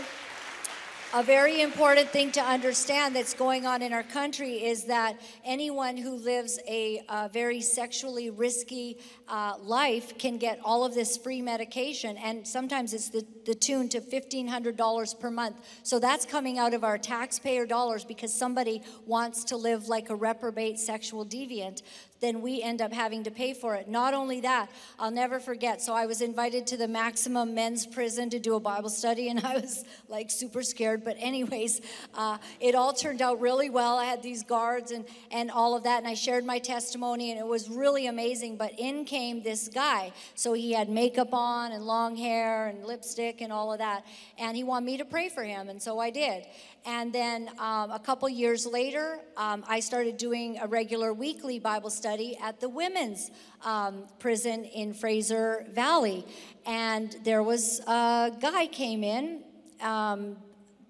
a 1.14 1.22
very 1.22 1.62
important 1.62 2.08
thing 2.10 2.32
to 2.32 2.42
understand 2.42 3.14
that's 3.18 3.34
going 3.34 3.66
on 3.66 3.82
in 3.82 3.92
our 3.92 4.04
country 4.04 4.64
is 4.64 4.86
that 4.86 5.20
anyone 5.44 5.98
who 5.98 6.16
lives 6.16 6.58
a, 6.68 7.04
uh 7.10 7.28
very 7.28 7.60
sexually 7.60 8.30
risky 8.30 8.98
uh, 9.28 9.56
life 9.62 10.18
can 10.18 10.38
get 10.38 10.60
all 10.64 10.86
of 10.86 10.94
this 10.94 11.18
free 11.18 11.42
medication, 11.42 12.16
and 12.18 12.48
sometimes 12.48 12.94
it's 12.94 13.10
the, 13.10 13.26
the 13.46 13.56
tune 13.56 13.90
to 13.90 14.02
$1,500 14.02 15.20
per 15.20 15.32
month. 15.32 15.58
So 15.84 16.00
that's 16.00 16.26
coming 16.26 16.58
out 16.58 16.74
of 16.74 16.84
our 16.84 16.98
taxpayer 16.98 17.66
dollars 17.66 18.04
because 18.04 18.34
somebody 18.34 18.82
wants 19.06 19.44
to 19.46 19.58
live 19.58 19.88
like 19.88 20.10
a 20.10 20.16
reprobate 20.16 20.80
sexual 20.80 21.26
deviant 21.26 21.82
then 22.22 22.42
we 22.42 22.62
end 22.62 22.82
up 22.82 22.94
having 22.94 23.24
to 23.24 23.32
pay 23.32 23.54
for 23.54 23.76
it. 23.76 23.90
Not 23.90 24.14
only 24.14 24.42
that, 24.42 24.70
I'll 25.00 25.12
never 25.12 25.40
forget. 25.40 25.82
So 25.82 25.94
I 25.94 26.06
was 26.06 26.22
invited 26.22 26.68
to 26.68 26.78
the 26.78 26.88
maximum 26.88 27.56
men's 27.56 27.88
prison 27.88 28.30
to 28.30 28.40
do 28.40 28.56
a 28.56 28.60
Bible 28.60 28.90
study, 28.90 29.28
and 29.30 29.40
I 29.46 29.56
was 29.56 29.84
like 30.08 30.32
super 30.32 30.62
scared. 30.62 31.04
But, 31.04 31.18
anyways, 31.20 31.82
uh, 32.14 32.38
it 32.60 32.76
all 32.76 32.94
turned 32.94 33.22
out 33.22 33.42
really 33.42 33.70
well. 33.70 33.98
I 33.98 34.06
had 34.06 34.22
these 34.22 34.44
guards 34.44 34.92
and, 34.92 35.06
and 35.32 35.50
all 35.52 35.76
of 35.76 35.84
that, 35.84 35.98
and 35.98 36.08
I 36.08 36.14
shared 36.14 36.46
my 36.46 36.60
testimony, 36.60 37.32
and 37.32 37.40
it 37.40 37.46
was 37.46 37.70
really 37.70 38.06
amazing. 38.06 38.56
But 38.56 38.80
in 38.80 39.04
came 39.04 39.42
this 39.42 39.68
guy. 39.68 40.14
So 40.36 40.54
he 40.54 40.74
had 40.74 40.90
makeup 40.90 41.34
on 41.34 41.72
and 41.72 41.84
long 41.84 42.16
hair 42.16 42.68
and 42.68 42.86
lipstick 42.86 43.31
and 43.40 43.54
all 43.54 43.72
of 43.72 43.80
that. 43.80 44.06
And 44.38 44.58
he 44.58 44.66
wanted 44.66 44.88
me 44.88 44.98
to 44.98 45.06
pray 45.06 45.30
for 45.30 45.44
him, 45.44 45.70
and 45.70 45.82
so 45.82 46.00
I 46.00 46.10
did. 46.10 46.44
And 46.86 47.14
then 47.14 47.50
um, 47.60 47.92
a 47.92 48.00
couple 48.04 48.28
years 48.28 48.66
later, 48.66 49.20
um, 49.38 49.64
I 49.68 49.80
started 49.80 50.18
doing 50.18 50.58
a 50.60 50.68
regular 50.68 51.14
weekly 51.14 51.60
Bible 51.60 51.92
study 51.92 52.38
at 52.42 52.60
the 52.60 52.68
women's 52.68 53.30
um, 53.64 54.06
prison 54.18 54.66
in 54.66 54.94
Fraser 54.94 55.68
Valley. 55.72 56.26
And 56.66 57.16
there 57.24 57.44
was 57.44 57.80
a 57.82 58.32
guy 58.42 58.68
came 58.68 59.04
in, 59.04 59.44
um, 59.80 60.38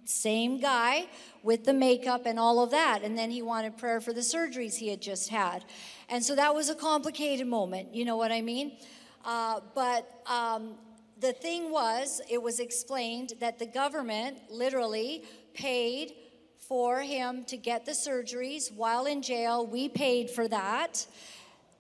same 0.06 0.60
guy 0.60 1.08
with 1.44 1.66
the 1.66 1.74
makeup 1.74 2.26
and 2.26 2.40
all 2.40 2.64
of 2.64 2.72
that. 2.72 3.02
And 3.04 3.18
then 3.18 3.30
he 3.30 3.42
wanted 3.42 3.78
prayer 3.78 4.00
for 4.00 4.14
the 4.14 4.22
surgeries 4.22 4.76
he 4.76 4.88
had 4.88 5.02
just 5.02 5.30
had. 5.30 5.66
And 6.10 6.24
so 6.24 6.36
that 6.36 6.54
was 6.54 6.70
a 6.70 6.76
complicated 6.76 7.48
moment, 7.48 7.94
you 7.94 8.06
know 8.06 8.18
what 8.18 8.32
I 8.32 8.42
mean? 8.42 8.78
Uh, 9.24 9.60
but 9.76 10.22
um, 10.26 10.76
the 11.22 11.34
thing 11.34 11.72
was, 11.72 12.20
it 12.30 12.42
was 12.42 12.60
explained 12.60 13.34
that 13.40 13.60
the 13.60 13.66
government 13.66 14.38
literally 14.50 15.24
paid 15.54 16.14
for 16.58 17.02
him 17.02 17.44
to 17.46 17.58
get 17.58 17.86
the 17.86 17.92
surgeries 17.92 18.74
while 18.74 19.06
in 19.06 19.22
jail. 19.22 19.66
We 19.68 19.88
paid 19.88 20.32
for 20.32 20.48
that. 20.48 21.06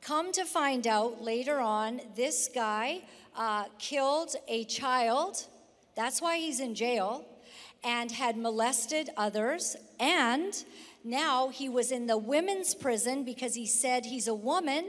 Come 0.01 0.31
to 0.33 0.45
find 0.45 0.85
out 0.85 1.23
later 1.23 1.59
on, 1.59 2.01
this 2.15 2.49
guy 2.53 3.01
uh, 3.35 3.65
killed 3.79 4.35
a 4.47 4.63
child. 4.65 5.47
That's 5.95 6.21
why 6.21 6.37
he's 6.37 6.59
in 6.59 6.75
jail 6.75 7.25
and 7.83 8.11
had 8.11 8.37
molested 8.37 9.09
others. 9.17 9.75
And 9.99 10.53
now 11.03 11.49
he 11.49 11.67
was 11.67 11.91
in 11.91 12.05
the 12.05 12.17
women's 12.17 12.75
prison 12.75 13.23
because 13.23 13.55
he 13.55 13.65
said 13.65 14.05
he's 14.05 14.27
a 14.27 14.35
woman 14.35 14.85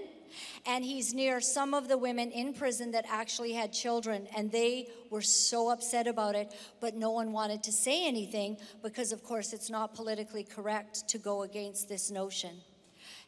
and 0.66 0.85
he's 0.85 1.14
near 1.14 1.41
some 1.41 1.74
of 1.74 1.89
the 1.89 1.99
women 1.99 2.30
in 2.30 2.53
prison 2.55 2.93
that 2.93 3.05
actually 3.09 3.53
had 3.53 3.72
children, 3.72 4.26
and 4.37 4.51
they 4.51 4.89
were 5.11 5.22
so 5.22 5.70
upset 5.70 6.07
about 6.07 6.35
it, 6.35 6.55
but 6.80 6.95
no 6.95 7.11
one 7.11 7.33
wanted 7.33 7.62
to 7.64 7.72
say 7.72 8.07
anything 8.07 8.57
because, 8.83 9.12
of 9.12 9.22
course, 9.22 9.53
it's 9.53 9.70
not 9.70 9.95
politically 9.95 10.45
correct 10.45 11.09
to 11.09 11.18
go 11.18 11.43
against 11.43 11.89
this 11.89 12.11
notion. 12.11 12.61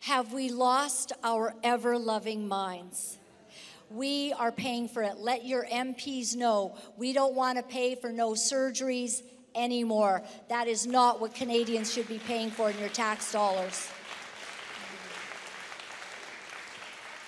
Have 0.00 0.32
we 0.32 0.50
lost 0.50 1.12
our 1.22 1.54
ever 1.62 1.98
loving 1.98 2.46
minds? 2.46 3.18
We 3.90 4.32
are 4.32 4.52
paying 4.52 4.88
for 4.88 5.02
it. 5.02 5.18
Let 5.18 5.44
your 5.44 5.66
MPs 5.66 6.36
know 6.36 6.76
we 6.96 7.12
don't 7.12 7.34
want 7.34 7.58
to 7.58 7.62
pay 7.62 7.94
for 7.94 8.10
no 8.10 8.32
surgeries 8.32 9.22
anymore. 9.54 10.22
That 10.48 10.68
is 10.68 10.86
not 10.86 11.20
what 11.20 11.34
Canadians 11.34 11.92
should 11.92 12.08
be 12.08 12.18
paying 12.18 12.50
for 12.50 12.70
in 12.70 12.78
your 12.78 12.88
tax 12.88 13.32
dollars. 13.32 13.88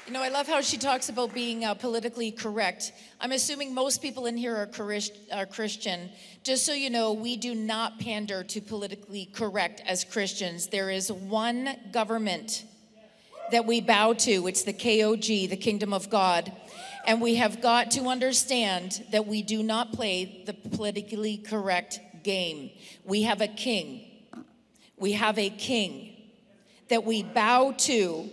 You 0.07 0.13
know, 0.13 0.23
I 0.23 0.29
love 0.29 0.47
how 0.47 0.61
she 0.61 0.77
talks 0.77 1.09
about 1.09 1.35
being 1.35 1.65
uh, 1.65 1.75
politically 1.75 2.31
correct. 2.31 2.93
I'm 3.21 3.33
assuming 3.33 3.75
most 3.75 4.01
people 4.01 4.27
in 4.27 4.37
here 4.37 4.55
are, 4.55 4.69
Chris- 4.69 5.11
are 5.33 5.47
Christian. 5.47 6.11
Just 6.45 6.65
so 6.65 6.73
you 6.73 6.91
know, 6.91 7.13
we 7.13 7.37
do 7.37 7.57
not 7.57 7.99
pander 7.99 8.45
to 8.45 8.61
politically 8.61 9.29
correct 9.35 9.83
as 9.85 10.05
Christians. 10.05 10.69
There 10.69 10.91
is 10.91 11.11
one 11.11 11.77
government 11.91 12.65
that 13.51 13.67
we 13.67 13.81
bow 13.81 14.13
to. 14.13 14.47
It's 14.47 14.63
the 14.63 14.73
KOG, 14.73 15.51
the 15.51 15.57
Kingdom 15.57 15.93
of 15.93 16.09
God. 16.09 16.53
And 17.05 17.21
we 17.21 17.35
have 17.35 17.61
got 17.61 17.91
to 17.93 18.03
understand 18.07 19.05
that 19.11 19.27
we 19.27 19.43
do 19.43 19.61
not 19.65 19.93
play 19.93 20.45
the 20.47 20.55
politically 20.55 21.37
correct 21.37 21.99
game. 22.23 22.71
We 23.05 23.23
have 23.23 23.41
a 23.41 23.49
king. 23.49 24.05
We 24.97 25.13
have 25.13 25.37
a 25.37 25.51
king 25.51 26.13
that 26.91 27.03
we 27.03 27.25
bow 27.25 27.75
to 27.79 28.31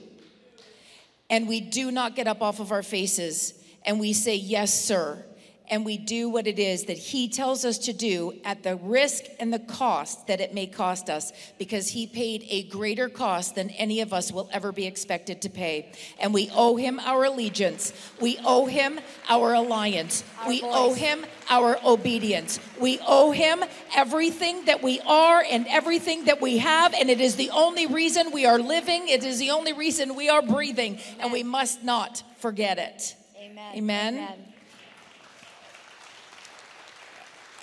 and 1.33 1.47
we 1.47 1.59
do 1.59 1.89
not 1.89 2.15
get 2.15 2.27
up 2.27 2.43
off 2.43 2.59
of 2.59 2.71
our 2.71 2.83
faces 2.83 3.55
and 3.87 3.99
we 3.99 4.13
say, 4.13 4.35
Yes, 4.35 4.71
sir. 4.71 5.25
And 5.73 5.83
we 5.83 5.97
do 5.97 6.29
what 6.29 6.45
it 6.45 6.59
is 6.59 6.83
that 6.83 6.99
He 6.99 7.27
tells 7.27 7.65
us 7.65 7.79
to 7.79 7.93
do 7.93 8.39
at 8.45 8.61
the 8.61 8.75
risk 8.75 9.23
and 9.39 9.51
the 9.51 9.57
cost 9.57 10.27
that 10.27 10.39
it 10.39 10.53
may 10.53 10.67
cost 10.67 11.09
us, 11.09 11.33
because 11.57 11.87
He 11.87 12.05
paid 12.05 12.45
a 12.47 12.61
greater 12.69 13.09
cost 13.09 13.55
than 13.55 13.71
any 13.71 13.99
of 14.01 14.13
us 14.13 14.31
will 14.31 14.47
ever 14.53 14.71
be 14.71 14.85
expected 14.85 15.41
to 15.41 15.49
pay. 15.49 15.91
And 16.19 16.31
we 16.31 16.51
owe 16.53 16.75
Him 16.75 16.99
our 16.99 17.23
allegiance. 17.23 17.91
We 18.21 18.37
owe 18.45 18.67
Him 18.67 18.99
our 19.27 19.55
alliance. 19.55 20.23
Our 20.41 20.49
we 20.49 20.61
voice. 20.61 20.71
owe 20.75 20.93
Him 20.93 21.25
our 21.49 21.79
obedience. 21.83 22.59
We 22.79 22.99
owe 23.07 23.31
Him 23.31 23.63
everything 23.95 24.65
that 24.65 24.83
we 24.83 24.99
are 24.99 25.43
and 25.49 25.65
everything 25.67 26.25
that 26.25 26.39
we 26.39 26.59
have. 26.59 26.93
And 26.93 27.09
it 27.09 27.19
is 27.19 27.35
the 27.35 27.49
only 27.49 27.87
reason 27.87 28.29
we 28.31 28.45
are 28.45 28.59
living, 28.59 29.07
it 29.07 29.25
is 29.25 29.39
the 29.39 29.49
only 29.49 29.73
reason 29.73 30.15
we 30.15 30.29
are 30.29 30.43
breathing. 30.43 30.99
And 31.19 31.31
we 31.33 31.41
must 31.41 31.83
not 31.83 32.21
forget 32.37 32.77
it. 32.77 33.15
Amen. 33.41 33.75
Amen. 33.75 34.52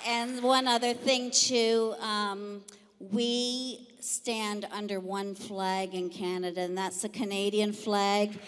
And 0.07 0.41
one 0.41 0.67
other 0.67 0.93
thing, 0.93 1.29
too, 1.29 1.93
um, 1.99 2.61
we 2.99 3.87
stand 3.99 4.67
under 4.71 4.99
one 4.99 5.35
flag 5.35 5.93
in 5.93 6.09
Canada, 6.09 6.61
and 6.61 6.77
that's 6.77 7.03
the 7.03 7.09
Canadian 7.09 7.71
flag. 7.71 8.39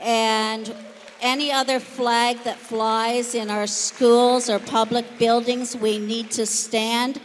And 0.00 0.74
any 1.20 1.52
other 1.52 1.80
flag 1.80 2.42
that 2.44 2.56
flies 2.56 3.34
in 3.34 3.50
our 3.50 3.66
schools 3.66 4.48
or 4.48 4.58
public 4.58 5.18
buildings, 5.18 5.76
we 5.76 5.98
need 5.98 6.30
to 6.32 6.46
stand. 6.46 7.20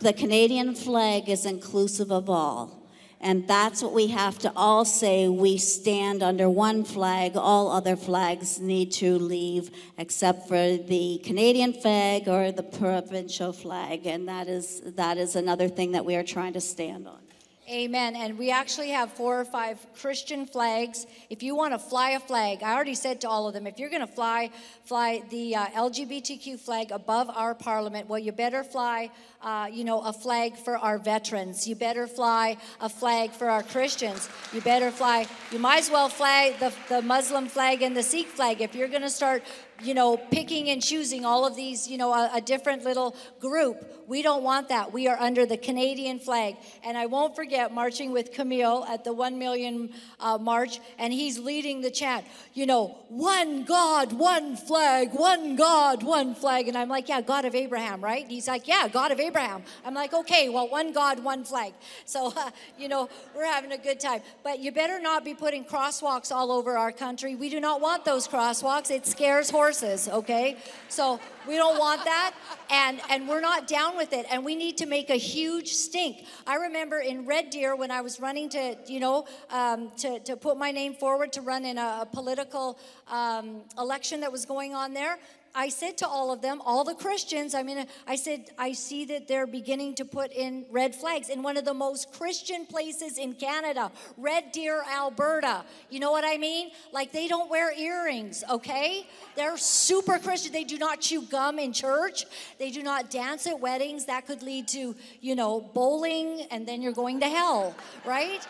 The 0.00 0.12
Canadian 0.12 0.74
flag 0.74 1.28
is 1.28 1.44
inclusive 1.44 2.10
of 2.10 2.30
all. 2.30 2.77
And 3.20 3.48
that's 3.48 3.82
what 3.82 3.92
we 3.92 4.08
have 4.08 4.38
to 4.40 4.52
all 4.54 4.84
say. 4.84 5.28
We 5.28 5.58
stand 5.58 6.22
under 6.22 6.48
one 6.48 6.84
flag. 6.84 7.36
All 7.36 7.70
other 7.70 7.96
flags 7.96 8.60
need 8.60 8.92
to 8.92 9.18
leave 9.18 9.70
except 9.96 10.46
for 10.46 10.76
the 10.76 11.20
Canadian 11.24 11.72
flag 11.72 12.28
or 12.28 12.52
the 12.52 12.62
provincial 12.62 13.52
flag. 13.52 14.06
And 14.06 14.28
that 14.28 14.46
is, 14.46 14.82
that 14.84 15.18
is 15.18 15.34
another 15.34 15.68
thing 15.68 15.92
that 15.92 16.04
we 16.04 16.14
are 16.14 16.22
trying 16.22 16.52
to 16.52 16.60
stand 16.60 17.08
on. 17.08 17.27
Amen. 17.70 18.16
And 18.16 18.38
we 18.38 18.50
actually 18.50 18.88
have 18.90 19.12
four 19.12 19.38
or 19.38 19.44
five 19.44 19.78
Christian 20.00 20.46
flags. 20.46 21.06
If 21.28 21.42
you 21.42 21.54
want 21.54 21.74
to 21.74 21.78
fly 21.78 22.10
a 22.12 22.20
flag, 22.20 22.62
I 22.62 22.72
already 22.72 22.94
said 22.94 23.20
to 23.20 23.28
all 23.28 23.46
of 23.46 23.52
them, 23.52 23.66
if 23.66 23.78
you're 23.78 23.90
going 23.90 24.06
to 24.06 24.06
fly, 24.06 24.48
fly 24.84 25.22
the 25.28 25.54
uh, 25.54 25.66
LGBTQ 25.66 26.58
flag 26.58 26.92
above 26.92 27.28
our 27.28 27.54
parliament, 27.54 28.08
well, 28.08 28.18
you 28.18 28.32
better 28.32 28.64
fly, 28.64 29.10
uh, 29.42 29.68
you 29.70 29.84
know, 29.84 30.00
a 30.00 30.14
flag 30.14 30.56
for 30.56 30.78
our 30.78 30.96
veterans. 30.96 31.68
You 31.68 31.74
better 31.74 32.06
fly 32.06 32.56
a 32.80 32.88
flag 32.88 33.32
for 33.32 33.50
our 33.50 33.62
Christians. 33.62 34.30
You 34.54 34.62
better 34.62 34.90
fly. 34.90 35.26
You 35.52 35.58
might 35.58 35.80
as 35.80 35.90
well 35.90 36.08
fly 36.08 36.54
the, 36.60 36.72
the 36.88 37.02
Muslim 37.02 37.48
flag 37.48 37.82
and 37.82 37.94
the 37.94 38.02
Sikh 38.02 38.28
flag 38.28 38.62
if 38.62 38.74
you're 38.74 38.88
going 38.88 39.02
to 39.02 39.10
start 39.10 39.42
you 39.82 39.94
know, 39.94 40.16
picking 40.16 40.70
and 40.70 40.82
choosing 40.82 41.24
all 41.24 41.46
of 41.46 41.54
these, 41.54 41.86
you 41.86 41.98
know, 41.98 42.12
a, 42.12 42.30
a, 42.34 42.40
different 42.40 42.82
little 42.82 43.14
group. 43.38 43.84
We 44.08 44.22
don't 44.22 44.42
want 44.42 44.70
that. 44.70 44.92
We 44.92 45.06
are 45.06 45.16
under 45.20 45.46
the 45.46 45.56
Canadian 45.56 46.18
flag. 46.18 46.56
And 46.82 46.96
I 46.96 47.06
won't 47.06 47.36
forget 47.36 47.72
marching 47.72 48.10
with 48.10 48.32
Camille 48.32 48.84
at 48.88 49.04
the 49.04 49.12
1 49.12 49.38
million 49.38 49.90
uh, 50.18 50.38
march, 50.38 50.80
and 50.98 51.12
he's 51.12 51.38
leading 51.38 51.82
the 51.82 51.90
chant, 51.90 52.24
you 52.54 52.66
know, 52.66 52.96
one 53.08 53.64
God, 53.64 54.12
one 54.12 54.56
flag, 54.56 55.12
one 55.12 55.56
God, 55.56 56.02
one 56.02 56.34
flag. 56.34 56.66
And 56.68 56.76
I'm 56.76 56.88
like, 56.88 57.08
yeah, 57.08 57.20
God 57.20 57.44
of 57.44 57.54
Abraham, 57.54 58.02
right? 58.02 58.26
He's 58.26 58.48
like, 58.48 58.66
yeah, 58.66 58.88
God 58.88 59.12
of 59.12 59.20
Abraham. 59.20 59.62
I'm 59.84 59.94
like, 59.94 60.12
okay, 60.12 60.48
well, 60.48 60.68
one 60.68 60.92
God, 60.92 61.22
one 61.22 61.44
flag. 61.44 61.74
So, 62.04 62.32
uh, 62.34 62.50
you 62.78 62.88
know, 62.88 63.10
we're 63.36 63.44
having 63.44 63.72
a 63.72 63.76
good 63.76 64.00
time. 64.00 64.22
But 64.42 64.60
you 64.60 64.72
better 64.72 64.98
not 64.98 65.24
be 65.26 65.34
putting 65.34 65.62
crosswalks 65.62 66.32
all 66.32 66.50
over 66.50 66.78
our 66.78 66.90
country. 66.90 67.34
We 67.34 67.50
do 67.50 67.60
not 67.60 67.82
want 67.82 68.06
those 68.06 68.26
crosswalks. 68.26 68.90
It 68.90 69.06
scares 69.06 69.50
horses 69.50 69.67
okay? 70.08 70.56
So 70.88 71.20
we 71.46 71.56
don't 71.56 71.78
want 71.78 72.04
that, 72.04 72.34
and, 72.70 73.00
and 73.10 73.28
we're 73.28 73.40
not 73.40 73.66
down 73.66 73.96
with 73.96 74.12
it, 74.12 74.26
and 74.30 74.44
we 74.44 74.54
need 74.54 74.78
to 74.78 74.86
make 74.86 75.10
a 75.10 75.16
huge 75.16 75.72
stink. 75.74 76.24
I 76.46 76.56
remember 76.56 76.98
in 76.98 77.26
Red 77.26 77.50
Deer 77.50 77.76
when 77.76 77.90
I 77.90 78.00
was 78.00 78.20
running 78.20 78.48
to, 78.50 78.76
you 78.86 79.00
know, 79.00 79.26
um, 79.50 79.90
to, 79.98 80.20
to 80.20 80.36
put 80.36 80.56
my 80.56 80.70
name 80.70 80.94
forward 80.94 81.32
to 81.34 81.40
run 81.40 81.64
in 81.64 81.78
a, 81.78 82.00
a 82.02 82.06
political 82.06 82.78
um, 83.08 83.62
election 83.78 84.20
that 84.20 84.32
was 84.32 84.44
going 84.46 84.74
on 84.74 84.94
there, 84.94 85.18
I 85.58 85.70
said 85.70 85.98
to 85.98 86.06
all 86.06 86.30
of 86.30 86.40
them, 86.40 86.62
all 86.64 86.84
the 86.84 86.94
Christians, 86.94 87.52
I 87.52 87.64
mean, 87.64 87.84
I 88.06 88.14
said, 88.14 88.52
I 88.56 88.70
see 88.74 89.04
that 89.06 89.26
they're 89.26 89.44
beginning 89.44 89.96
to 89.96 90.04
put 90.04 90.30
in 90.30 90.64
red 90.70 90.94
flags 90.94 91.30
in 91.30 91.42
one 91.42 91.56
of 91.56 91.64
the 91.64 91.74
most 91.74 92.12
Christian 92.12 92.64
places 92.64 93.18
in 93.18 93.32
Canada, 93.32 93.90
Red 94.16 94.52
Deer, 94.52 94.84
Alberta. 94.88 95.64
You 95.90 95.98
know 95.98 96.12
what 96.12 96.22
I 96.24 96.36
mean? 96.36 96.70
Like 96.92 97.10
they 97.10 97.26
don't 97.26 97.50
wear 97.50 97.76
earrings, 97.76 98.44
okay? 98.48 99.08
They're 99.34 99.56
super 99.56 100.20
Christian. 100.20 100.52
They 100.52 100.62
do 100.62 100.78
not 100.78 101.00
chew 101.00 101.22
gum 101.22 101.58
in 101.58 101.72
church, 101.72 102.24
they 102.60 102.70
do 102.70 102.84
not 102.84 103.10
dance 103.10 103.48
at 103.48 103.58
weddings. 103.58 104.04
That 104.04 104.28
could 104.28 104.44
lead 104.44 104.68
to, 104.68 104.94
you 105.20 105.34
know, 105.34 105.60
bowling, 105.60 106.46
and 106.52 106.68
then 106.68 106.82
you're 106.82 106.92
going 106.92 107.18
to 107.18 107.28
hell, 107.28 107.74
right? 108.04 108.46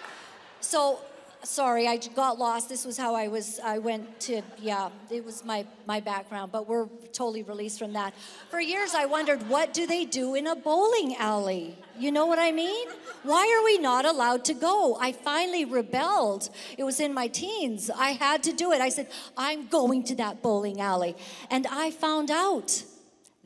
So 0.61 1.01
sorry 1.43 1.87
i 1.87 1.97
got 1.97 2.39
lost. 2.39 2.69
This 2.69 2.85
was 2.85 2.97
how 2.97 3.15
i 3.15 3.29
was 3.29 3.61
i 3.65 3.79
went 3.79 4.21
to 4.21 4.43
yeah 4.59 4.91
it 5.11 5.25
was 5.25 5.45
my 5.45 5.67
my 5.87 6.01
background 6.01 6.53
but 6.53 6.69
we're 6.69 6.87
totally 7.13 7.43
released 7.43 7.79
from 7.79 7.93
that. 7.95 8.15
For 8.51 8.61
years 8.61 8.95
i 8.95 9.07
wondered 9.07 9.49
what 9.49 9.73
do 9.73 9.87
they 9.87 10.05
do 10.05 10.35
in 10.35 10.47
a 10.47 10.57
bowling 10.57 11.17
alley? 11.17 11.77
You 11.99 12.13
know 12.13 12.27
what 12.27 12.39
i 12.39 12.51
mean? 12.51 12.89
Why 13.23 13.43
are 13.59 13.65
we 13.65 13.79
not 13.79 14.05
allowed 14.05 14.45
to 14.47 14.55
go? 14.55 14.97
I 15.01 15.13
finally 15.13 15.65
rebelled. 15.65 16.51
It 16.77 16.85
was 16.85 17.01
in 17.01 17.13
my 17.13 17.29
teens. 17.29 17.91
I 17.91 18.11
had 18.11 18.43
to 18.45 18.53
do 18.53 18.73
it. 18.73 18.81
I 18.81 18.89
said 18.89 19.09
i'm 19.37 19.67
going 19.69 20.05
to 20.05 20.15
that 20.17 20.43
bowling 20.43 20.81
alley. 20.81 21.17
And 21.51 21.67
i 21.67 21.91
found 21.91 22.31
out 22.31 22.85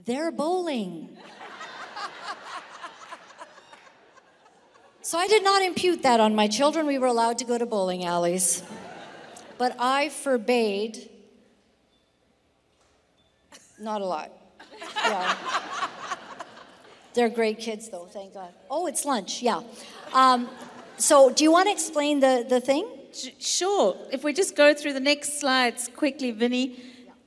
they're 0.05 0.33
bowling 0.33 1.17
So 5.05 5.19
I 5.19 5.27
did 5.27 5.43
not 5.43 5.63
impute 5.63 6.05
that 6.05 6.21
on 6.21 6.37
my 6.37 6.47
children. 6.47 6.87
We 6.87 6.97
were 6.99 7.09
allowed 7.09 7.39
to 7.39 7.45
go 7.45 7.59
to 7.59 7.67
bowling 7.67 8.05
alleys. 8.05 8.63
But 9.59 9.75
I 9.81 10.11
forbade 10.11 11.11
not 13.81 14.01
a 14.01 14.05
lot. 14.05 14.31
Yeah. 14.97 15.37
They're 17.15 17.29
great 17.29 17.59
kids, 17.59 17.89
though, 17.91 18.07
thank 18.07 18.35
God. 18.35 18.55
Oh, 18.71 18.87
it's 18.87 19.05
lunch, 19.05 19.43
yeah. 19.43 19.63
Um, 20.15 20.49
so, 20.99 21.31
do 21.31 21.43
you 21.43 21.51
want 21.51 21.67
to 21.67 21.73
explain 21.73 22.21
the, 22.21 22.47
the 22.49 22.61
thing? 22.61 22.87
Sure. 23.41 23.97
If 24.13 24.23
we 24.23 24.33
just 24.33 24.55
go 24.55 24.73
through 24.73 24.93
the 24.93 25.01
next 25.01 25.41
slides 25.41 25.91
quickly, 25.95 26.31
Vinny. 26.31 26.81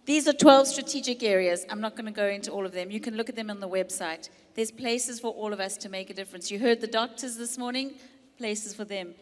These 0.05 0.27
are 0.27 0.33
12 0.33 0.67
strategic 0.67 1.23
areas. 1.23 1.65
I'm 1.69 1.81
not 1.81 1.95
going 1.95 2.05
to 2.05 2.11
go 2.11 2.27
into 2.27 2.51
all 2.51 2.65
of 2.65 2.71
them. 2.71 2.89
You 2.89 2.99
can 2.99 3.17
look 3.17 3.27
at 3.27 3.35
them 3.35 3.49
on 3.49 3.59
the 3.59 3.67
website. 3.67 4.29
There's 4.55 4.71
places 4.71 5.19
for 5.19 5.31
all 5.31 5.51
of 5.51 5.59
us 5.59 5.75
to 5.77 5.89
make 5.89 6.09
a 6.09 6.13
difference. 6.13 6.49
You 6.49 6.59
heard 6.59 6.79
the 6.79 6.87
doctors 6.87 7.35
this 7.35 7.57
morning, 7.57 7.95
places 8.37 8.73
for 8.73 8.85
them. 8.85 9.13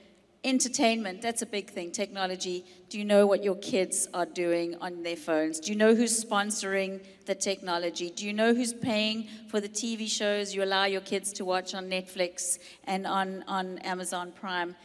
Entertainment, 0.44 1.22
that's 1.24 1.42
a 1.42 1.46
big 1.48 1.72
thing. 1.72 1.92
Technology. 1.92 2.66
Do 2.90 3.00
you 3.00 3.06
know 3.06 3.26
what 3.26 3.44
your 3.44 3.56
kids 3.56 4.08
are 4.14 4.28
doing 4.28 4.76
on 4.80 5.02
their 5.02 5.16
phones? 5.16 5.60
Do 5.60 5.72
you 5.72 5.78
know 5.78 5.96
who's 5.96 6.24
sponsoring 6.24 7.04
the 7.26 7.34
technology? 7.34 8.12
Do 8.12 8.28
you 8.28 8.34
know 8.34 8.54
who's 8.54 8.74
paying 8.74 9.28
for 9.48 9.60
the 9.60 9.70
TV 9.70 10.08
shows 10.08 10.54
you 10.54 10.64
allow 10.64 10.86
your 10.86 11.02
kids 11.02 11.34
to 11.34 11.46
watch 11.46 11.74
on 11.74 11.90
Netflix 11.90 12.60
and 12.84 13.08
on, 13.08 13.44
on 13.48 13.80
Amazon 13.80 14.34
Prime? 14.34 14.76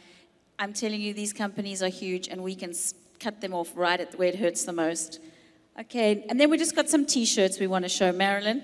I'm 0.57 0.73
telling 0.73 1.01
you, 1.01 1.13
these 1.13 1.33
companies 1.33 1.83
are 1.83 1.89
huge 1.89 2.27
and 2.27 2.41
we 2.41 2.55
can 2.55 2.73
cut 3.19 3.39
them 3.39 3.53
off 3.53 3.71
right 3.75 3.99
at 3.99 4.17
where 4.17 4.29
it 4.29 4.35
hurts 4.37 4.63
the 4.63 4.73
most. 4.73 5.19
Okay, 5.79 6.25
and 6.27 6.39
then 6.39 6.49
we 6.49 6.57
just 6.57 6.75
got 6.75 6.89
some 6.89 7.05
t 7.05 7.23
shirts 7.25 7.59
we 7.59 7.67
want 7.67 7.85
to 7.85 7.89
show. 7.89 8.11
Marilyn? 8.11 8.63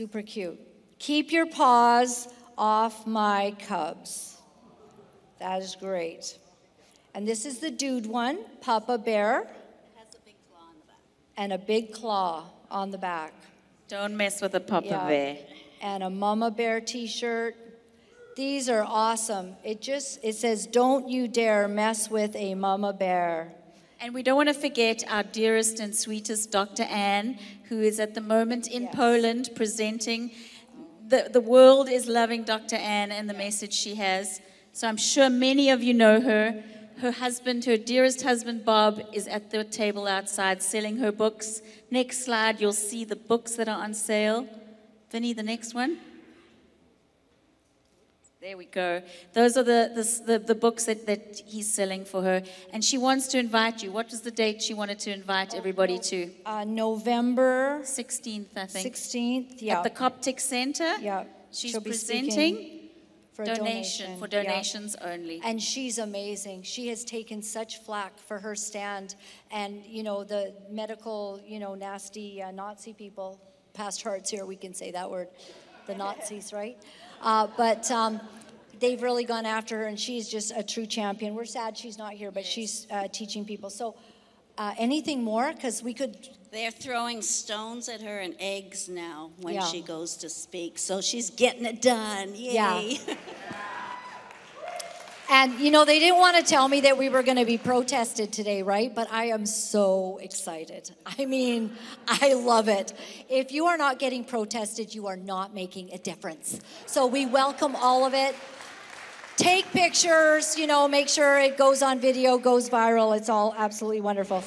Super 0.00 0.22
cute. 0.22 0.58
Keep 0.98 1.30
your 1.30 1.44
paws 1.44 2.26
off 2.56 3.06
my 3.06 3.54
cubs. 3.66 4.38
That 5.40 5.60
is 5.60 5.76
great. 5.78 6.38
And 7.14 7.28
this 7.28 7.44
is 7.44 7.58
the 7.58 7.70
dude 7.70 8.06
one, 8.06 8.38
Papa 8.62 8.96
Bear. 8.96 9.42
It 9.42 9.48
has 9.96 10.14
a 10.14 10.24
big 10.24 10.36
claw 10.48 10.62
on 10.62 10.74
the 10.80 10.86
back. 10.86 10.96
And 11.36 11.52
a 11.52 11.58
big 11.58 11.92
claw 11.92 12.46
on 12.70 12.90
the 12.90 12.96
back. 12.96 13.34
Don't 13.88 14.16
mess 14.16 14.40
with 14.40 14.54
a 14.54 14.60
Papa 14.60 14.86
yeah. 14.86 15.06
Bear. 15.06 15.38
And 15.82 16.02
a 16.02 16.08
Mama 16.08 16.50
Bear 16.50 16.80
t-shirt. 16.80 17.54
These 18.36 18.70
are 18.70 18.82
awesome. 18.82 19.54
It 19.62 19.82
just 19.82 20.18
it 20.24 20.34
says 20.34 20.66
don't 20.66 21.10
you 21.10 21.28
dare 21.28 21.68
mess 21.68 22.08
with 22.10 22.34
a 22.36 22.54
Mama 22.54 22.94
Bear. 22.94 23.52
And 24.02 24.14
we 24.14 24.22
don't 24.22 24.36
want 24.36 24.48
to 24.48 24.54
forget 24.54 25.04
our 25.10 25.22
dearest 25.22 25.78
and 25.78 25.94
sweetest 25.94 26.50
Dr. 26.50 26.84
Ann, 26.84 27.38
who 27.64 27.82
is 27.82 28.00
at 28.00 28.14
the 28.14 28.22
moment 28.22 28.66
in 28.66 28.84
yes. 28.84 28.94
Poland 28.94 29.50
presenting. 29.54 30.30
The, 31.08 31.28
the 31.30 31.40
world 31.42 31.90
is 31.90 32.06
loving 32.06 32.44
Dr. 32.44 32.76
Ann 32.76 33.12
and 33.12 33.28
the 33.28 33.34
message 33.34 33.74
she 33.74 33.96
has. 33.96 34.40
So 34.72 34.88
I'm 34.88 34.96
sure 34.96 35.28
many 35.28 35.68
of 35.68 35.82
you 35.82 35.92
know 35.92 36.18
her. 36.18 36.64
Her 37.02 37.10
husband, 37.10 37.66
her 37.66 37.76
dearest 37.76 38.22
husband, 38.22 38.64
Bob, 38.64 39.02
is 39.12 39.28
at 39.28 39.50
the 39.50 39.64
table 39.64 40.06
outside 40.06 40.62
selling 40.62 40.96
her 40.96 41.12
books. 41.12 41.60
Next 41.90 42.24
slide, 42.24 42.58
you'll 42.58 42.72
see 42.72 43.04
the 43.04 43.16
books 43.16 43.56
that 43.56 43.68
are 43.68 43.82
on 43.82 43.92
sale. 43.92 44.48
Vinny, 45.10 45.34
the 45.34 45.42
next 45.42 45.74
one. 45.74 45.98
There 48.40 48.56
we 48.56 48.64
go. 48.64 49.02
Those 49.34 49.58
are 49.58 49.62
the, 49.62 50.22
the, 50.24 50.38
the, 50.38 50.54
books 50.54 50.86
that, 50.86 51.04
that 51.04 51.42
he's 51.44 51.70
selling 51.70 52.06
for 52.06 52.22
her. 52.22 52.42
And 52.72 52.82
she 52.82 52.96
wants 52.96 53.28
to 53.28 53.38
invite 53.38 53.82
you. 53.82 53.92
What 53.92 54.10
was 54.10 54.22
the 54.22 54.30
date 54.30 54.62
she 54.62 54.72
wanted 54.72 54.98
to 55.00 55.12
invite 55.12 55.54
everybody 55.54 55.98
to? 55.98 56.30
Uh, 56.46 56.64
November 56.64 57.80
16th, 57.82 58.46
I 58.56 58.64
think. 58.64 58.94
16th, 58.94 59.56
yeah. 59.60 59.76
At 59.76 59.84
the 59.84 59.90
Coptic 59.90 60.40
Center? 60.40 60.96
Yeah. 61.02 61.24
She's 61.52 61.78
presenting 61.78 62.88
for 63.34 63.44
donation, 63.44 64.06
donation, 64.06 64.18
for 64.18 64.26
donations 64.26 64.96
yeah. 64.98 65.10
only. 65.10 65.42
And 65.44 65.60
she's 65.60 65.98
amazing. 65.98 66.62
She 66.62 66.88
has 66.88 67.04
taken 67.04 67.42
such 67.42 67.82
flack 67.82 68.18
for 68.18 68.38
her 68.38 68.54
stand. 68.54 69.16
And, 69.50 69.84
you 69.84 70.02
know, 70.02 70.24
the 70.24 70.54
medical, 70.70 71.42
you 71.44 71.58
know, 71.58 71.74
nasty 71.74 72.42
uh, 72.42 72.52
Nazi 72.52 72.94
people, 72.94 73.38
past 73.74 74.02
hearts 74.02 74.30
here, 74.30 74.46
we 74.46 74.56
can 74.56 74.72
say 74.72 74.92
that 74.92 75.10
word. 75.10 75.28
The 75.86 75.94
Nazis, 75.94 76.52
right? 76.52 76.78
Uh, 77.20 77.46
but 77.56 77.90
um, 77.90 78.20
they've 78.78 79.02
really 79.02 79.24
gone 79.24 79.46
after 79.46 79.78
her, 79.78 79.86
and 79.86 79.98
she's 79.98 80.28
just 80.28 80.52
a 80.56 80.62
true 80.62 80.86
champion. 80.86 81.34
We're 81.34 81.44
sad 81.44 81.76
she's 81.76 81.98
not 81.98 82.14
here, 82.14 82.30
but 82.30 82.44
she's 82.44 82.86
uh, 82.90 83.08
teaching 83.08 83.44
people. 83.44 83.70
So, 83.70 83.94
uh, 84.58 84.74
anything 84.78 85.22
more? 85.22 85.52
Because 85.52 85.82
we 85.82 85.94
could. 85.94 86.16
They're 86.50 86.70
throwing 86.70 87.22
stones 87.22 87.88
at 87.88 88.02
her 88.02 88.18
and 88.18 88.34
eggs 88.40 88.88
now 88.88 89.30
when 89.40 89.54
yeah. 89.54 89.64
she 89.66 89.82
goes 89.82 90.16
to 90.16 90.28
speak. 90.28 90.78
So 90.78 91.00
she's 91.00 91.30
getting 91.30 91.64
it 91.64 91.80
done. 91.80 92.34
Yay. 92.34 92.98
Yeah. 93.06 93.14
And 95.32 95.60
you 95.60 95.70
know, 95.70 95.84
they 95.84 96.00
didn't 96.00 96.18
want 96.18 96.36
to 96.38 96.42
tell 96.42 96.66
me 96.66 96.80
that 96.80 96.98
we 96.98 97.08
were 97.08 97.22
going 97.22 97.36
to 97.36 97.44
be 97.44 97.56
protested 97.56 98.32
today, 98.32 98.64
right? 98.64 98.92
But 98.92 99.06
I 99.12 99.26
am 99.26 99.46
so 99.46 100.18
excited. 100.20 100.90
I 101.06 101.24
mean, 101.24 101.70
I 102.08 102.34
love 102.34 102.68
it. 102.68 102.92
If 103.28 103.52
you 103.52 103.66
are 103.66 103.78
not 103.78 104.00
getting 104.00 104.24
protested, 104.24 104.92
you 104.92 105.06
are 105.06 105.16
not 105.16 105.54
making 105.54 105.92
a 105.92 105.98
difference. 105.98 106.58
So 106.86 107.06
we 107.06 107.26
welcome 107.26 107.76
all 107.76 108.04
of 108.04 108.12
it. 108.12 108.34
Take 109.36 109.66
pictures, 109.70 110.58
you 110.58 110.66
know, 110.66 110.88
make 110.88 111.08
sure 111.08 111.38
it 111.38 111.56
goes 111.56 111.80
on 111.80 112.00
video, 112.00 112.36
goes 112.36 112.68
viral. 112.68 113.16
It's 113.16 113.28
all 113.28 113.54
absolutely 113.56 114.00
wonderful. 114.00 114.42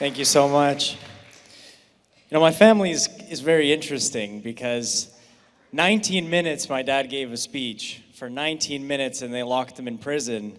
Thank 0.00 0.18
you 0.18 0.24
so 0.24 0.48
much. 0.48 0.94
You 0.94 2.34
know, 2.34 2.40
my 2.40 2.50
family 2.50 2.90
is, 2.90 3.08
is 3.30 3.40
very 3.40 3.72
interesting 3.72 4.40
because 4.40 5.16
19 5.70 6.28
minutes 6.28 6.68
my 6.68 6.82
dad 6.82 7.08
gave 7.08 7.30
a 7.30 7.36
speech 7.36 8.02
for 8.22 8.30
19 8.30 8.86
minutes 8.86 9.22
and 9.22 9.34
they 9.34 9.42
locked 9.42 9.76
him 9.76 9.88
in 9.88 9.98
prison 9.98 10.56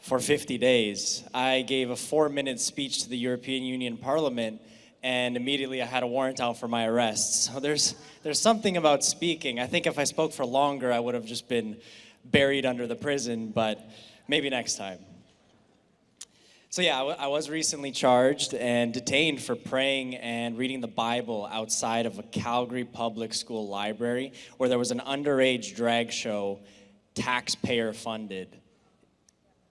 for 0.00 0.18
50 0.18 0.58
days. 0.58 1.22
I 1.32 1.62
gave 1.62 1.90
a 1.90 1.94
four 1.94 2.28
minute 2.28 2.58
speech 2.58 3.04
to 3.04 3.08
the 3.08 3.16
European 3.16 3.62
Union 3.62 3.96
Parliament 3.96 4.60
and 5.00 5.36
immediately 5.36 5.80
I 5.80 5.86
had 5.86 6.02
a 6.02 6.08
warrant 6.08 6.40
out 6.40 6.58
for 6.58 6.66
my 6.66 6.86
arrest. 6.86 7.44
So 7.44 7.60
there's, 7.60 7.94
there's 8.24 8.40
something 8.40 8.76
about 8.76 9.04
speaking. 9.04 9.60
I 9.60 9.68
think 9.68 9.86
if 9.86 10.00
I 10.00 10.02
spoke 10.02 10.32
for 10.32 10.44
longer, 10.44 10.92
I 10.92 10.98
would 10.98 11.14
have 11.14 11.24
just 11.24 11.48
been 11.48 11.76
buried 12.24 12.66
under 12.66 12.88
the 12.88 12.96
prison, 12.96 13.52
but 13.54 13.88
maybe 14.26 14.50
next 14.50 14.76
time. 14.76 14.98
So, 16.70 16.82
yeah, 16.82 17.00
I 17.02 17.28
was 17.28 17.48
recently 17.50 17.92
charged 17.92 18.54
and 18.54 18.92
detained 18.92 19.40
for 19.42 19.54
praying 19.54 20.16
and 20.16 20.58
reading 20.58 20.80
the 20.80 20.88
Bible 20.88 21.48
outside 21.52 22.06
of 22.06 22.18
a 22.18 22.22
Calgary 22.24 22.84
public 22.84 23.32
school 23.34 23.68
library 23.68 24.32
where 24.56 24.68
there 24.68 24.78
was 24.78 24.90
an 24.90 25.00
underage 25.00 25.76
drag 25.76 26.10
show 26.10 26.58
taxpayer 27.14 27.92
funded 27.92 28.60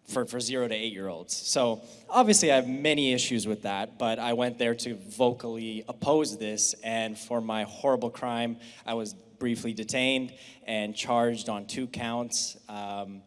for, 0.09 0.25
for 0.25 0.39
zero 0.39 0.67
to 0.67 0.73
eight 0.73 0.93
year 0.93 1.07
olds. 1.07 1.35
So 1.35 1.81
obviously, 2.09 2.51
I 2.51 2.55
have 2.55 2.67
many 2.67 3.13
issues 3.13 3.47
with 3.47 3.61
that, 3.63 3.99
but 3.99 4.19
I 4.19 4.33
went 4.33 4.57
there 4.57 4.75
to 4.75 4.95
vocally 4.95 5.83
oppose 5.87 6.37
this, 6.37 6.73
and 6.83 7.17
for 7.17 7.41
my 7.41 7.63
horrible 7.63 8.09
crime, 8.09 8.57
I 8.85 8.95
was 8.95 9.13
briefly 9.13 9.73
detained 9.73 10.33
and 10.65 10.95
charged 10.95 11.47
on 11.47 11.65
two 11.65 11.87
counts. 11.87 12.57
Um, 12.67 13.21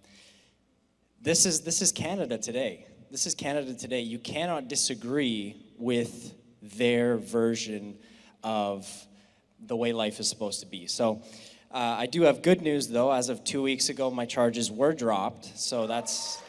this 1.20 1.46
is 1.46 1.60
this 1.60 1.82
is 1.82 1.92
Canada 1.92 2.36
today. 2.36 2.86
This 3.10 3.26
is 3.26 3.34
Canada 3.34 3.74
today. 3.74 4.00
You 4.00 4.18
cannot 4.18 4.68
disagree 4.68 5.56
with 5.78 6.34
their 6.62 7.16
version 7.16 7.98
of 8.42 8.88
the 9.66 9.76
way 9.76 9.92
life 9.92 10.18
is 10.18 10.28
supposed 10.28 10.60
to 10.60 10.66
be. 10.66 10.86
So 10.86 11.22
uh, 11.72 11.96
I 11.98 12.06
do 12.06 12.22
have 12.22 12.42
good 12.42 12.62
news, 12.62 12.88
though. 12.88 13.12
As 13.12 13.28
of 13.28 13.44
two 13.44 13.62
weeks 13.62 13.88
ago, 13.88 14.10
my 14.10 14.26
charges 14.26 14.70
were 14.70 14.92
dropped. 14.92 15.58
So 15.58 15.86
that's 15.86 16.42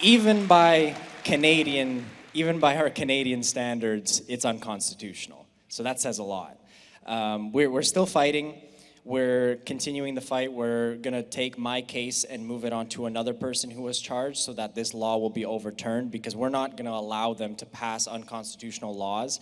even 0.00 0.46
by 0.46 0.96
Canadian 1.24 2.06
even 2.34 2.58
by 2.58 2.76
our 2.76 2.90
Canadian 2.90 3.42
standards, 3.42 4.20
it's 4.28 4.44
unconstitutional. 4.44 5.46
So 5.68 5.84
that 5.84 6.00
says 6.00 6.18
a 6.18 6.24
lot. 6.24 6.58
Um, 7.06 7.52
we're, 7.52 7.70
we're 7.70 7.82
still 7.82 8.06
fighting. 8.06 8.60
We're 9.04 9.56
continuing 9.66 10.14
the 10.14 10.20
fight. 10.20 10.52
We're 10.52 10.96
going 10.96 11.14
to 11.14 11.22
take 11.22 11.56
my 11.56 11.80
case 11.80 12.24
and 12.24 12.44
move 12.44 12.64
it 12.64 12.72
on 12.72 12.88
to 12.88 13.06
another 13.06 13.34
person 13.34 13.70
who 13.70 13.82
was 13.82 14.00
charged 14.00 14.38
so 14.38 14.52
that 14.54 14.74
this 14.74 14.94
law 14.94 15.18
will 15.18 15.30
be 15.30 15.44
overturned 15.44 16.10
because 16.10 16.34
we're 16.34 16.48
not 16.48 16.72
going 16.72 16.86
to 16.86 16.92
allow 16.92 17.34
them 17.34 17.54
to 17.56 17.66
pass 17.66 18.08
unconstitutional 18.08 18.96
laws. 18.96 19.40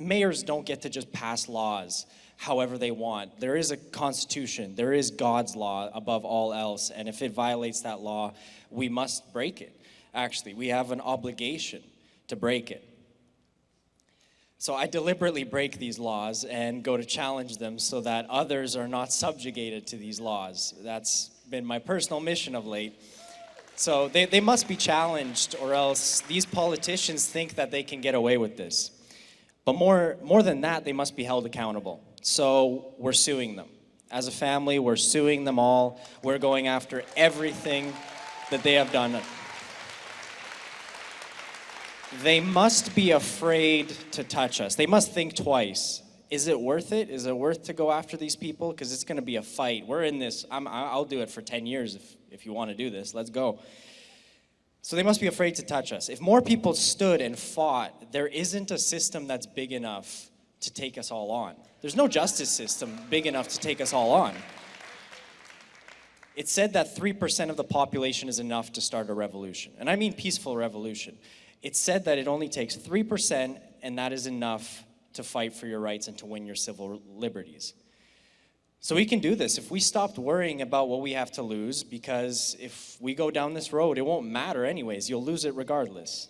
Mayors 0.00 0.42
don't 0.42 0.66
get 0.66 0.82
to 0.82 0.90
just 0.90 1.12
pass 1.12 1.48
laws 1.48 2.06
however 2.36 2.78
they 2.78 2.90
want. 2.90 3.38
There 3.38 3.56
is 3.56 3.70
a 3.70 3.76
constitution, 3.76 4.74
there 4.74 4.94
is 4.94 5.10
God's 5.10 5.54
law 5.54 5.90
above 5.92 6.24
all 6.24 6.54
else, 6.54 6.90
and 6.90 7.06
if 7.06 7.20
it 7.20 7.32
violates 7.32 7.82
that 7.82 8.00
law, 8.00 8.32
we 8.70 8.88
must 8.88 9.30
break 9.32 9.60
it. 9.60 9.78
Actually, 10.14 10.54
we 10.54 10.68
have 10.68 10.90
an 10.90 11.00
obligation 11.02 11.82
to 12.28 12.36
break 12.36 12.70
it. 12.70 12.86
So 14.56 14.74
I 14.74 14.86
deliberately 14.86 15.44
break 15.44 15.78
these 15.78 15.98
laws 15.98 16.44
and 16.44 16.82
go 16.82 16.96
to 16.96 17.04
challenge 17.04 17.58
them 17.58 17.78
so 17.78 18.00
that 18.02 18.28
others 18.28 18.76
are 18.76 18.88
not 18.88 19.12
subjugated 19.12 19.86
to 19.88 19.96
these 19.96 20.20
laws. 20.20 20.74
That's 20.82 21.30
been 21.48 21.64
my 21.64 21.78
personal 21.78 22.20
mission 22.20 22.54
of 22.54 22.66
late. 22.66 22.94
So 23.76 24.08
they, 24.08 24.26
they 24.26 24.40
must 24.40 24.68
be 24.68 24.76
challenged, 24.76 25.56
or 25.60 25.72
else 25.72 26.20
these 26.22 26.44
politicians 26.44 27.26
think 27.26 27.54
that 27.54 27.70
they 27.70 27.82
can 27.82 28.02
get 28.02 28.14
away 28.14 28.36
with 28.36 28.56
this. 28.56 28.90
But 29.70 29.78
more, 29.78 30.16
more 30.20 30.42
than 30.42 30.62
that, 30.62 30.84
they 30.84 30.92
must 30.92 31.14
be 31.14 31.22
held 31.22 31.46
accountable. 31.46 32.02
So 32.22 32.92
we're 32.98 33.12
suing 33.12 33.54
them. 33.54 33.68
As 34.10 34.26
a 34.26 34.32
family, 34.32 34.80
we're 34.80 34.96
suing 34.96 35.44
them 35.44 35.60
all. 35.60 36.00
We're 36.24 36.38
going 36.38 36.66
after 36.66 37.04
everything 37.16 37.92
that 38.50 38.64
they 38.64 38.72
have 38.72 38.90
done. 38.90 39.16
They 42.24 42.40
must 42.40 42.96
be 42.96 43.12
afraid 43.12 43.90
to 44.10 44.24
touch 44.24 44.60
us. 44.60 44.74
They 44.74 44.86
must 44.86 45.12
think 45.12 45.36
twice. 45.36 46.02
Is 46.30 46.48
it 46.48 46.60
worth 46.60 46.90
it? 46.90 47.08
Is 47.08 47.26
it 47.26 47.36
worth 47.36 47.62
to 47.66 47.72
go 47.72 47.92
after 47.92 48.16
these 48.16 48.34
people? 48.34 48.72
Because 48.72 48.92
it's 48.92 49.04
going 49.04 49.18
to 49.18 49.22
be 49.22 49.36
a 49.36 49.42
fight. 49.42 49.86
We're 49.86 50.02
in 50.02 50.18
this. 50.18 50.44
I'm, 50.50 50.66
I'll 50.66 51.04
do 51.04 51.20
it 51.20 51.30
for 51.30 51.42
10 51.42 51.66
years 51.66 51.94
if, 51.94 52.16
if 52.32 52.44
you 52.44 52.52
want 52.52 52.72
to 52.72 52.76
do 52.76 52.90
this. 52.90 53.14
Let's 53.14 53.30
go. 53.30 53.60
So 54.82 54.96
they 54.96 55.02
must 55.02 55.20
be 55.20 55.26
afraid 55.26 55.56
to 55.56 55.62
touch 55.62 55.92
us. 55.92 56.08
If 56.08 56.20
more 56.20 56.40
people 56.40 56.74
stood 56.74 57.20
and 57.20 57.38
fought, 57.38 58.12
there 58.12 58.26
isn't 58.26 58.70
a 58.70 58.78
system 58.78 59.26
that's 59.26 59.46
big 59.46 59.72
enough 59.72 60.30
to 60.60 60.72
take 60.72 60.98
us 60.98 61.10
all 61.10 61.30
on. 61.30 61.54
There's 61.80 61.96
no 61.96 62.08
justice 62.08 62.50
system 62.50 62.98
big 63.08 63.26
enough 63.26 63.48
to 63.48 63.58
take 63.58 63.80
us 63.80 63.92
all 63.92 64.12
on. 64.12 64.34
It's 66.36 66.52
said 66.52 66.74
that 66.74 66.96
3% 66.96 67.50
of 67.50 67.56
the 67.56 67.64
population 67.64 68.28
is 68.28 68.38
enough 68.38 68.72
to 68.72 68.80
start 68.80 69.10
a 69.10 69.14
revolution. 69.14 69.72
And 69.78 69.90
I 69.90 69.96
mean 69.96 70.12
peaceful 70.12 70.56
revolution. 70.56 71.18
It's 71.62 71.78
said 71.78 72.06
that 72.06 72.18
it 72.18 72.28
only 72.28 72.48
takes 72.48 72.76
3%, 72.76 73.60
and 73.82 73.98
that 73.98 74.12
is 74.12 74.26
enough 74.26 74.84
to 75.14 75.22
fight 75.22 75.52
for 75.52 75.66
your 75.66 75.80
rights 75.80 76.08
and 76.08 76.16
to 76.18 76.26
win 76.26 76.46
your 76.46 76.54
civil 76.54 77.02
liberties. 77.06 77.74
So 78.82 78.94
we 78.94 79.04
can 79.04 79.18
do 79.18 79.34
this 79.34 79.58
if 79.58 79.70
we 79.70 79.78
stopped 79.78 80.18
worrying 80.18 80.62
about 80.62 80.88
what 80.88 81.02
we 81.02 81.12
have 81.12 81.30
to 81.32 81.42
lose, 81.42 81.84
because 81.84 82.56
if 82.58 82.96
we 82.98 83.14
go 83.14 83.30
down 83.30 83.52
this 83.52 83.74
road, 83.74 83.98
it 83.98 84.02
won't 84.06 84.26
matter 84.26 84.64
anyways. 84.64 85.08
You'll 85.08 85.22
lose 85.22 85.44
it 85.44 85.54
regardless. 85.54 86.28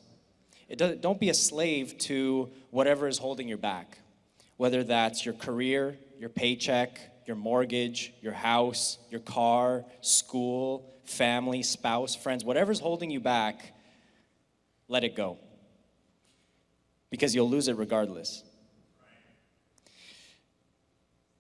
It 0.69 1.01
don't 1.01 1.21
be 1.21 1.31
a 1.31 1.35
slave 1.35 1.97
to 1.99 2.51
whatever 2.71 3.07
is 3.07 3.19
holding 3.19 3.49
you 3.49 3.57
back, 3.57 3.99
whether 4.57 4.83
that's 4.83 5.25
your 5.25 5.35
career, 5.35 5.97
your 6.19 6.29
paycheck, 6.29 7.01
your 7.25 7.37
mortgage, 7.37 8.13
your 8.21 8.33
house, 8.33 8.99
your 9.11 9.21
car, 9.21 9.85
school, 10.01 10.93
family, 11.05 11.63
spouse, 11.63 12.17
friends, 12.17 12.45
whatever's 12.45 12.81
holding 12.81 13.11
you 13.11 13.21
back, 13.21 13.75
let 14.89 15.05
it 15.05 15.15
go. 15.15 15.39
Because 17.11 17.33
you'll 17.33 17.51
lose 17.51 17.69
it 17.69 17.77
regardless 17.77 18.43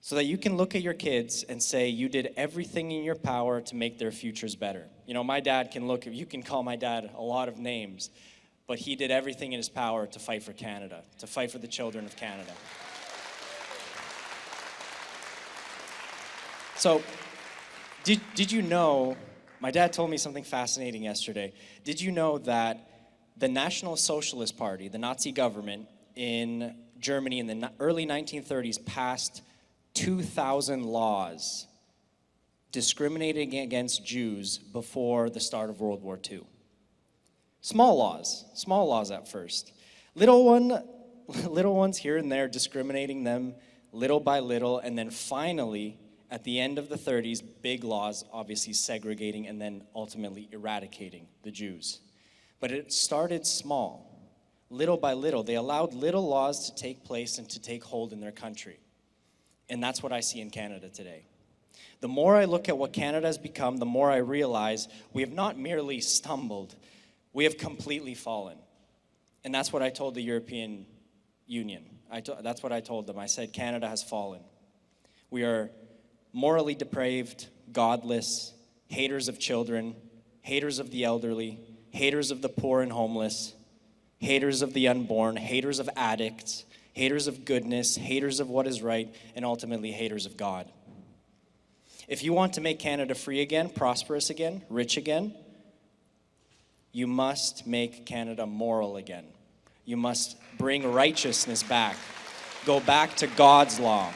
so 0.02 0.16
that 0.16 0.24
you 0.24 0.38
can 0.38 0.56
look 0.56 0.74
at 0.74 0.82
your 0.82 0.94
kids 0.94 1.42
and 1.42 1.62
say 1.62 1.88
you 1.88 2.08
did 2.08 2.32
everything 2.36 2.90
in 2.90 3.04
your 3.04 3.14
power 3.14 3.60
to 3.60 3.76
make 3.76 3.98
their 3.98 4.10
futures 4.10 4.56
better. 4.56 4.86
You 5.06 5.14
know, 5.14 5.22
my 5.22 5.40
dad 5.40 5.70
can 5.70 5.86
look, 5.86 6.06
you 6.06 6.26
can 6.26 6.42
call 6.42 6.62
my 6.62 6.76
dad 6.76 7.10
a 7.14 7.22
lot 7.22 7.48
of 7.48 7.58
names, 7.58 8.10
but 8.66 8.78
he 8.78 8.96
did 8.96 9.10
everything 9.10 9.52
in 9.52 9.58
his 9.58 9.68
power 9.68 10.06
to 10.06 10.18
fight 10.18 10.42
for 10.42 10.52
Canada, 10.52 11.02
to 11.18 11.26
fight 11.26 11.50
for 11.50 11.58
the 11.58 11.66
children 11.66 12.06
of 12.06 12.16
Canada. 12.16 12.52
So, 16.76 17.02
did, 18.04 18.22
did 18.34 18.50
you 18.50 18.62
know? 18.62 19.16
My 19.60 19.70
dad 19.70 19.92
told 19.92 20.08
me 20.08 20.16
something 20.16 20.44
fascinating 20.44 21.02
yesterday. 21.02 21.52
Did 21.84 22.00
you 22.00 22.10
know 22.10 22.38
that 22.38 22.88
the 23.36 23.48
National 23.48 23.96
Socialist 23.96 24.56
Party, 24.56 24.88
the 24.88 24.96
Nazi 24.96 25.32
government 25.32 25.88
in 26.16 26.74
Germany 26.98 27.38
in 27.38 27.46
the 27.46 27.70
early 27.78 28.06
1930s, 28.06 28.82
passed 28.86 29.42
2,000 30.00 30.82
laws 30.82 31.66
discriminating 32.72 33.58
against 33.58 34.06
Jews 34.06 34.56
before 34.56 35.28
the 35.28 35.40
start 35.40 35.68
of 35.68 35.80
World 35.80 36.02
War 36.02 36.18
II. 36.30 36.40
Small 37.60 37.98
laws, 37.98 38.46
small 38.54 38.86
laws 38.86 39.10
at 39.10 39.28
first. 39.28 39.72
Little 40.14 40.46
one, 40.46 40.82
little 41.46 41.74
ones 41.74 41.98
here 41.98 42.16
and 42.16 42.32
there 42.32 42.48
discriminating 42.48 43.24
them 43.24 43.54
little 43.92 44.20
by 44.20 44.40
little, 44.40 44.78
and 44.78 44.96
then 44.96 45.10
finally, 45.10 45.98
at 46.30 46.44
the 46.44 46.58
end 46.58 46.78
of 46.78 46.88
the 46.88 46.96
30s, 46.96 47.42
big 47.60 47.84
laws 47.84 48.24
obviously 48.32 48.72
segregating 48.72 49.48
and 49.48 49.60
then 49.60 49.82
ultimately 49.94 50.48
eradicating 50.50 51.26
the 51.42 51.50
Jews. 51.50 52.00
But 52.58 52.72
it 52.72 52.90
started 52.90 53.46
small, 53.46 54.32
little 54.70 54.96
by 54.96 55.12
little. 55.12 55.42
They 55.42 55.56
allowed 55.56 55.92
little 55.92 56.26
laws 56.26 56.70
to 56.70 56.74
take 56.74 57.04
place 57.04 57.36
and 57.36 57.50
to 57.50 57.60
take 57.60 57.84
hold 57.84 58.14
in 58.14 58.20
their 58.20 58.32
country. 58.32 58.78
And 59.70 59.82
that's 59.82 60.02
what 60.02 60.12
I 60.12 60.20
see 60.20 60.40
in 60.40 60.50
Canada 60.50 60.88
today. 60.88 61.24
The 62.00 62.08
more 62.08 62.36
I 62.36 62.46
look 62.46 62.68
at 62.68 62.76
what 62.76 62.92
Canada 62.92 63.26
has 63.26 63.38
become, 63.38 63.76
the 63.76 63.86
more 63.86 64.10
I 64.10 64.16
realize 64.16 64.88
we 65.12 65.22
have 65.22 65.32
not 65.32 65.58
merely 65.58 66.00
stumbled, 66.00 66.74
we 67.32 67.44
have 67.44 67.56
completely 67.56 68.14
fallen. 68.14 68.58
And 69.44 69.54
that's 69.54 69.72
what 69.72 69.82
I 69.82 69.90
told 69.90 70.14
the 70.14 70.22
European 70.22 70.86
Union. 71.46 71.84
To, 72.24 72.38
that's 72.42 72.62
what 72.62 72.72
I 72.72 72.80
told 72.80 73.06
them. 73.06 73.18
I 73.18 73.26
said, 73.26 73.52
Canada 73.52 73.88
has 73.88 74.02
fallen. 74.02 74.40
We 75.30 75.44
are 75.44 75.70
morally 76.32 76.74
depraved, 76.74 77.46
godless, 77.72 78.52
haters 78.88 79.28
of 79.28 79.38
children, 79.38 79.94
haters 80.42 80.80
of 80.80 80.90
the 80.90 81.04
elderly, 81.04 81.60
haters 81.90 82.32
of 82.32 82.42
the 82.42 82.48
poor 82.48 82.82
and 82.82 82.90
homeless, 82.90 83.54
haters 84.18 84.62
of 84.62 84.74
the 84.74 84.88
unborn, 84.88 85.36
haters 85.36 85.78
of 85.78 85.88
addicts, 85.96 86.64
haters 86.92 87.26
of 87.26 87.44
goodness, 87.44 87.96
haters 87.96 88.40
of 88.40 88.48
what 88.48 88.66
is 88.66 88.82
right, 88.82 89.14
and 89.34 89.44
ultimately 89.44 89.92
haters 89.92 90.26
of 90.26 90.36
God. 90.36 90.68
If 92.08 92.24
you 92.24 92.32
want 92.32 92.54
to 92.54 92.60
make 92.60 92.78
Canada 92.78 93.14
free 93.14 93.40
again, 93.40 93.68
prosperous 93.68 94.30
again, 94.30 94.62
rich 94.68 94.96
again, 94.96 95.34
you 96.92 97.06
must 97.06 97.66
make 97.66 98.04
Canada 98.04 98.46
moral 98.46 98.96
again. 98.96 99.26
You 99.84 99.96
must 99.96 100.36
bring 100.58 100.90
righteousness 100.92 101.62
back. 101.62 101.96
Go 102.66 102.80
back 102.80 103.16
to 103.16 103.28
God's 103.28 103.78
law. 103.78 104.12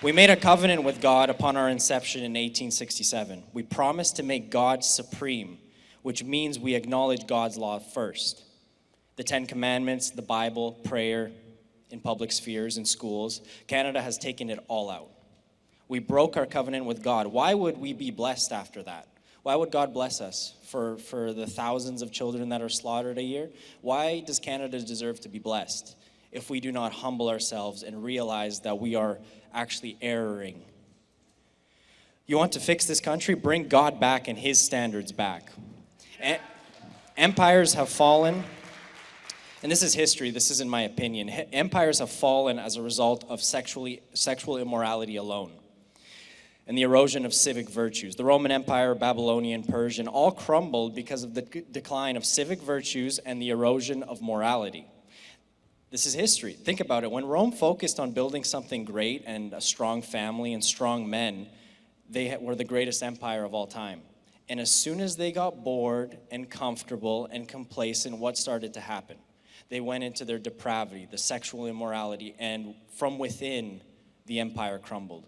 We 0.00 0.12
made 0.12 0.30
a 0.30 0.36
covenant 0.36 0.84
with 0.84 1.00
God 1.00 1.28
upon 1.28 1.56
our 1.56 1.68
inception 1.68 2.20
in 2.20 2.30
1867. 2.30 3.42
We 3.52 3.62
promised 3.62 4.16
to 4.16 4.22
make 4.22 4.50
God 4.50 4.84
supreme, 4.84 5.58
which 6.02 6.24
means 6.24 6.58
we 6.58 6.74
acknowledge 6.74 7.26
God's 7.26 7.58
law 7.58 7.78
first 7.78 8.44
the 9.18 9.24
Ten 9.24 9.46
Commandments, 9.46 10.10
the 10.10 10.22
Bible, 10.22 10.72
prayer 10.84 11.32
in 11.90 11.98
public 11.98 12.30
spheres, 12.30 12.76
and 12.76 12.86
schools. 12.86 13.40
Canada 13.66 14.00
has 14.00 14.16
taken 14.16 14.48
it 14.48 14.60
all 14.68 14.88
out. 14.88 15.10
We 15.88 15.98
broke 15.98 16.36
our 16.36 16.46
covenant 16.46 16.84
with 16.84 17.02
God. 17.02 17.26
Why 17.26 17.52
would 17.52 17.78
we 17.78 17.92
be 17.92 18.12
blessed 18.12 18.52
after 18.52 18.80
that? 18.84 19.08
Why 19.42 19.56
would 19.56 19.72
God 19.72 19.92
bless 19.92 20.20
us 20.20 20.54
for, 20.68 20.98
for 20.98 21.32
the 21.32 21.48
thousands 21.48 22.00
of 22.00 22.12
children 22.12 22.50
that 22.50 22.62
are 22.62 22.68
slaughtered 22.68 23.18
a 23.18 23.22
year? 23.22 23.50
Why 23.80 24.20
does 24.20 24.38
Canada 24.38 24.80
deserve 24.80 25.18
to 25.22 25.28
be 25.28 25.40
blessed 25.40 25.96
if 26.30 26.48
we 26.48 26.60
do 26.60 26.70
not 26.70 26.92
humble 26.92 27.28
ourselves 27.28 27.82
and 27.82 28.04
realize 28.04 28.60
that 28.60 28.78
we 28.78 28.94
are 28.94 29.18
actually 29.52 29.96
erring? 30.00 30.62
You 32.26 32.36
want 32.36 32.52
to 32.52 32.60
fix 32.60 32.84
this 32.84 33.00
country? 33.00 33.34
Bring 33.34 33.66
God 33.66 33.98
back 33.98 34.28
and 34.28 34.38
His 34.38 34.60
standards 34.60 35.10
back. 35.10 35.50
empires 37.16 37.74
have 37.74 37.88
fallen 37.88 38.44
and 39.62 39.72
this 39.72 39.82
is 39.82 39.94
history, 39.94 40.30
this 40.30 40.50
isn't 40.50 40.70
my 40.70 40.82
opinion. 40.82 41.28
Empires 41.28 41.98
have 41.98 42.10
fallen 42.10 42.58
as 42.58 42.76
a 42.76 42.82
result 42.82 43.24
of 43.28 43.42
sexually, 43.42 44.02
sexual 44.14 44.56
immorality 44.56 45.16
alone 45.16 45.52
and 46.68 46.76
the 46.76 46.82
erosion 46.82 47.24
of 47.24 47.32
civic 47.32 47.68
virtues. 47.70 48.14
The 48.14 48.24
Roman 48.24 48.52
Empire, 48.52 48.94
Babylonian, 48.94 49.64
Persian 49.64 50.06
all 50.06 50.30
crumbled 50.30 50.94
because 50.94 51.24
of 51.24 51.32
the 51.32 51.42
decline 51.42 52.16
of 52.16 52.26
civic 52.26 52.60
virtues 52.60 53.18
and 53.18 53.40
the 53.40 53.48
erosion 53.48 54.02
of 54.02 54.20
morality. 54.20 54.86
This 55.90 56.04
is 56.04 56.12
history. 56.12 56.52
Think 56.52 56.80
about 56.80 57.04
it. 57.04 57.10
When 57.10 57.24
Rome 57.24 57.52
focused 57.52 57.98
on 57.98 58.10
building 58.10 58.44
something 58.44 58.84
great 58.84 59.24
and 59.26 59.54
a 59.54 59.62
strong 59.62 60.02
family 60.02 60.52
and 60.52 60.62
strong 60.62 61.08
men, 61.08 61.48
they 62.10 62.36
were 62.38 62.54
the 62.54 62.64
greatest 62.64 63.02
empire 63.02 63.44
of 63.44 63.54
all 63.54 63.66
time. 63.66 64.02
And 64.50 64.60
as 64.60 64.70
soon 64.70 65.00
as 65.00 65.16
they 65.16 65.32
got 65.32 65.64
bored 65.64 66.18
and 66.30 66.50
comfortable 66.50 67.28
and 67.32 67.48
complacent, 67.48 68.18
what 68.18 68.36
started 68.36 68.74
to 68.74 68.80
happen? 68.80 69.16
They 69.70 69.80
went 69.80 70.04
into 70.04 70.24
their 70.24 70.38
depravity, 70.38 71.06
the 71.10 71.18
sexual 71.18 71.66
immorality, 71.66 72.34
and 72.38 72.74
from 72.96 73.18
within, 73.18 73.82
the 74.26 74.40
empire 74.40 74.78
crumbled. 74.78 75.26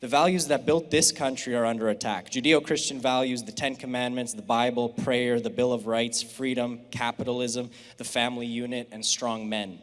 The 0.00 0.08
values 0.08 0.48
that 0.48 0.66
built 0.66 0.90
this 0.90 1.12
country 1.12 1.54
are 1.54 1.66
under 1.66 1.90
attack. 1.90 2.30
Judeo 2.30 2.64
Christian 2.64 3.00
values, 3.00 3.42
the 3.42 3.52
Ten 3.52 3.76
Commandments, 3.76 4.32
the 4.32 4.42
Bible, 4.42 4.88
prayer, 4.88 5.38
the 5.38 5.50
Bill 5.50 5.72
of 5.72 5.86
Rights, 5.86 6.22
freedom, 6.22 6.80
capitalism, 6.90 7.70
the 7.98 8.04
family 8.04 8.46
unit, 8.46 8.88
and 8.90 9.04
strong 9.04 9.48
men. 9.48 9.78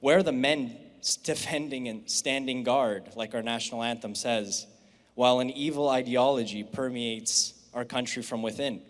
Where 0.00 0.18
are 0.18 0.22
the 0.22 0.32
men 0.32 0.76
defending 1.24 1.88
and 1.88 2.08
standing 2.08 2.62
guard, 2.62 3.10
like 3.16 3.34
our 3.34 3.42
national 3.42 3.82
anthem 3.82 4.14
says, 4.14 4.66
while 5.14 5.40
an 5.40 5.50
evil 5.50 5.88
ideology 5.88 6.62
permeates 6.62 7.54
our 7.74 7.84
country 7.84 8.22
from 8.22 8.42
within? 8.42 8.80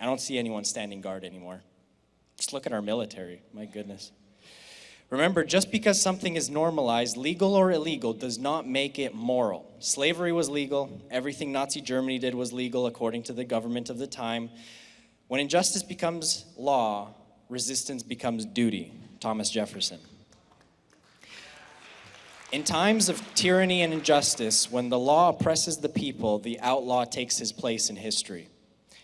I 0.00 0.04
don't 0.04 0.20
see 0.20 0.38
anyone 0.38 0.64
standing 0.64 1.00
guard 1.00 1.24
anymore. 1.24 1.62
Just 2.36 2.52
look 2.52 2.66
at 2.66 2.72
our 2.72 2.82
military, 2.82 3.42
my 3.52 3.64
goodness. 3.64 4.12
Remember, 5.10 5.44
just 5.44 5.70
because 5.70 6.00
something 6.00 6.34
is 6.34 6.50
normalized, 6.50 7.16
legal 7.16 7.54
or 7.54 7.70
illegal, 7.70 8.12
does 8.12 8.38
not 8.38 8.68
make 8.68 8.98
it 8.98 9.14
moral. 9.14 9.72
Slavery 9.78 10.32
was 10.32 10.48
legal. 10.48 11.00
Everything 11.10 11.52
Nazi 11.52 11.80
Germany 11.80 12.18
did 12.18 12.34
was 12.34 12.52
legal 12.52 12.86
according 12.86 13.22
to 13.24 13.32
the 13.32 13.44
government 13.44 13.88
of 13.88 13.98
the 13.98 14.06
time. 14.06 14.50
When 15.28 15.40
injustice 15.40 15.84
becomes 15.84 16.44
law, 16.56 17.14
resistance 17.48 18.02
becomes 18.02 18.44
duty. 18.44 18.92
Thomas 19.20 19.50
Jefferson. 19.50 19.98
In 22.52 22.62
times 22.62 23.08
of 23.08 23.22
tyranny 23.34 23.82
and 23.82 23.92
injustice, 23.92 24.70
when 24.70 24.88
the 24.88 24.98
law 24.98 25.30
oppresses 25.30 25.78
the 25.78 25.88
people, 25.88 26.38
the 26.38 26.60
outlaw 26.60 27.04
takes 27.04 27.38
his 27.38 27.52
place 27.52 27.90
in 27.90 27.96
history. 27.96 28.48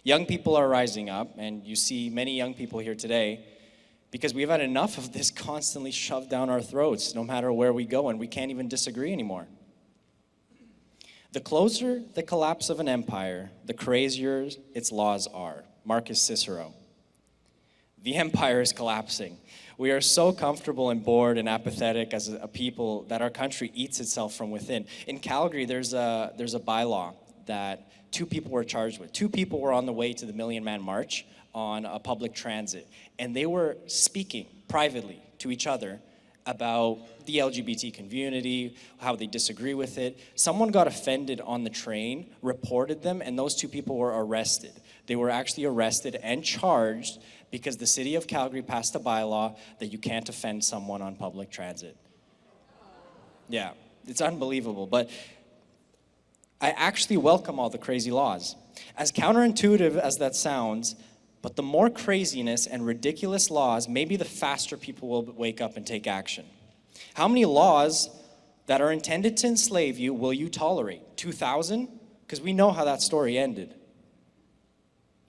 Young 0.04 0.26
people 0.26 0.56
are 0.56 0.68
rising 0.68 1.08
up, 1.10 1.34
and 1.38 1.64
you 1.64 1.76
see 1.76 2.10
many 2.10 2.36
young 2.36 2.54
people 2.54 2.80
here 2.80 2.96
today 2.96 3.44
because 4.10 4.34
we've 4.34 4.48
had 4.48 4.60
enough 4.60 4.98
of 4.98 5.12
this 5.12 5.30
constantly 5.30 5.92
shoved 5.92 6.28
down 6.28 6.50
our 6.50 6.60
throats, 6.60 7.14
no 7.14 7.22
matter 7.22 7.52
where 7.52 7.72
we 7.72 7.86
go, 7.86 8.08
and 8.08 8.18
we 8.18 8.26
can't 8.26 8.50
even 8.50 8.68
disagree 8.68 9.12
anymore. 9.12 9.46
The 11.32 11.40
closer 11.40 12.02
the 12.14 12.22
collapse 12.22 12.68
of 12.68 12.80
an 12.80 12.88
empire, 12.88 13.50
the 13.64 13.74
crazier 13.74 14.48
its 14.74 14.92
laws 14.92 15.26
are. 15.28 15.64
Marcus 15.84 16.20
Cicero. 16.20 16.74
The 18.02 18.16
empire 18.16 18.60
is 18.60 18.72
collapsing. 18.72 19.38
We 19.78 19.92
are 19.92 20.00
so 20.00 20.32
comfortable 20.32 20.90
and 20.90 21.02
bored 21.02 21.38
and 21.38 21.48
apathetic 21.48 22.12
as 22.12 22.28
a 22.28 22.48
people 22.48 23.04
that 23.04 23.22
our 23.22 23.30
country 23.30 23.70
eats 23.74 24.00
itself 24.00 24.34
from 24.34 24.50
within. 24.50 24.86
In 25.06 25.18
Calgary, 25.18 25.64
there's 25.64 25.94
a, 25.94 26.32
there's 26.36 26.54
a 26.54 26.60
bylaw 26.60 27.14
that 27.46 27.90
two 28.12 28.26
people 28.26 28.52
were 28.52 28.64
charged 28.64 29.00
with. 29.00 29.12
Two 29.12 29.28
people 29.28 29.60
were 29.60 29.72
on 29.72 29.86
the 29.86 29.92
way 29.92 30.12
to 30.12 30.26
the 30.26 30.32
Million 30.32 30.62
Man 30.62 30.82
March 30.82 31.26
on 31.54 31.84
a 31.84 31.98
public 31.98 32.34
transit, 32.34 32.86
and 33.18 33.34
they 33.34 33.46
were 33.46 33.76
speaking 33.86 34.46
privately 34.68 35.20
to 35.38 35.50
each 35.50 35.66
other 35.66 36.00
about 36.46 36.98
the 37.26 37.36
LGBT 37.38 37.92
community, 37.94 38.76
how 38.98 39.14
they 39.14 39.26
disagree 39.26 39.74
with 39.74 39.98
it. 39.98 40.18
Someone 40.34 40.70
got 40.70 40.86
offended 40.86 41.40
on 41.40 41.64
the 41.64 41.70
train, 41.70 42.30
reported 42.42 43.02
them, 43.02 43.22
and 43.22 43.38
those 43.38 43.54
two 43.54 43.68
people 43.68 43.96
were 43.96 44.24
arrested. 44.24 44.72
They 45.06 45.16
were 45.16 45.30
actually 45.30 45.66
arrested 45.66 46.16
and 46.22 46.44
charged 46.44 47.20
because 47.50 47.76
the 47.76 47.86
city 47.86 48.14
of 48.14 48.26
Calgary 48.26 48.62
passed 48.62 48.94
a 48.94 49.00
bylaw 49.00 49.56
that 49.78 49.86
you 49.86 49.98
can't 49.98 50.28
offend 50.28 50.64
someone 50.64 51.02
on 51.02 51.16
public 51.16 51.50
transit. 51.50 51.96
Yeah, 53.48 53.72
it's 54.06 54.20
unbelievable. 54.20 54.86
But 54.86 55.10
I 56.62 56.70
actually 56.70 57.16
welcome 57.16 57.58
all 57.58 57.70
the 57.70 57.76
crazy 57.76 58.12
laws. 58.12 58.54
As 58.96 59.10
counterintuitive 59.10 59.96
as 59.96 60.18
that 60.18 60.36
sounds, 60.36 60.94
but 61.42 61.56
the 61.56 61.62
more 61.62 61.90
craziness 61.90 62.68
and 62.68 62.86
ridiculous 62.86 63.50
laws, 63.50 63.88
maybe 63.88 64.14
the 64.14 64.24
faster 64.24 64.76
people 64.76 65.08
will 65.08 65.24
wake 65.24 65.60
up 65.60 65.76
and 65.76 65.84
take 65.84 66.06
action. 66.06 66.46
How 67.14 67.26
many 67.26 67.44
laws 67.44 68.08
that 68.66 68.80
are 68.80 68.92
intended 68.92 69.36
to 69.38 69.48
enslave 69.48 69.98
you 69.98 70.14
will 70.14 70.32
you 70.32 70.48
tolerate? 70.48 71.16
2,000? 71.16 71.88
Because 72.24 72.40
we 72.40 72.52
know 72.52 72.70
how 72.70 72.84
that 72.84 73.02
story 73.02 73.36
ended. 73.36 73.74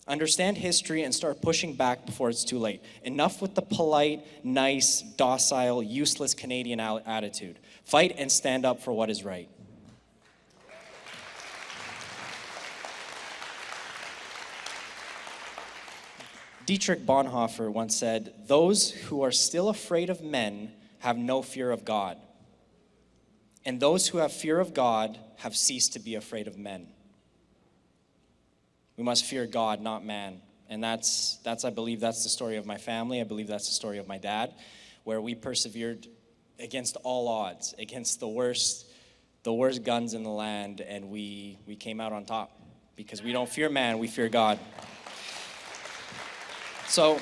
Understand 0.07 0.57
history 0.57 1.01
and 1.01 1.15
start 1.15 1.41
pushing 1.41 1.73
back 1.73 2.05
before 2.05 2.29
it's 2.29 2.43
too 2.43 2.59
late. 2.59 2.83
Enough 3.03 3.41
with 3.41 3.55
the 3.55 3.61
polite, 3.63 4.23
nice, 4.43 5.01
docile, 5.01 5.81
useless 5.81 6.35
Canadian 6.35 6.79
attitude. 6.79 7.57
Fight 7.85 8.13
and 8.19 8.31
stand 8.31 8.65
up 8.65 8.81
for 8.81 8.93
what 8.93 9.09
is 9.09 9.23
right. 9.23 9.49
Dietrich 16.65 17.05
Bonhoeffer 17.05 17.71
once 17.71 17.95
said, 17.95 18.33
Those 18.47 18.91
who 18.91 19.21
are 19.21 19.31
still 19.31 19.69
afraid 19.69 20.09
of 20.09 20.21
men 20.21 20.71
have 20.99 21.17
no 21.17 21.41
fear 21.41 21.71
of 21.71 21.83
God. 21.83 22.17
And 23.65 23.79
those 23.79 24.07
who 24.07 24.19
have 24.19 24.31
fear 24.31 24.59
of 24.59 24.73
God 24.73 25.19
have 25.37 25.55
ceased 25.55 25.93
to 25.93 25.99
be 25.99 26.15
afraid 26.15 26.47
of 26.47 26.57
men. 26.57 26.87
We 28.97 29.03
must 29.03 29.25
fear 29.25 29.45
God, 29.45 29.81
not 29.81 30.05
man. 30.05 30.41
And 30.69 30.83
that's, 30.83 31.37
that's, 31.43 31.65
I 31.65 31.69
believe, 31.69 31.99
that's 31.99 32.23
the 32.23 32.29
story 32.29 32.57
of 32.57 32.65
my 32.65 32.77
family. 32.77 33.19
I 33.19 33.25
believe 33.25 33.47
that's 33.47 33.67
the 33.67 33.73
story 33.73 33.97
of 33.97 34.07
my 34.07 34.17
dad, 34.17 34.53
where 35.03 35.19
we 35.21 35.35
persevered 35.35 36.07
against 36.59 36.95
all 37.03 37.27
odds, 37.27 37.73
against 37.77 38.19
the 38.19 38.27
worst, 38.27 38.85
the 39.43 39.53
worst 39.53 39.83
guns 39.83 40.13
in 40.13 40.23
the 40.23 40.29
land, 40.29 40.79
and 40.81 41.09
we, 41.09 41.59
we 41.67 41.75
came 41.75 41.99
out 41.99 42.13
on 42.13 42.25
top. 42.25 42.51
Because 42.95 43.23
we 43.23 43.33
don't 43.33 43.49
fear 43.49 43.69
man, 43.69 43.97
we 43.97 44.07
fear 44.07 44.29
God. 44.29 44.59
So, 46.87 47.19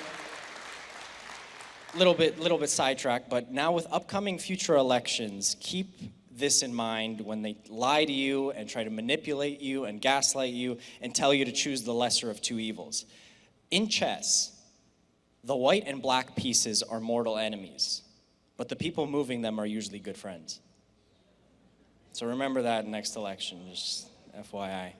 little 1.95 2.13
bit, 2.13 2.39
little 2.39 2.57
bit 2.57 2.69
sidetracked, 2.69 3.29
but 3.29 3.51
now 3.51 3.71
with 3.71 3.87
upcoming 3.91 4.37
future 4.37 4.75
elections, 4.75 5.55
keep 5.59 5.87
this 6.31 6.63
in 6.63 6.73
mind 6.73 7.21
when 7.21 7.41
they 7.41 7.57
lie 7.69 8.03
to 8.03 8.11
you 8.11 8.51
and 8.51 8.67
try 8.67 8.83
to 8.83 8.89
manipulate 8.89 9.61
you 9.61 9.85
and 9.85 10.01
gaslight 10.01 10.53
you 10.53 10.77
and 11.01 11.13
tell 11.13 11.33
you 11.33 11.45
to 11.45 11.51
choose 11.51 11.83
the 11.83 11.93
lesser 11.93 12.29
of 12.29 12.41
two 12.41 12.59
evils. 12.59 13.05
In 13.69 13.87
chess, 13.87 14.51
the 15.43 15.55
white 15.55 15.83
and 15.85 16.01
black 16.01 16.35
pieces 16.35 16.83
are 16.83 16.99
mortal 16.99 17.37
enemies, 17.37 18.01
but 18.57 18.69
the 18.69 18.75
people 18.75 19.07
moving 19.07 19.41
them 19.41 19.59
are 19.59 19.65
usually 19.65 19.99
good 19.99 20.17
friends. 20.17 20.59
So 22.13 22.27
remember 22.27 22.63
that 22.63 22.85
next 22.85 23.15
election, 23.15 23.59
just 23.69 24.07
FYI. 24.35 24.93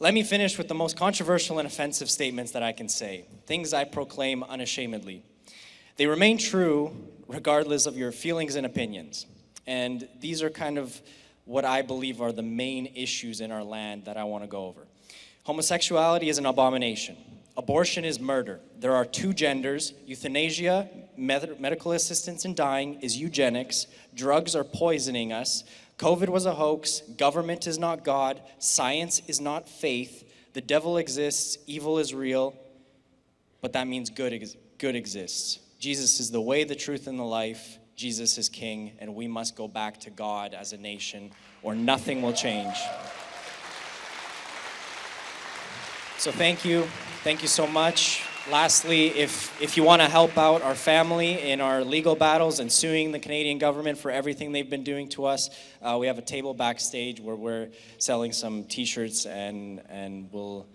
Let 0.00 0.14
me 0.14 0.22
finish 0.22 0.56
with 0.56 0.68
the 0.68 0.74
most 0.74 0.96
controversial 0.96 1.58
and 1.58 1.66
offensive 1.66 2.08
statements 2.08 2.52
that 2.52 2.62
I 2.62 2.70
can 2.70 2.88
say, 2.88 3.24
things 3.46 3.74
I 3.74 3.82
proclaim 3.82 4.44
unashamedly. 4.44 5.24
They 5.96 6.06
remain 6.06 6.38
true 6.38 6.94
regardless 7.26 7.84
of 7.84 7.96
your 7.96 8.12
feelings 8.12 8.54
and 8.54 8.64
opinions. 8.64 9.26
And 9.66 10.08
these 10.20 10.40
are 10.40 10.50
kind 10.50 10.78
of 10.78 11.02
what 11.46 11.64
I 11.64 11.82
believe 11.82 12.20
are 12.20 12.30
the 12.30 12.44
main 12.44 12.86
issues 12.94 13.40
in 13.40 13.50
our 13.50 13.64
land 13.64 14.04
that 14.04 14.16
I 14.16 14.22
want 14.22 14.44
to 14.44 14.48
go 14.48 14.66
over. 14.66 14.86
Homosexuality 15.42 16.28
is 16.28 16.38
an 16.38 16.46
abomination. 16.46 17.16
Abortion 17.56 18.04
is 18.04 18.20
murder. 18.20 18.60
There 18.78 18.94
are 18.94 19.04
two 19.04 19.32
genders. 19.32 19.94
Euthanasia, 20.06 20.88
med- 21.16 21.60
medical 21.60 21.90
assistance 21.90 22.44
in 22.44 22.54
dying, 22.54 23.00
is 23.00 23.16
eugenics. 23.16 23.88
Drugs 24.14 24.54
are 24.54 24.62
poisoning 24.62 25.32
us. 25.32 25.64
COVID 25.98 26.28
was 26.28 26.46
a 26.46 26.54
hoax. 26.54 27.00
Government 27.16 27.66
is 27.66 27.78
not 27.78 28.04
God. 28.04 28.40
Science 28.58 29.20
is 29.26 29.40
not 29.40 29.68
faith. 29.68 30.32
The 30.52 30.60
devil 30.60 30.96
exists. 30.96 31.58
Evil 31.66 31.98
is 31.98 32.14
real. 32.14 32.54
But 33.60 33.72
that 33.72 33.88
means 33.88 34.08
good, 34.08 34.32
ex- 34.32 34.56
good 34.78 34.94
exists. 34.94 35.58
Jesus 35.80 36.20
is 36.20 36.30
the 36.30 36.40
way, 36.40 36.64
the 36.64 36.76
truth, 36.76 37.08
and 37.08 37.18
the 37.18 37.24
life. 37.24 37.78
Jesus 37.96 38.38
is 38.38 38.48
king, 38.48 38.92
and 39.00 39.16
we 39.16 39.26
must 39.26 39.56
go 39.56 39.66
back 39.66 39.98
to 40.00 40.10
God 40.10 40.54
as 40.54 40.72
a 40.72 40.76
nation, 40.76 41.32
or 41.64 41.74
nothing 41.74 42.22
will 42.22 42.32
change. 42.32 42.76
So, 46.16 46.30
thank 46.30 46.64
you. 46.64 46.82
Thank 47.24 47.42
you 47.42 47.48
so 47.48 47.66
much. 47.66 48.27
Lastly, 48.50 49.08
if, 49.08 49.60
if 49.60 49.76
you 49.76 49.82
want 49.82 50.00
to 50.00 50.08
help 50.08 50.38
out 50.38 50.62
our 50.62 50.74
family 50.74 51.50
in 51.50 51.60
our 51.60 51.84
legal 51.84 52.16
battles 52.16 52.60
and 52.60 52.72
suing 52.72 53.12
the 53.12 53.18
Canadian 53.18 53.58
government 53.58 53.98
for 53.98 54.10
everything 54.10 54.52
they've 54.52 54.70
been 54.70 54.84
doing 54.84 55.10
to 55.10 55.26
us, 55.26 55.50
uh, 55.82 55.98
we 56.00 56.06
have 56.06 56.16
a 56.16 56.22
table 56.22 56.54
backstage 56.54 57.20
where 57.20 57.36
we're 57.36 57.68
selling 57.98 58.32
some 58.32 58.64
t 58.64 58.86
shirts 58.86 59.26
and, 59.26 59.82
and 59.90 60.30
we'll, 60.32 60.66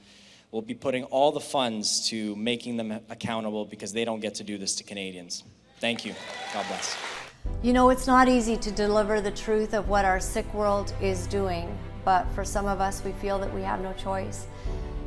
we'll 0.51 0.61
be 0.61 0.75
putting 0.75 1.03
all 1.05 1.31
the 1.31 1.39
funds 1.39 2.07
to 2.09 2.35
making 2.35 2.77
them 2.77 2.99
accountable 3.09 3.65
because 3.65 3.91
they 3.91 4.05
don't 4.05 4.19
get 4.19 4.35
to 4.35 4.43
do 4.43 4.59
this 4.59 4.75
to 4.75 4.83
Canadians. 4.83 5.43
Thank 5.79 6.05
you. 6.05 6.13
God 6.53 6.67
bless. 6.67 6.95
You 7.63 7.73
know, 7.73 7.89
it's 7.89 8.05
not 8.05 8.29
easy 8.29 8.55
to 8.55 8.71
deliver 8.71 9.19
the 9.19 9.31
truth 9.31 9.73
of 9.73 9.89
what 9.89 10.05
our 10.05 10.19
sick 10.19 10.53
world 10.53 10.93
is 11.01 11.25
doing, 11.25 11.75
but 12.05 12.27
for 12.35 12.45
some 12.45 12.67
of 12.67 12.79
us, 12.79 13.03
we 13.03 13.13
feel 13.13 13.39
that 13.39 13.51
we 13.51 13.63
have 13.63 13.81
no 13.81 13.93
choice. 13.93 14.45